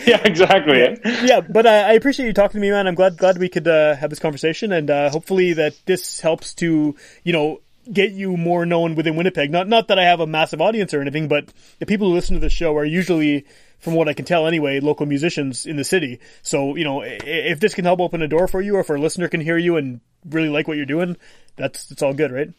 Yeah, 0.06 0.20
exactly. 0.24 0.98
yeah, 1.04 1.40
but 1.40 1.66
uh, 1.66 1.70
I 1.88 1.92
appreciate 1.94 2.26
you 2.26 2.32
talking 2.32 2.60
to 2.60 2.60
me, 2.60 2.70
man. 2.70 2.86
I'm 2.86 2.94
glad, 2.94 3.16
glad 3.16 3.38
we 3.38 3.48
could 3.48 3.66
uh, 3.66 3.96
have 3.96 4.10
this 4.10 4.18
conversation, 4.20 4.70
and 4.70 4.88
uh, 4.90 5.10
hopefully 5.10 5.54
that 5.54 5.74
this 5.86 6.20
helps 6.20 6.54
to, 6.56 6.94
you 7.24 7.32
know, 7.32 7.60
get 7.92 8.12
you 8.12 8.36
more 8.36 8.66
known 8.66 8.94
within 8.94 9.16
Winnipeg. 9.16 9.50
Not, 9.50 9.68
not 9.68 9.88
that 9.88 9.98
I 9.98 10.04
have 10.04 10.20
a 10.20 10.26
massive 10.26 10.60
audience 10.60 10.92
or 10.94 11.00
anything, 11.00 11.28
but 11.28 11.52
the 11.78 11.86
people 11.86 12.08
who 12.08 12.14
listen 12.14 12.34
to 12.34 12.40
the 12.40 12.50
show 12.50 12.76
are 12.76 12.84
usually, 12.84 13.46
from 13.78 13.94
what 13.94 14.08
I 14.08 14.12
can 14.12 14.24
tell 14.24 14.46
anyway, 14.46 14.80
local 14.80 15.06
musicians 15.06 15.66
in 15.66 15.76
the 15.76 15.84
city. 15.84 16.20
So, 16.42 16.76
you 16.76 16.84
know, 16.84 17.02
if 17.04 17.60
this 17.60 17.74
can 17.74 17.84
help 17.84 18.00
open 18.00 18.22
a 18.22 18.28
door 18.28 18.48
for 18.48 18.60
you, 18.60 18.76
or 18.76 18.80
if 18.80 18.90
a 18.90 18.94
listener 18.94 19.28
can 19.28 19.40
hear 19.40 19.58
you 19.58 19.76
and 19.76 20.00
really 20.28 20.48
like 20.48 20.68
what 20.68 20.76
you're 20.76 20.86
doing, 20.86 21.16
that's 21.56 21.90
it's 21.90 22.02
all 22.02 22.14
good, 22.14 22.32
right? 22.32 22.50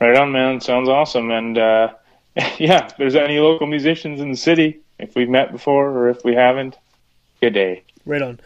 Right 0.00 0.16
on, 0.16 0.32
man. 0.32 0.60
Sounds 0.60 0.88
awesome. 0.88 1.30
And 1.30 1.58
uh, 1.58 1.94
yeah, 2.58 2.86
if 2.86 2.96
there's 2.96 3.16
any 3.16 3.38
local 3.38 3.66
musicians 3.66 4.20
in 4.20 4.30
the 4.30 4.36
city, 4.36 4.80
if 4.98 5.14
we've 5.14 5.28
met 5.28 5.52
before 5.52 5.90
or 5.90 6.08
if 6.08 6.24
we 6.24 6.34
haven't, 6.34 6.76
good 7.40 7.54
day. 7.54 7.84
Right 8.06 8.22
on. 8.22 8.40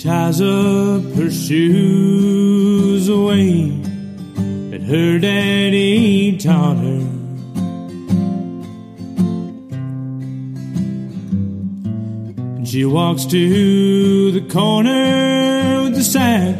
Ties 0.00 0.40
up 0.40 1.02
her 1.12 1.30
shoes 1.30 3.06
away 3.06 3.68
that 4.70 4.80
her 4.80 5.18
daddy 5.18 6.38
taught 6.38 6.78
her. 6.78 7.06
And 12.56 12.66
she 12.66 12.86
walks 12.86 13.26
to 13.26 14.32
the 14.32 14.40
corner 14.48 15.82
with 15.82 15.96
the 15.96 16.02
sack 16.02 16.56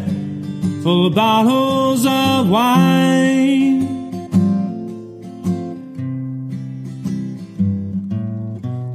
full 0.82 1.07
of 1.07 1.14
bottles 1.14 2.05
of 2.05 2.51
wine. 2.51 3.80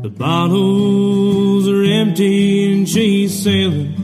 The 0.03 0.09
bottles 0.11 1.67
are 1.67 1.83
empty 1.83 2.73
and 2.73 2.87
she's 2.87 3.43
sailing 3.43 3.94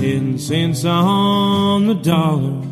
ten 0.00 0.38
cents 0.38 0.82
on 0.86 1.86
the 1.86 1.94
dollar. 1.94 2.62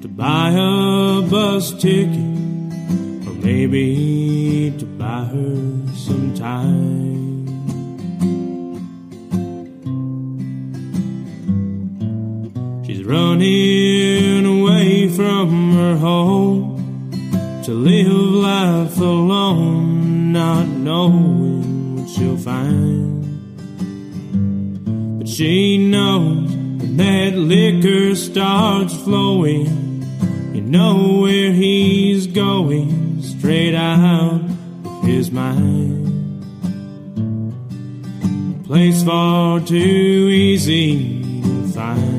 To 0.00 0.08
buy 0.08 0.48
a 0.52 1.20
bus 1.28 1.72
ticket, 1.72 2.16
or 3.26 3.34
maybe 3.44 4.72
to 4.78 4.86
buy 4.86 5.24
her 5.24 5.86
some 5.94 6.32
time. 6.34 7.44
She's 12.86 13.04
running 13.04 14.46
away 14.46 15.08
from 15.10 15.74
her 15.74 15.96
home 15.96 17.10
to 17.64 17.72
live 17.74 18.06
life 18.08 18.98
alone, 18.98 20.32
not 20.32 20.66
knowing 20.66 21.37
she'll 22.18 22.36
find. 22.36 23.24
But 25.18 25.28
she 25.28 25.78
knows 25.78 26.50
when 26.50 26.96
that 26.96 27.34
liquor 27.34 28.14
starts 28.16 28.94
flowing, 28.94 30.02
you 30.52 30.60
know 30.60 31.20
where 31.22 31.52
he's 31.52 32.26
going, 32.26 33.22
straight 33.22 33.74
out 33.74 34.40
of 34.40 35.02
his 35.04 35.30
mind. 35.30 35.96
A 38.60 38.66
place 38.66 39.02
far 39.04 39.60
too 39.60 40.28
easy 40.30 41.22
to 41.42 41.68
find. 41.68 42.17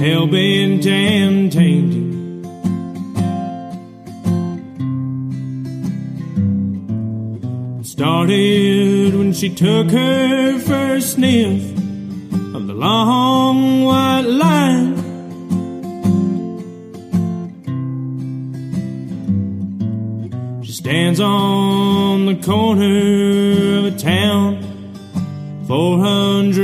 Hell 0.00 0.26
bent 0.26 0.86
and 0.86 1.52
tainted. 1.52 2.16
Started 7.84 9.14
when 9.14 9.34
she 9.34 9.50
took 9.54 9.90
her 9.90 10.58
first 10.60 11.12
sniff 11.16 11.62
of 12.54 12.66
the 12.66 12.72
long 12.72 13.84
white 13.84 14.22
line. 14.22 14.96
She 20.64 20.72
stands 20.72 21.20
on 21.20 22.24
the 22.24 22.36
corner 22.36 23.80
of 23.80 23.84
a 23.84 23.98
town 23.98 24.62
400 25.66 26.59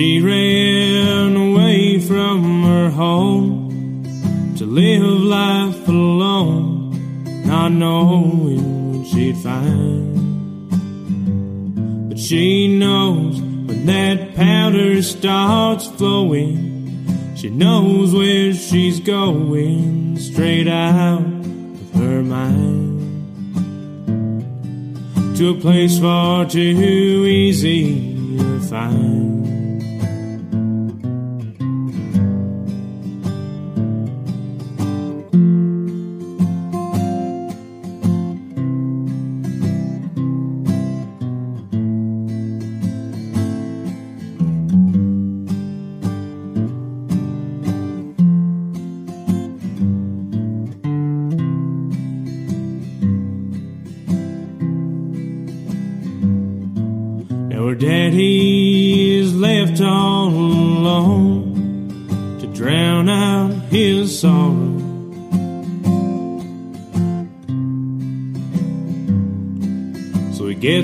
She 0.00 0.16
ran 0.22 1.36
away 1.36 2.00
from 2.00 2.62
her 2.62 2.88
home 2.88 4.02
to 4.56 4.64
live 4.64 5.02
life 5.02 5.86
alone, 5.86 7.44
not 7.44 7.72
knowing 7.72 8.96
what 8.96 9.06
she'd 9.08 9.36
find. 9.36 10.16
But 12.08 12.18
she 12.18 12.78
knows 12.78 13.42
when 13.42 13.84
that 13.84 14.34
powder 14.36 15.02
starts 15.02 15.86
flowing, 15.88 17.36
she 17.36 17.50
knows 17.50 18.14
where 18.14 18.54
she's 18.54 19.00
going, 19.00 20.16
straight 20.16 20.66
out 20.66 21.20
of 21.20 21.92
her 21.92 22.22
mind. 22.22 22.96
To 25.36 25.50
a 25.50 25.54
place 25.60 25.98
far 25.98 26.46
too 26.46 27.26
easy 27.28 28.16
to 28.38 28.60
find. 28.60 29.49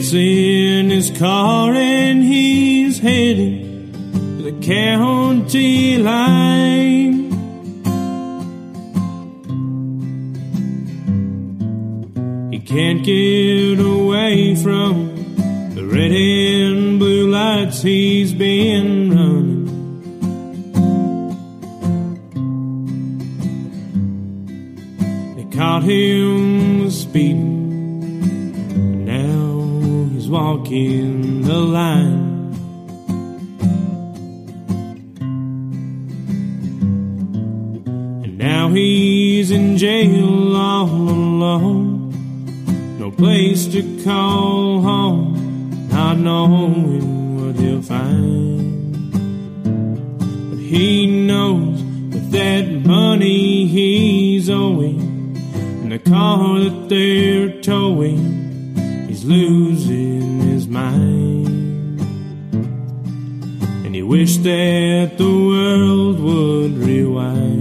Gets 0.06 0.14
in 0.14 0.90
his 0.90 1.10
car 1.18 1.72
and 1.72 2.22
he's 2.22 2.98
heading 2.98 3.92
to 4.36 4.42
the 4.42 4.52
county 4.64 5.98
line. 5.98 7.32
He 12.52 12.60
can't 12.60 13.04
get 13.04 13.80
away 13.80 14.54
from 14.54 15.74
the 15.74 15.84
red 15.84 16.12
and 16.12 16.98
blue 17.00 17.28
lights 17.28 17.82
he's 17.82 18.32
been 18.32 19.10
running. 19.10 19.66
They 25.36 25.56
caught 25.56 25.82
him 25.82 26.25
walking 30.76 31.42
the 31.42 31.54
line. 31.54 32.52
And 38.24 38.38
now 38.38 38.68
he's 38.68 39.50
in 39.50 39.76
jail 39.76 40.56
all 40.56 40.88
alone, 40.88 42.10
no 42.98 43.10
place 43.10 43.66
to 43.68 43.82
call 44.04 44.82
home 44.82 45.88
not 45.90 46.18
knowing 46.18 47.36
what 47.36 47.56
he'll 47.56 47.82
find. 47.82 48.92
But 50.50 50.58
he 50.58 51.06
knows 51.26 51.82
with 51.82 52.30
that 52.32 52.66
money 52.84 53.66
he's 53.66 54.50
owing 54.50 55.36
and 55.54 55.92
the 55.92 55.98
car 55.98 56.60
that 56.60 56.88
they're 56.88 57.60
towing, 57.62 58.76
he's 59.08 59.24
losing 59.24 60.45
And 63.84 63.94
he 63.94 64.02
wished 64.02 64.42
that 64.44 65.16
the 65.16 65.24
world 65.24 66.20
would 66.20 66.78
rewind. 66.78 67.55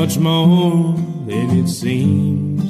Much 0.00 0.16
more 0.16 0.94
than 1.26 1.50
it 1.58 1.68
seems. 1.68 2.64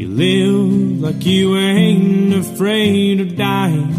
You 0.00 0.08
live 0.08 1.00
like 1.00 1.24
you 1.24 1.56
ain't 1.56 2.34
afraid 2.34 3.20
of 3.20 3.36
dying 3.36 3.92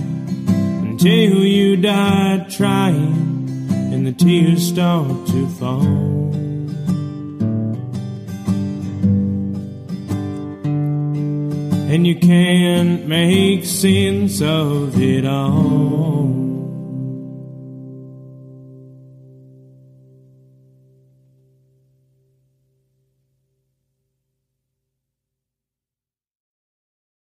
until 0.90 1.46
you 1.46 1.78
die 1.78 2.46
trying, 2.50 3.70
and 3.94 4.06
the 4.06 4.12
tears 4.12 4.68
start 4.68 5.28
to 5.28 5.48
fall. 5.60 6.30
and 11.94 12.08
you 12.08 12.16
can't 12.16 13.06
make 13.06 13.66
sense 13.66 14.42
of 14.42 14.98
it 14.98 15.26
all. 15.26 16.51